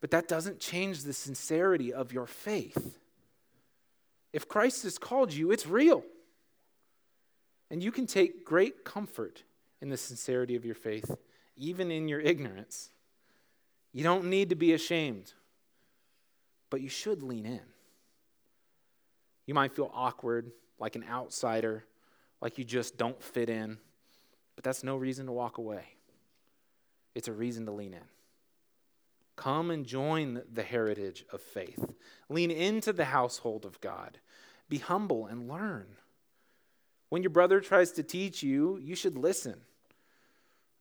But 0.00 0.10
that 0.10 0.28
doesn't 0.28 0.60
change 0.60 1.02
the 1.02 1.12
sincerity 1.12 1.92
of 1.92 2.12
your 2.12 2.26
faith. 2.26 2.98
If 4.32 4.48
Christ 4.48 4.82
has 4.82 4.98
called 4.98 5.32
you, 5.32 5.50
it's 5.50 5.66
real. 5.66 6.04
And 7.70 7.82
you 7.82 7.90
can 7.90 8.06
take 8.06 8.44
great 8.44 8.84
comfort 8.84 9.42
in 9.80 9.88
the 9.88 9.96
sincerity 9.96 10.56
of 10.56 10.64
your 10.64 10.74
faith, 10.74 11.10
even 11.56 11.90
in 11.90 12.08
your 12.08 12.20
ignorance. 12.20 12.90
You 13.92 14.02
don't 14.04 14.26
need 14.26 14.50
to 14.50 14.54
be 14.54 14.72
ashamed, 14.72 15.32
but 16.70 16.80
you 16.80 16.88
should 16.88 17.22
lean 17.22 17.46
in. 17.46 17.60
You 19.46 19.54
might 19.54 19.74
feel 19.74 19.90
awkward, 19.94 20.50
like 20.78 20.96
an 20.96 21.04
outsider, 21.08 21.84
like 22.40 22.58
you 22.58 22.64
just 22.64 22.98
don't 22.98 23.22
fit 23.22 23.48
in, 23.48 23.78
but 24.54 24.64
that's 24.64 24.84
no 24.84 24.96
reason 24.96 25.26
to 25.26 25.32
walk 25.32 25.58
away. 25.58 25.84
It's 27.14 27.28
a 27.28 27.32
reason 27.32 27.64
to 27.66 27.72
lean 27.72 27.94
in. 27.94 28.04
Come 29.36 29.70
and 29.70 29.86
join 29.86 30.42
the 30.52 30.62
heritage 30.62 31.24
of 31.32 31.40
faith. 31.40 31.84
Lean 32.28 32.50
into 32.50 32.92
the 32.92 33.06
household 33.06 33.64
of 33.64 33.80
God. 33.80 34.18
Be 34.68 34.78
humble 34.78 35.26
and 35.26 35.48
learn. 35.48 35.86
When 37.08 37.22
your 37.22 37.30
brother 37.30 37.60
tries 37.60 37.92
to 37.92 38.02
teach 38.02 38.42
you, 38.42 38.78
you 38.78 38.94
should 38.94 39.16
listen. 39.16 39.60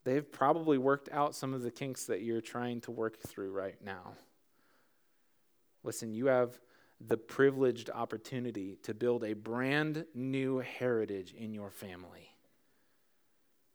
They've 0.03 0.29
probably 0.29 0.77
worked 0.77 1.09
out 1.11 1.35
some 1.35 1.53
of 1.53 1.61
the 1.61 1.71
kinks 1.71 2.05
that 2.05 2.21
you're 2.21 2.41
trying 2.41 2.81
to 2.81 2.91
work 2.91 3.19
through 3.19 3.51
right 3.51 3.75
now. 3.83 4.13
Listen, 5.83 6.13
you 6.13 6.27
have 6.27 6.59
the 6.99 7.17
privileged 7.17 7.89
opportunity 7.89 8.77
to 8.83 8.93
build 8.93 9.23
a 9.23 9.33
brand 9.33 10.05
new 10.13 10.59
heritage 10.59 11.33
in 11.33 11.53
your 11.53 11.69
family. 11.69 12.31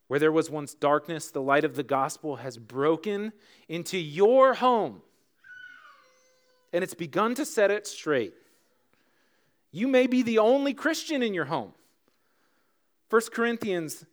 Where 0.08 0.18
there 0.18 0.32
was 0.32 0.50
once 0.50 0.74
darkness, 0.74 1.30
the 1.30 1.42
light 1.42 1.64
of 1.64 1.76
the 1.76 1.84
gospel 1.84 2.36
has 2.36 2.58
broken 2.58 3.32
into 3.68 3.98
your 3.98 4.54
home 4.54 5.02
and 6.72 6.84
it's 6.84 6.94
begun 6.94 7.34
to 7.34 7.44
set 7.44 7.70
it 7.70 7.86
straight. 7.86 8.34
You 9.72 9.88
may 9.88 10.06
be 10.06 10.22
the 10.22 10.38
only 10.38 10.74
Christian 10.74 11.22
in 11.22 11.34
your 11.34 11.44
home. 11.44 11.72
1 13.10 13.22
Corinthians 13.32 14.06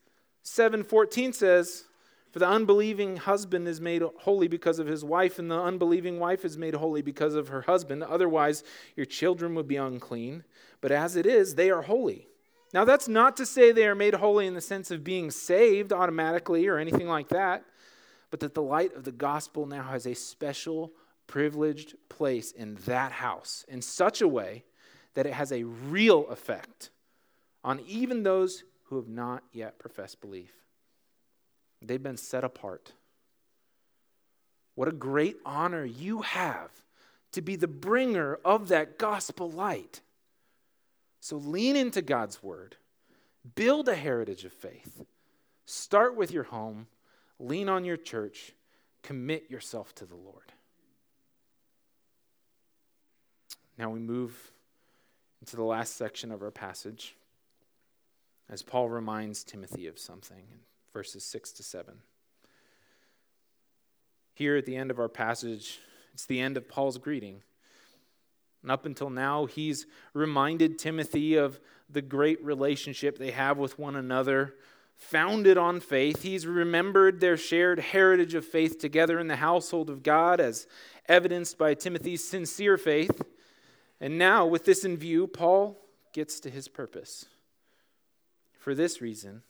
7:14 0.44 1.34
says, 1.34 1.86
For 2.32 2.40
the 2.40 2.48
unbelieving 2.48 3.18
husband 3.18 3.68
is 3.68 3.80
made 3.80 4.02
holy 4.02 4.48
because 4.48 4.80
of 4.80 4.88
his 4.88 5.06
wife, 5.06 5.38
and 5.38 5.52
the 5.52 5.62
unbelieving 5.62 6.20
wife 6.20 6.44
is 6.44 6.58
made 6.58 6.74
holy 6.74 7.04
because 7.04 7.36
of 7.36 7.50
her 7.50 7.62
husband. 7.62 8.02
Otherwise, 8.04 8.64
your 8.96 9.06
children 9.06 9.54
would 9.54 9.68
be 9.68 9.76
unclean. 9.76 10.44
But 10.82 10.92
as 10.92 11.16
it 11.16 11.28
is, 11.28 11.54
they 11.54 11.70
are 11.70 11.84
holy. 11.84 12.28
Now, 12.74 12.86
that's 12.86 13.08
not 13.08 13.38
to 13.38 13.46
say 13.46 13.72
they 13.72 13.86
are 13.88 13.96
made 13.96 14.16
holy 14.16 14.48
in 14.48 14.56
the 14.56 14.62
sense 14.62 14.90
of 14.90 15.04
being 15.04 15.30
saved 15.30 15.94
automatically 15.94 16.68
or 16.68 16.80
anything 16.80 17.08
like 17.08 17.30
that, 17.30 17.64
but 18.32 18.40
that 18.40 18.56
the 18.56 18.64
light 18.64 18.96
of 18.96 19.04
the 19.04 19.12
gospel 19.12 19.68
now 19.68 19.84
has 19.84 20.08
a 20.08 20.16
special, 20.16 20.92
privileged 21.28 21.96
place 22.10 22.52
in 22.52 22.76
that 22.86 23.12
house 23.12 23.64
in 23.68 23.82
such 23.82 24.22
a 24.22 24.28
way 24.28 24.64
that 25.14 25.28
it 25.28 25.34
has 25.34 25.52
a 25.52 25.64
real 25.64 26.28
effect 26.30 26.90
on 27.64 27.80
even 27.88 28.24
those 28.24 28.64
who 28.90 28.96
have 28.96 29.08
not 29.08 29.44
yet 29.52 29.80
professed 29.80 30.22
belief. 30.22 30.54
They've 31.82 32.02
been 32.02 32.18
set 32.18 32.44
apart. 32.44 32.94
What 34.76 34.88
a 34.88 34.94
great 34.94 35.38
honor 35.46 35.86
you 35.86 36.22
have 36.22 36.72
to 37.34 37.42
be 37.42 37.56
the 37.56 37.68
bringer 37.68 38.40
of 38.46 38.70
that 38.70 38.98
gospel 38.98 39.50
light. 39.50 40.02
So 41.20 41.38
lean 41.38 41.76
into 41.76 42.02
God's 42.02 42.42
word, 42.42 42.78
build 43.56 43.90
a 43.90 43.96
heritage 43.96 44.46
of 44.46 44.54
faith. 44.54 45.04
Start 45.66 46.16
with 46.16 46.32
your 46.32 46.44
home, 46.44 46.88
lean 47.40 47.68
on 47.68 47.84
your 47.84 47.98
church, 47.98 48.54
commit 49.04 49.50
yourself 49.50 49.94
to 49.96 50.06
the 50.06 50.16
Lord. 50.16 50.54
Now 53.78 53.90
we 53.90 54.00
move 54.00 54.52
into 55.42 55.56
the 55.56 55.64
last 55.64 55.98
section 55.98 56.32
of 56.32 56.42
our 56.42 56.52
passage 56.52 57.16
as 58.50 58.64
Paul 58.64 58.90
reminds 58.90 59.44
Timothy 59.44 59.88
of 59.88 60.00
something 60.00 60.46
in 60.52 60.60
verses 60.94 61.24
6 61.26 61.52
to 61.54 61.64
7. 61.64 61.96
Here 64.34 64.56
at 64.56 64.66
the 64.66 64.76
end 64.76 64.92
of 64.92 65.00
our 65.00 65.10
passage, 65.10 65.80
it's 66.14 66.26
the 66.26 66.40
end 66.40 66.58
of 66.58 66.70
Paul's 66.70 66.98
greeting. 66.98 67.42
And 68.62 68.72
up 68.72 68.86
until 68.86 69.10
now, 69.10 69.46
he's 69.46 69.86
reminded 70.14 70.80
Timothy 70.80 71.36
of 71.36 71.60
the 71.90 72.02
great 72.02 72.44
relationship 72.44 73.18
they 73.18 73.32
have 73.32 73.58
with 73.58 73.80
one 73.80 73.96
another, 73.96 74.56
founded 74.96 75.58
on 75.58 75.80
faith. 75.80 76.24
He's 76.24 76.46
remembered 76.48 77.20
their 77.20 77.38
shared 77.38 77.80
heritage 77.80 78.34
of 78.34 78.46
faith 78.46 78.80
together 78.80 79.20
in 79.20 79.28
the 79.28 79.38
household 79.38 79.90
of 79.90 80.04
God, 80.04 80.40
as 80.40 80.68
evidenced 81.08 81.58
by 81.58 81.74
Timothy's 81.76 82.28
sincere 82.28 82.78
faith. 82.78 83.22
And 84.02 84.18
now, 84.18 84.46
with 84.46 84.66
this 84.66 84.84
in 84.84 84.98
view, 84.98 85.28
Paul 85.28 85.80
gets 86.14 86.40
to 86.42 86.50
his 86.50 86.68
purpose. 86.68 87.26
For 88.58 88.76
this 88.76 89.02
reason, 89.02 89.44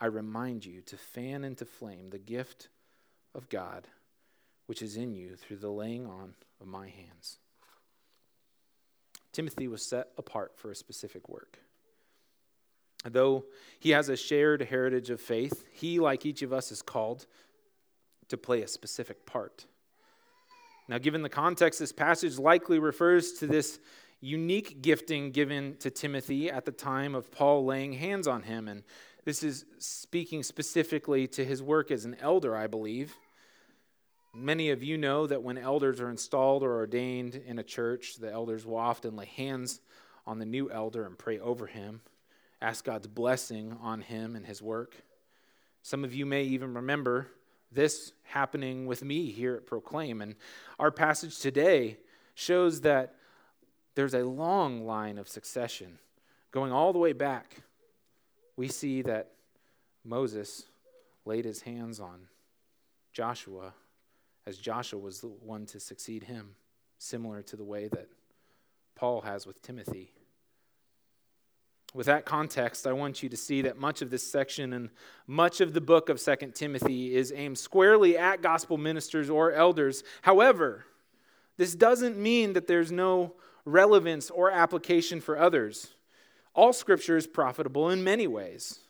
I 0.00 0.06
remind 0.06 0.64
you 0.64 0.80
to 0.82 0.96
fan 0.96 1.44
into 1.44 1.64
flame 1.64 2.10
the 2.10 2.18
gift 2.18 2.68
of 3.34 3.48
God 3.48 3.88
which 4.66 4.82
is 4.82 4.96
in 4.96 5.14
you 5.14 5.36
through 5.36 5.58
the 5.58 5.70
laying 5.70 6.06
on 6.06 6.34
of 6.60 6.66
my 6.66 6.88
hands. 6.88 7.38
Timothy 9.32 9.68
was 9.68 9.84
set 9.84 10.08
apart 10.16 10.52
for 10.56 10.70
a 10.70 10.76
specific 10.76 11.28
work. 11.28 11.58
Though 13.04 13.44
he 13.78 13.90
has 13.90 14.08
a 14.08 14.16
shared 14.16 14.62
heritage 14.62 15.10
of 15.10 15.20
faith, 15.20 15.64
he, 15.72 15.98
like 15.98 16.24
each 16.24 16.40
of 16.42 16.52
us, 16.52 16.72
is 16.72 16.80
called 16.80 17.26
to 18.28 18.38
play 18.38 18.62
a 18.62 18.68
specific 18.68 19.26
part. 19.26 19.66
Now, 20.88 20.98
given 20.98 21.22
the 21.22 21.28
context, 21.28 21.80
this 21.80 21.92
passage 21.92 22.38
likely 22.38 22.78
refers 22.78 23.32
to 23.34 23.46
this 23.46 23.78
unique 24.24 24.80
gifting 24.80 25.30
given 25.30 25.76
to 25.76 25.90
Timothy 25.90 26.50
at 26.50 26.64
the 26.64 26.72
time 26.72 27.14
of 27.14 27.30
Paul 27.30 27.64
laying 27.66 27.92
hands 27.92 28.26
on 28.26 28.42
him. 28.42 28.68
And 28.68 28.82
this 29.24 29.42
is 29.42 29.66
speaking 29.78 30.42
specifically 30.42 31.26
to 31.28 31.44
his 31.44 31.62
work 31.62 31.90
as 31.90 32.06
an 32.06 32.16
elder, 32.20 32.56
I 32.56 32.66
believe. 32.66 33.14
Many 34.34 34.70
of 34.70 34.82
you 34.82 34.96
know 34.96 35.26
that 35.26 35.42
when 35.42 35.58
elders 35.58 36.00
are 36.00 36.08
installed 36.08 36.62
or 36.62 36.74
ordained 36.74 37.34
in 37.34 37.58
a 37.58 37.62
church, 37.62 38.16
the 38.16 38.32
elders 38.32 38.64
will 38.64 38.78
often 38.78 39.14
lay 39.14 39.26
hands 39.26 39.80
on 40.26 40.38
the 40.38 40.46
new 40.46 40.70
elder 40.70 41.04
and 41.04 41.18
pray 41.18 41.38
over 41.38 41.66
him, 41.66 42.00
ask 42.62 42.84
God's 42.84 43.06
blessing 43.06 43.76
on 43.82 44.00
him 44.00 44.36
and 44.36 44.46
his 44.46 44.62
work. 44.62 44.96
Some 45.82 46.02
of 46.02 46.14
you 46.14 46.24
may 46.24 46.44
even 46.44 46.72
remember 46.72 47.28
this 47.70 48.12
happening 48.22 48.86
with 48.86 49.04
me 49.04 49.30
here 49.30 49.54
at 49.56 49.66
Proclaim. 49.66 50.22
And 50.22 50.34
our 50.78 50.90
passage 50.90 51.38
today 51.38 51.98
shows 52.34 52.80
that 52.80 53.16
there's 53.94 54.14
a 54.14 54.24
long 54.24 54.84
line 54.84 55.18
of 55.18 55.28
succession 55.28 55.98
going 56.50 56.72
all 56.72 56.92
the 56.92 56.98
way 56.98 57.12
back. 57.12 57.62
We 58.56 58.68
see 58.68 59.02
that 59.02 59.32
Moses 60.04 60.64
laid 61.24 61.44
his 61.44 61.62
hands 61.62 62.00
on 62.00 62.28
Joshua 63.12 63.74
as 64.46 64.58
Joshua 64.58 64.98
was 64.98 65.20
the 65.20 65.28
one 65.28 65.66
to 65.66 65.80
succeed 65.80 66.24
him, 66.24 66.54
similar 66.98 67.42
to 67.42 67.56
the 67.56 67.64
way 67.64 67.88
that 67.88 68.08
Paul 68.94 69.22
has 69.22 69.46
with 69.46 69.62
Timothy. 69.62 70.12
With 71.94 72.06
that 72.06 72.24
context, 72.24 72.86
I 72.86 72.92
want 72.92 73.22
you 73.22 73.28
to 73.28 73.36
see 73.36 73.62
that 73.62 73.78
much 73.78 74.02
of 74.02 74.10
this 74.10 74.28
section 74.28 74.72
and 74.72 74.90
much 75.26 75.60
of 75.60 75.72
the 75.72 75.80
book 75.80 76.08
of 76.08 76.20
2 76.20 76.52
Timothy 76.52 77.14
is 77.14 77.32
aimed 77.34 77.56
squarely 77.56 78.18
at 78.18 78.42
gospel 78.42 78.76
ministers 78.76 79.30
or 79.30 79.52
elders. 79.52 80.02
However, 80.22 80.84
this 81.56 81.74
doesn't 81.74 82.18
mean 82.18 82.54
that 82.54 82.66
there's 82.66 82.90
no 82.90 83.34
relevance 83.64 84.30
or 84.30 84.50
application 84.50 85.20
for 85.20 85.38
others. 85.38 85.94
All 86.54 86.72
scripture 86.72 87.16
is 87.16 87.26
profitable 87.26 87.90
in 87.90 88.04
many 88.04 88.26
ways. 88.26 88.80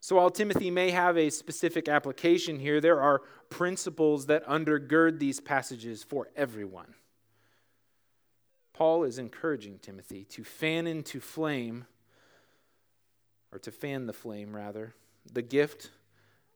So 0.00 0.16
while 0.16 0.30
Timothy 0.30 0.70
may 0.70 0.90
have 0.90 1.16
a 1.16 1.30
specific 1.30 1.88
application 1.88 2.58
here, 2.58 2.80
there 2.80 3.00
are 3.00 3.22
principles 3.48 4.26
that 4.26 4.46
undergird 4.46 5.18
these 5.18 5.40
passages 5.40 6.02
for 6.02 6.28
everyone. 6.36 6.94
Paul 8.74 9.04
is 9.04 9.18
encouraging 9.18 9.78
Timothy 9.78 10.24
to 10.24 10.44
fan 10.44 10.86
into 10.86 11.20
flame, 11.20 11.86
or 13.50 13.58
to 13.60 13.70
fan 13.70 14.06
the 14.06 14.12
flame, 14.12 14.54
rather, 14.54 14.94
the 15.32 15.42
gift 15.42 15.90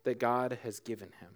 that 0.04 0.18
God 0.18 0.58
has 0.62 0.80
given 0.80 1.08
him. 1.20 1.30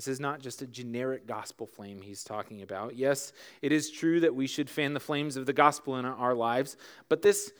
This 0.00 0.08
is 0.08 0.18
not 0.18 0.40
just 0.40 0.62
a 0.62 0.66
generic 0.66 1.26
gospel 1.26 1.66
flame 1.66 2.00
he's 2.00 2.24
talking 2.24 2.62
about. 2.62 2.96
Yes, 2.96 3.34
it 3.60 3.70
is 3.70 3.90
true 3.90 4.18
that 4.20 4.34
we 4.34 4.46
should 4.46 4.70
fan 4.70 4.94
the 4.94 4.98
flames 4.98 5.36
of 5.36 5.44
the 5.44 5.52
gospel 5.52 5.98
in 5.98 6.06
our 6.06 6.32
lives, 6.32 6.78
but 7.10 7.20
this 7.20 7.52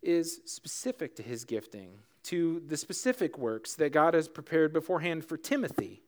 is 0.00 0.40
specific 0.44 1.16
to 1.16 1.24
his 1.24 1.44
gifting 1.44 1.90
to 2.22 2.62
the 2.68 2.76
specific 2.76 3.36
works 3.36 3.74
that 3.74 3.90
God 3.90 4.14
has 4.14 4.28
prepared 4.28 4.72
beforehand 4.72 5.24
for 5.24 5.36
Timothy. 5.36 6.04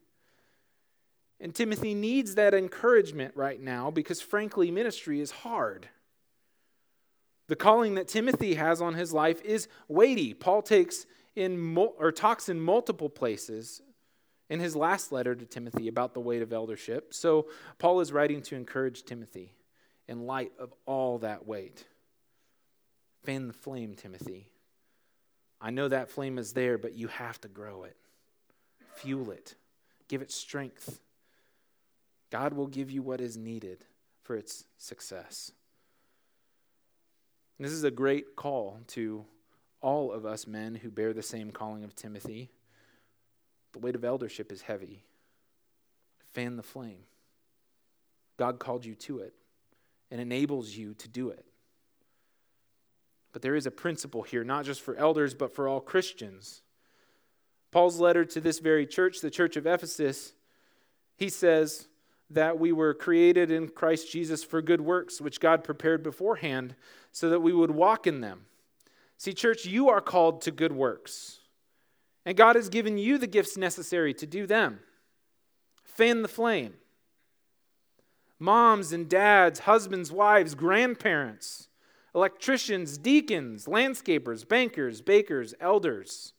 And 1.41 1.53
Timothy 1.53 1.95
needs 1.95 2.37
that 2.37 2.55
encouragement 2.55 3.35
right 3.35 3.61
now 3.61 3.91
because, 3.91 4.21
frankly, 4.21 4.71
ministry 4.71 5.21
is 5.21 5.33
hard. 5.33 5.89
The 7.49 7.57
calling 7.57 7.97
that 7.97 8.07
Timothy 8.07 8.55
has 8.55 8.81
on 8.81 8.95
his 8.95 9.13
life 9.13 9.43
is 9.43 9.67
weighty. 9.89 10.35
Paul 10.35 10.63
takes 10.63 11.07
in 11.35 11.77
or 11.77 12.13
talks 12.13 12.49
in 12.49 12.61
multiple 12.61 13.09
places 13.09 13.83
in 14.51 14.59
his 14.59 14.77
last 14.77 15.13
letter 15.13 15.35
to 15.35 15.47
Timothy 15.47 15.89
about 15.89 16.13
the 16.13 16.21
weight 16.21 16.43
of 16.43 16.53
eldership. 16.53 17.15
So 17.15 17.47
Paul 17.79 18.01
is 18.01 18.13
writing 18.13 18.43
to 18.43 18.57
encourage 18.57 19.05
Timothy 19.05 19.53
in 20.09 20.27
light 20.27 20.53
of 20.59 20.75
all 20.85 21.19
that 21.19 21.47
weight. 21.47 21.87
Fan 23.23 23.47
the 23.47 23.53
flame, 23.53 23.95
Timothy. 23.95 24.49
I 25.61 25.71
know 25.71 25.89
that 25.89 26.11
flame 26.11 26.37
is 26.37 26.53
there, 26.53 26.79
but 26.79 26.95
you 26.95 27.07
have 27.09 27.41
to 27.43 27.49
grow 27.49 27.85
it, 27.85 27.97
fuel 28.97 29.31
it, 29.31 29.55
give 30.09 30.21
it 30.21 30.33
strength. 30.33 31.01
God 32.31 32.55
will 32.55 32.67
give 32.67 32.91
you 32.91 33.03
what 33.03 33.21
is 33.21 33.37
needed 33.37 33.85
for 34.23 34.37
its 34.37 34.65
success. 34.79 35.53
this 37.59 37.73
is 37.73 37.85
a 37.85 37.91
great 37.91 38.37
call 38.37 38.81
to 38.89 39.25
all 39.81 40.13
of 40.13 40.25
us 40.25 40.47
men 40.47 40.75
who 40.75 40.91
bear 40.91 41.13
the 41.13 41.23
same 41.23 41.51
calling 41.51 41.85
of 41.85 41.95
Timothy. 41.95 42.51
The 43.73 43.79
weight 43.79 43.95
of 43.95 44.05
eldership 44.05 44.51
is 44.53 44.63
heavy. 44.63 45.03
Fan 46.33 46.57
the 46.57 46.63
flame. 46.63 47.05
God 48.37 48.59
called 48.59 48.85
you 48.85 48.95
to 48.95 49.19
it 49.19 49.35
and 50.11 50.21
enables 50.21 50.71
you 50.71 50.95
to 50.95 51.09
do 51.09 51.31
it. 51.31 51.45
But 53.33 53.43
there 53.43 53.55
is 53.55 53.67
a 53.67 53.71
principle 53.71 54.23
here, 54.23 54.43
not 54.45 54.65
just 54.65 54.81
for 54.81 54.97
elders, 54.97 55.35
but 55.35 55.55
for 55.55 55.69
all 55.69 55.81
Christians. 55.81 56.63
Paul's 57.71 58.01
letter 58.01 58.25
to 58.25 58.41
this 58.41 58.59
very 58.59 58.87
church, 58.87 59.21
the 59.21 59.31
church 59.31 59.57
of 59.57 59.67
Ephesus, 59.67 60.33
he 61.17 61.29
says 61.29 61.87
that 62.31 62.59
we 62.59 62.73
were 62.73 62.95
created 62.95 63.51
in 63.51 63.69
Christ 63.69 64.11
Jesus 64.11 64.43
for 64.43 64.63
good 64.63 64.81
works, 64.81 65.21
which 65.21 65.41
God 65.41 65.63
prepared 65.63 66.03
beforehand 66.03 66.75
so 67.13 67.29
that 67.29 67.41
we 67.41 67.53
would 67.53 67.73
walk 67.73 68.07
in 68.07 68.21
them. 68.21 68.47
See, 69.19 69.35
church, 69.35 69.67
you 69.67 69.91
are 69.91 70.01
called 70.01 70.41
to 70.43 70.51
good 70.51 70.73
works, 70.73 71.40
and 72.25 72.37
God 72.37 72.57
has 72.57 72.69
given 72.69 72.99
you 72.99 73.19
the 73.19 73.27
gifts 73.27 73.57
necessary 73.57 74.15
to 74.15 74.27
do 74.27 74.47
them. 74.47 74.81
Fan 75.85 76.23
the 76.23 76.29
flame. 76.29 76.75
Moms 78.39 78.93
and 78.93 79.09
dads, 79.09 79.61
husbands, 79.61 80.11
wives, 80.11 80.55
grandparents, 80.55 81.69
electricians, 82.15 82.97
deacons, 82.99 83.67
landscapers, 83.67 84.49
bankers, 84.49 85.03
bakers, 85.03 85.55
elders. 85.61 86.33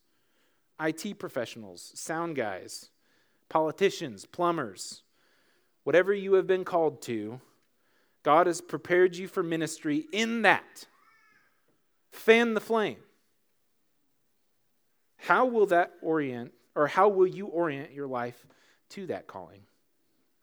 IT 0.80 1.20
professionals, 1.20 1.92
sound 1.94 2.36
guys, 2.36 2.90
politicians, 3.50 4.26
plumbers, 4.26 5.04
whatever 5.84 6.12
you 6.12 6.34
have 6.34 6.48
been 6.48 6.64
called 6.64 7.02
to, 7.04 7.40
God 8.24 8.48
has 8.48 8.62
prepared 8.62 9.16
you 9.16 9.28
for 9.28 9.44
ministry 9.44 10.06
in 10.12 10.42
that. 10.42 10.86
Fan 12.12 12.56
the 12.56 12.60
flame. 12.60 12.98
How 15.22 15.46
will 15.46 15.68
that 15.68 15.94
orient, 16.02 16.52
or 16.76 16.88
how 16.88 17.08
will 17.08 17.28
you 17.28 17.46
orient 17.46 17.94
your 17.94 18.08
life 18.08 18.46
to 18.90 19.06
that 19.08 19.28
calling? 19.28 19.62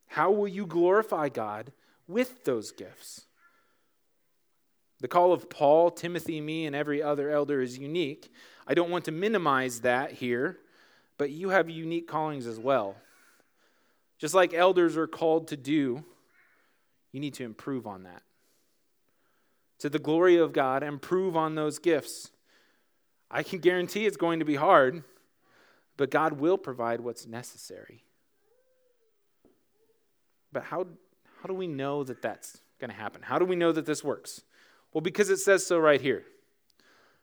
How 0.07 0.31
will 0.31 0.47
you 0.47 0.67
glorify 0.67 1.29
God 1.29 1.73
with 2.07 2.45
those 2.45 2.71
gifts? 2.71 3.27
The 5.01 5.09
call 5.09 5.33
of 5.33 5.51
Paul, 5.51 5.91
Timothy, 5.91 6.41
me, 6.41 6.65
and 6.65 6.77
every 6.77 7.03
other 7.03 7.29
elder 7.29 7.61
is 7.61 7.77
unique. 7.77 8.33
I 8.69 8.75
don't 8.75 8.91
want 8.91 9.05
to 9.07 9.13
minimize 9.13 9.81
that 9.81 10.13
here, 10.13 10.59
but 11.17 11.31
you 11.31 11.49
have 11.49 11.69
unique 11.69 12.07
callings 12.07 12.47
as 12.47 12.61
well. 12.61 12.95
Just 14.19 14.35
like 14.35 14.55
elders 14.55 14.97
are 14.97 15.09
called 15.09 15.49
to 15.49 15.57
do, 15.57 16.05
you 17.11 17.21
need 17.21 17.35
to 17.35 17.45
improve 17.45 17.87
on 17.87 18.05
that. 18.05 18.23
To 19.81 19.89
the 19.89 19.99
glory 19.99 20.37
of 20.37 20.53
God, 20.53 20.85
improve 20.85 21.37
on 21.37 21.57
those 21.57 21.81
gifts. 21.81 22.31
I 23.31 23.43
can 23.43 23.59
guarantee 23.59 24.07
it's 24.07 24.17
going 24.17 24.39
to 24.39 24.45
be 24.45 24.55
hard, 24.55 25.03
but 25.97 26.11
God 26.11 26.35
will 26.35 26.59
provide 26.59 27.01
what's 27.01 27.27
necessary. 27.27 28.05
But 30.53 30.65
how, 30.65 30.87
how 31.41 31.47
do 31.47 31.55
we 31.55 31.67
know 31.67 32.05
that 32.05 32.23
that's 32.23 32.61
going 32.81 32.91
to 32.91 32.97
happen? 32.97 33.23
How 33.23 33.39
do 33.39 33.45
we 33.45 33.57
know 33.57 33.73
that 33.73 33.87
this 33.87 34.03
works? 34.03 34.43
Well, 34.93 35.03
because 35.03 35.29
it 35.29 35.39
says 35.39 35.67
so 35.67 35.79
right 35.79 36.01
here. 36.01 36.25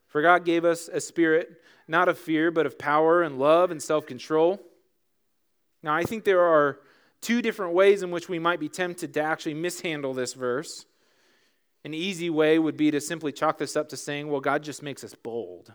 For 0.08 0.22
God 0.22 0.46
gave 0.46 0.64
us 0.64 0.88
a 0.88 1.02
spirit 1.02 1.62
not 1.88 2.08
of 2.08 2.18
fear, 2.18 2.52
but 2.52 2.66
of 2.66 2.80
power 2.80 3.22
and 3.22 3.38
love 3.38 3.72
and 3.72 3.82
self 3.82 4.06
control. 4.06 4.62
Now, 5.84 5.94
I 5.94 6.04
think 6.04 6.24
there 6.24 6.42
are 6.42 6.80
two 7.22 7.42
different 7.42 7.74
ways 7.74 8.02
in 8.02 8.12
which 8.12 8.30
we 8.30 8.40
might 8.40 8.60
be 8.60 8.70
tempted 8.70 9.14
to 9.14 9.22
actually 9.22 9.54
mishandle 9.54 10.14
this 10.14 10.34
verse. 10.34 10.86
An 11.84 11.94
easy 11.94 12.30
way 12.30 12.58
would 12.58 12.78
be 12.78 12.90
to 12.92 13.00
simply 13.00 13.32
chalk 13.32 13.60
this 13.60 13.76
up 13.76 13.90
to 13.90 13.98
saying, 13.98 14.28
well, 14.28 14.42
God 14.42 14.64
just 14.64 14.82
makes 14.82 15.04
us 15.04 15.14
bold. 15.14 15.74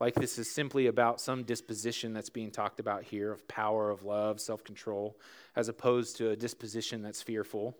Like 0.00 0.14
this 0.14 0.38
is 0.38 0.50
simply 0.50 0.86
about 0.86 1.20
some 1.20 1.44
disposition 1.44 2.12
that's 2.12 2.30
being 2.30 2.50
talked 2.50 2.80
about 2.80 3.04
here 3.04 3.30
of 3.30 3.46
power, 3.46 3.90
of 3.90 4.04
love, 4.04 4.40
self 4.40 4.64
control, 4.64 5.16
as 5.54 5.68
opposed 5.68 6.16
to 6.16 6.30
a 6.30 6.36
disposition 6.36 7.02
that's 7.02 7.22
fearful. 7.22 7.76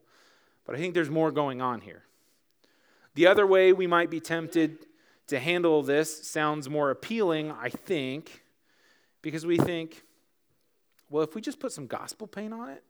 But 0.64 0.76
I 0.76 0.78
think 0.78 0.94
there's 0.94 1.10
more 1.10 1.30
going 1.30 1.60
on 1.60 1.80
here. 1.80 2.02
The 3.14 3.26
other 3.26 3.46
way 3.46 3.72
we 3.72 3.86
might 3.86 4.10
be 4.10 4.20
tempted 4.20 4.86
to 5.28 5.38
handle 5.38 5.82
this 5.82 6.26
sounds 6.26 6.68
more 6.68 6.90
appealing, 6.90 7.50
I 7.50 7.68
think, 7.68 8.42
because 9.22 9.46
we 9.46 9.56
think, 9.56 10.02
well, 11.10 11.22
if 11.22 11.34
we 11.34 11.40
just 11.40 11.60
put 11.60 11.72
some 11.72 11.86
gospel 11.86 12.26
paint 12.26 12.52
on 12.52 12.70
it 12.70 12.82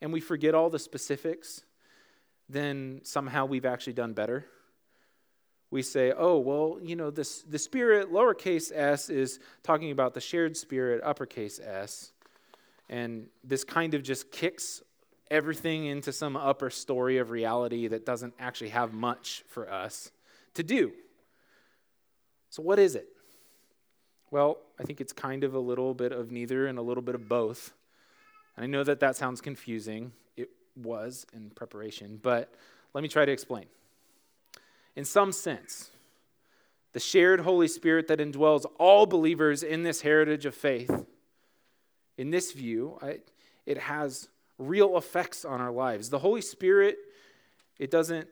and 0.00 0.12
we 0.12 0.20
forget 0.20 0.54
all 0.54 0.70
the 0.70 0.78
specifics, 0.78 1.62
then 2.48 3.00
somehow 3.02 3.46
we've 3.46 3.64
actually 3.64 3.94
done 3.94 4.12
better. 4.12 4.46
We 5.72 5.80
say, 5.80 6.12
oh, 6.14 6.38
well, 6.38 6.78
you 6.82 6.96
know, 6.96 7.10
this, 7.10 7.40
the 7.40 7.58
spirit, 7.58 8.12
lowercase 8.12 8.70
s, 8.74 9.08
is 9.08 9.40
talking 9.62 9.90
about 9.90 10.12
the 10.12 10.20
shared 10.20 10.54
spirit, 10.54 11.00
uppercase 11.02 11.58
s. 11.58 12.12
And 12.90 13.28
this 13.42 13.64
kind 13.64 13.94
of 13.94 14.02
just 14.02 14.30
kicks 14.30 14.82
everything 15.30 15.86
into 15.86 16.12
some 16.12 16.36
upper 16.36 16.68
story 16.68 17.16
of 17.16 17.30
reality 17.30 17.88
that 17.88 18.04
doesn't 18.04 18.34
actually 18.38 18.68
have 18.68 18.92
much 18.92 19.44
for 19.48 19.72
us 19.72 20.10
to 20.52 20.62
do. 20.62 20.92
So, 22.50 22.62
what 22.62 22.78
is 22.78 22.94
it? 22.94 23.08
Well, 24.30 24.58
I 24.78 24.82
think 24.82 25.00
it's 25.00 25.14
kind 25.14 25.42
of 25.42 25.54
a 25.54 25.58
little 25.58 25.94
bit 25.94 26.12
of 26.12 26.30
neither 26.30 26.66
and 26.66 26.78
a 26.78 26.82
little 26.82 27.02
bit 27.02 27.14
of 27.14 27.30
both. 27.30 27.72
And 28.56 28.64
I 28.64 28.66
know 28.66 28.84
that 28.84 29.00
that 29.00 29.16
sounds 29.16 29.40
confusing. 29.40 30.12
It 30.36 30.50
was 30.76 31.24
in 31.32 31.48
preparation, 31.48 32.20
but 32.22 32.52
let 32.92 33.00
me 33.00 33.08
try 33.08 33.24
to 33.24 33.32
explain. 33.32 33.64
In 34.94 35.04
some 35.04 35.32
sense, 35.32 35.90
the 36.92 37.00
shared 37.00 37.40
Holy 37.40 37.68
Spirit 37.68 38.08
that 38.08 38.18
indwells 38.18 38.66
all 38.78 39.06
believers 39.06 39.62
in 39.62 39.82
this 39.82 40.02
heritage 40.02 40.44
of 40.44 40.54
faith, 40.54 41.06
in 42.18 42.30
this 42.30 42.52
view, 42.52 42.98
it 43.64 43.78
has 43.78 44.28
real 44.58 44.96
effects 44.96 45.44
on 45.44 45.60
our 45.60 45.72
lives. 45.72 46.10
The 46.10 46.18
Holy 46.18 46.42
Spirit, 46.42 46.98
it 47.78 47.90
doesn't 47.90 48.28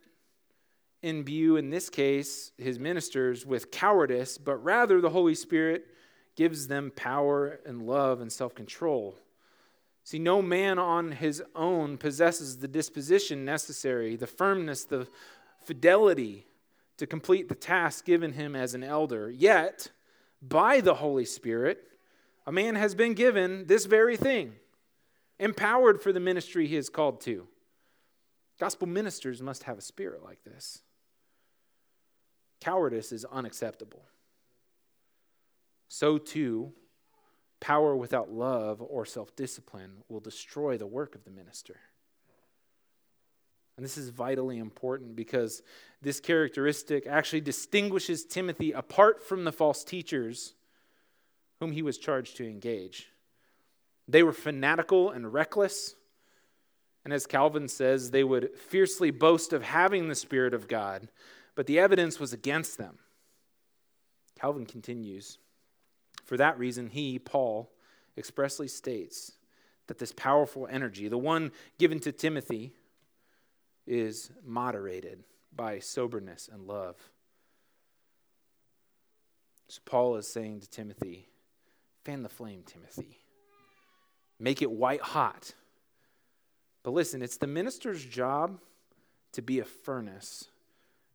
imbue, 1.02 1.56
in 1.56 1.70
this 1.70 1.88
case, 1.88 2.52
his 2.58 2.78
ministers 2.78 3.46
with 3.46 3.70
cowardice, 3.70 4.36
but 4.36 4.56
rather 4.56 5.00
the 5.00 5.10
Holy 5.10 5.34
Spirit 5.34 5.86
gives 6.36 6.68
them 6.68 6.92
power 6.94 7.58
and 7.64 7.82
love 7.82 8.20
and 8.20 8.30
self 8.30 8.54
control. 8.54 9.16
See, 10.04 10.18
no 10.18 10.42
man 10.42 10.78
on 10.78 11.12
his 11.12 11.42
own 11.54 11.96
possesses 11.96 12.58
the 12.58 12.68
disposition 12.68 13.44
necessary, 13.44 14.16
the 14.16 14.26
firmness, 14.26 14.84
the 14.84 15.08
fidelity 15.62 16.46
to 17.00 17.06
complete 17.06 17.48
the 17.48 17.54
task 17.54 18.04
given 18.04 18.34
him 18.34 18.54
as 18.54 18.74
an 18.74 18.84
elder. 18.84 19.30
Yet, 19.30 19.88
by 20.42 20.82
the 20.82 20.96
Holy 20.96 21.24
Spirit, 21.24 21.82
a 22.46 22.52
man 22.52 22.74
has 22.74 22.94
been 22.94 23.14
given 23.14 23.66
this 23.66 23.86
very 23.86 24.18
thing 24.18 24.52
empowered 25.38 26.02
for 26.02 26.12
the 26.12 26.20
ministry 26.20 26.66
he 26.66 26.76
is 26.76 26.90
called 26.90 27.22
to. 27.22 27.48
Gospel 28.58 28.86
ministers 28.86 29.40
must 29.40 29.62
have 29.62 29.78
a 29.78 29.80
spirit 29.80 30.22
like 30.22 30.44
this. 30.44 30.82
Cowardice 32.60 33.12
is 33.12 33.24
unacceptable. 33.24 34.04
So, 35.88 36.18
too, 36.18 36.74
power 37.60 37.96
without 37.96 38.30
love 38.30 38.82
or 38.82 39.06
self 39.06 39.34
discipline 39.34 40.02
will 40.10 40.20
destroy 40.20 40.76
the 40.76 40.86
work 40.86 41.14
of 41.14 41.24
the 41.24 41.30
minister. 41.30 41.80
And 43.80 43.84
this 43.86 43.96
is 43.96 44.10
vitally 44.10 44.58
important 44.58 45.16
because 45.16 45.62
this 46.02 46.20
characteristic 46.20 47.06
actually 47.06 47.40
distinguishes 47.40 48.26
Timothy 48.26 48.72
apart 48.72 49.26
from 49.26 49.44
the 49.44 49.52
false 49.52 49.84
teachers 49.84 50.52
whom 51.60 51.72
he 51.72 51.80
was 51.80 51.96
charged 51.96 52.36
to 52.36 52.46
engage. 52.46 53.08
They 54.06 54.22
were 54.22 54.34
fanatical 54.34 55.08
and 55.08 55.32
reckless. 55.32 55.94
And 57.06 57.14
as 57.14 57.24
Calvin 57.24 57.68
says, 57.68 58.10
they 58.10 58.22
would 58.22 58.54
fiercely 58.54 59.10
boast 59.10 59.54
of 59.54 59.62
having 59.62 60.08
the 60.08 60.14
Spirit 60.14 60.52
of 60.52 60.68
God, 60.68 61.08
but 61.54 61.66
the 61.66 61.78
evidence 61.78 62.20
was 62.20 62.34
against 62.34 62.76
them. 62.76 62.98
Calvin 64.38 64.66
continues 64.66 65.38
For 66.26 66.36
that 66.36 66.58
reason, 66.58 66.90
he, 66.90 67.18
Paul, 67.18 67.72
expressly 68.18 68.68
states 68.68 69.32
that 69.86 69.98
this 69.98 70.12
powerful 70.12 70.68
energy, 70.70 71.08
the 71.08 71.16
one 71.16 71.50
given 71.78 71.98
to 72.00 72.12
Timothy, 72.12 72.74
is 73.86 74.30
moderated 74.44 75.24
by 75.54 75.78
soberness 75.78 76.48
and 76.52 76.66
love. 76.66 76.96
So 79.68 79.80
Paul 79.84 80.16
is 80.16 80.26
saying 80.26 80.60
to 80.60 80.70
Timothy, 80.70 81.28
fan 82.04 82.22
the 82.22 82.28
flame, 82.28 82.62
Timothy 82.64 83.20
make 84.40 84.62
it 84.62 84.70
white 84.70 85.02
hot. 85.02 85.52
But 86.82 86.92
listen, 86.92 87.22
it's 87.22 87.36
the 87.36 87.46
minister's 87.46 88.04
job 88.04 88.58
to 89.32 89.42
be 89.42 89.60
a 89.60 89.64
furnace 89.64 90.46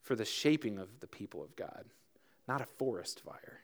for 0.01 0.15
the 0.15 0.23
shaping 0.23 0.77
of 0.77 0.99
the 0.99 1.07
people 1.07 1.43
of 1.43 1.55
God, 1.55 1.85
not 2.47 2.61
a 2.61 2.65
forest 2.65 3.21
fire. 3.21 3.59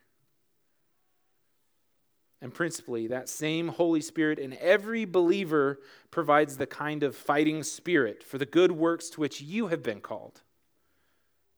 And 2.42 2.54
principally, 2.54 3.08
that 3.08 3.30
same 3.30 3.68
Holy 3.68 4.02
Spirit 4.02 4.40
in 4.40 4.58
every 4.60 5.06
believer 5.06 5.80
provides 6.10 6.58
the 6.58 6.66
kind 6.66 7.04
of 7.04 7.16
fighting 7.16 7.62
spirit 7.62 8.24
for 8.24 8.40
the 8.40 8.48
good 8.48 8.72
works 8.72 9.10
to 9.12 9.22
which 9.22 9.42
you 9.42 9.68
have 9.68 9.84
been 9.84 10.02
called. 10.02 10.42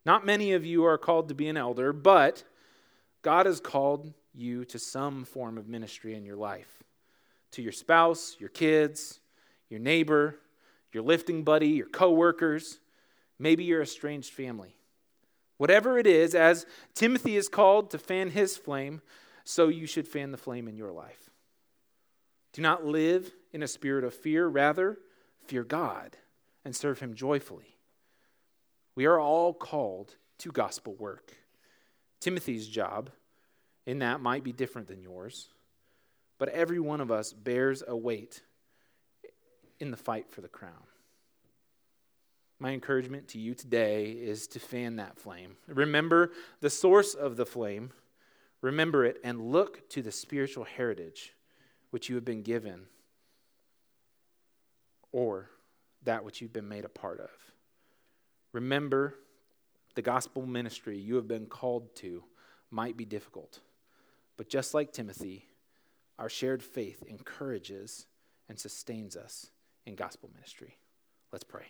Not 0.05 0.25
many 0.25 0.51
of 0.51 0.65
you 0.65 0.83
are 0.83 0.97
called 0.97 1.29
to 1.29 1.35
be 1.35 1.47
an 1.47 1.55
elder, 1.55 1.93
but 1.93 2.43
God 3.21 3.45
has 3.45 3.61
called 3.61 4.13
you 4.33 4.65
to 4.65 4.77
some 4.77 5.23
form 5.23 5.57
of 5.57 5.67
ministry 5.67 6.15
in 6.15 6.25
your 6.25 6.35
life 6.35 6.83
to 7.51 7.61
your 7.61 7.71
spouse, 7.71 8.35
your 8.39 8.49
kids, 8.49 9.19
your 9.69 9.79
neighbor, 9.79 10.39
your 10.91 11.03
lifting 11.03 11.43
buddy, 11.43 11.69
your 11.69 11.87
coworkers, 11.87 12.79
maybe 13.37 13.63
your 13.63 13.83
estranged 13.83 14.33
family. 14.33 14.75
Whatever 15.57 15.99
it 15.99 16.07
is, 16.07 16.33
as 16.33 16.65
Timothy 16.95 17.37
is 17.37 17.47
called 17.47 17.91
to 17.91 17.99
fan 17.99 18.31
his 18.31 18.57
flame, 18.57 19.03
so 19.43 19.67
you 19.67 19.85
should 19.85 20.07
fan 20.07 20.31
the 20.31 20.37
flame 20.37 20.67
in 20.67 20.77
your 20.77 20.91
life. 20.91 21.29
Do 22.53 22.61
not 22.61 22.85
live 22.85 23.31
in 23.51 23.63
a 23.63 23.67
spirit 23.67 24.03
of 24.03 24.13
fear, 24.13 24.47
rather, 24.47 24.97
fear 25.47 25.63
God 25.63 26.17
and 26.63 26.75
serve 26.75 26.99
him 26.99 27.13
joyfully. 27.13 27.77
We 28.95 29.05
are 29.05 29.19
all 29.19 29.53
called 29.53 30.15
to 30.39 30.51
gospel 30.51 30.95
work. 30.95 31.33
Timothy's 32.19 32.67
job 32.67 33.09
in 33.85 33.99
that 33.99 34.21
might 34.21 34.43
be 34.43 34.53
different 34.53 34.87
than 34.87 35.01
yours 35.01 35.49
but 36.43 36.49
every 36.49 36.79
one 36.79 36.99
of 36.99 37.09
us 37.09 37.31
bears 37.31 37.83
a 37.87 37.95
weight 37.95 38.41
in 39.79 39.91
the 39.91 39.95
fight 39.97 40.29
for 40.29 40.41
the 40.41 40.49
crown. 40.49 40.73
My 42.59 42.71
encouragement 42.71 43.29
to 43.29 43.39
you 43.39 43.53
today 43.53 44.11
is 44.11 44.47
to 44.47 44.59
fan 44.59 44.97
that 44.97 45.17
flame. 45.17 45.55
Remember 45.67 46.31
the 46.59 46.69
source 46.69 47.13
of 47.13 47.37
the 47.37 47.45
flame. 47.45 47.91
Remember 48.63 49.03
it 49.03 49.17
and 49.25 49.51
look 49.51 49.89
to 49.89 50.01
the 50.01 50.11
spiritual 50.11 50.63
heritage 50.63 51.33
which 51.91 52.07
you 52.07 52.15
have 52.15 52.23
been 52.23 52.41
given 52.41 52.85
or 55.11 55.49
that 56.03 56.23
which 56.23 56.41
you've 56.41 56.53
been 56.53 56.69
made 56.69 56.85
a 56.85 56.89
part 56.89 57.19
of. 57.19 57.29
Remember 58.53 59.15
the 59.95 60.01
gospel 60.01 60.45
ministry 60.45 60.97
you 60.97 61.15
have 61.15 61.27
been 61.27 61.45
called 61.45 61.93
to 61.97 62.23
might 62.71 62.95
be 62.95 63.03
difficult, 63.03 63.59
but 64.37 64.47
just 64.47 64.73
like 64.73 64.93
Timothy, 64.93 65.45
our 66.17 66.29
shared 66.29 66.63
faith 66.63 67.03
encourages 67.05 68.05
and 68.47 68.57
sustains 68.57 69.17
us 69.17 69.47
in 69.85 69.95
gospel 69.95 70.29
ministry. 70.33 70.77
Let's 71.33 71.43
pray. 71.43 71.65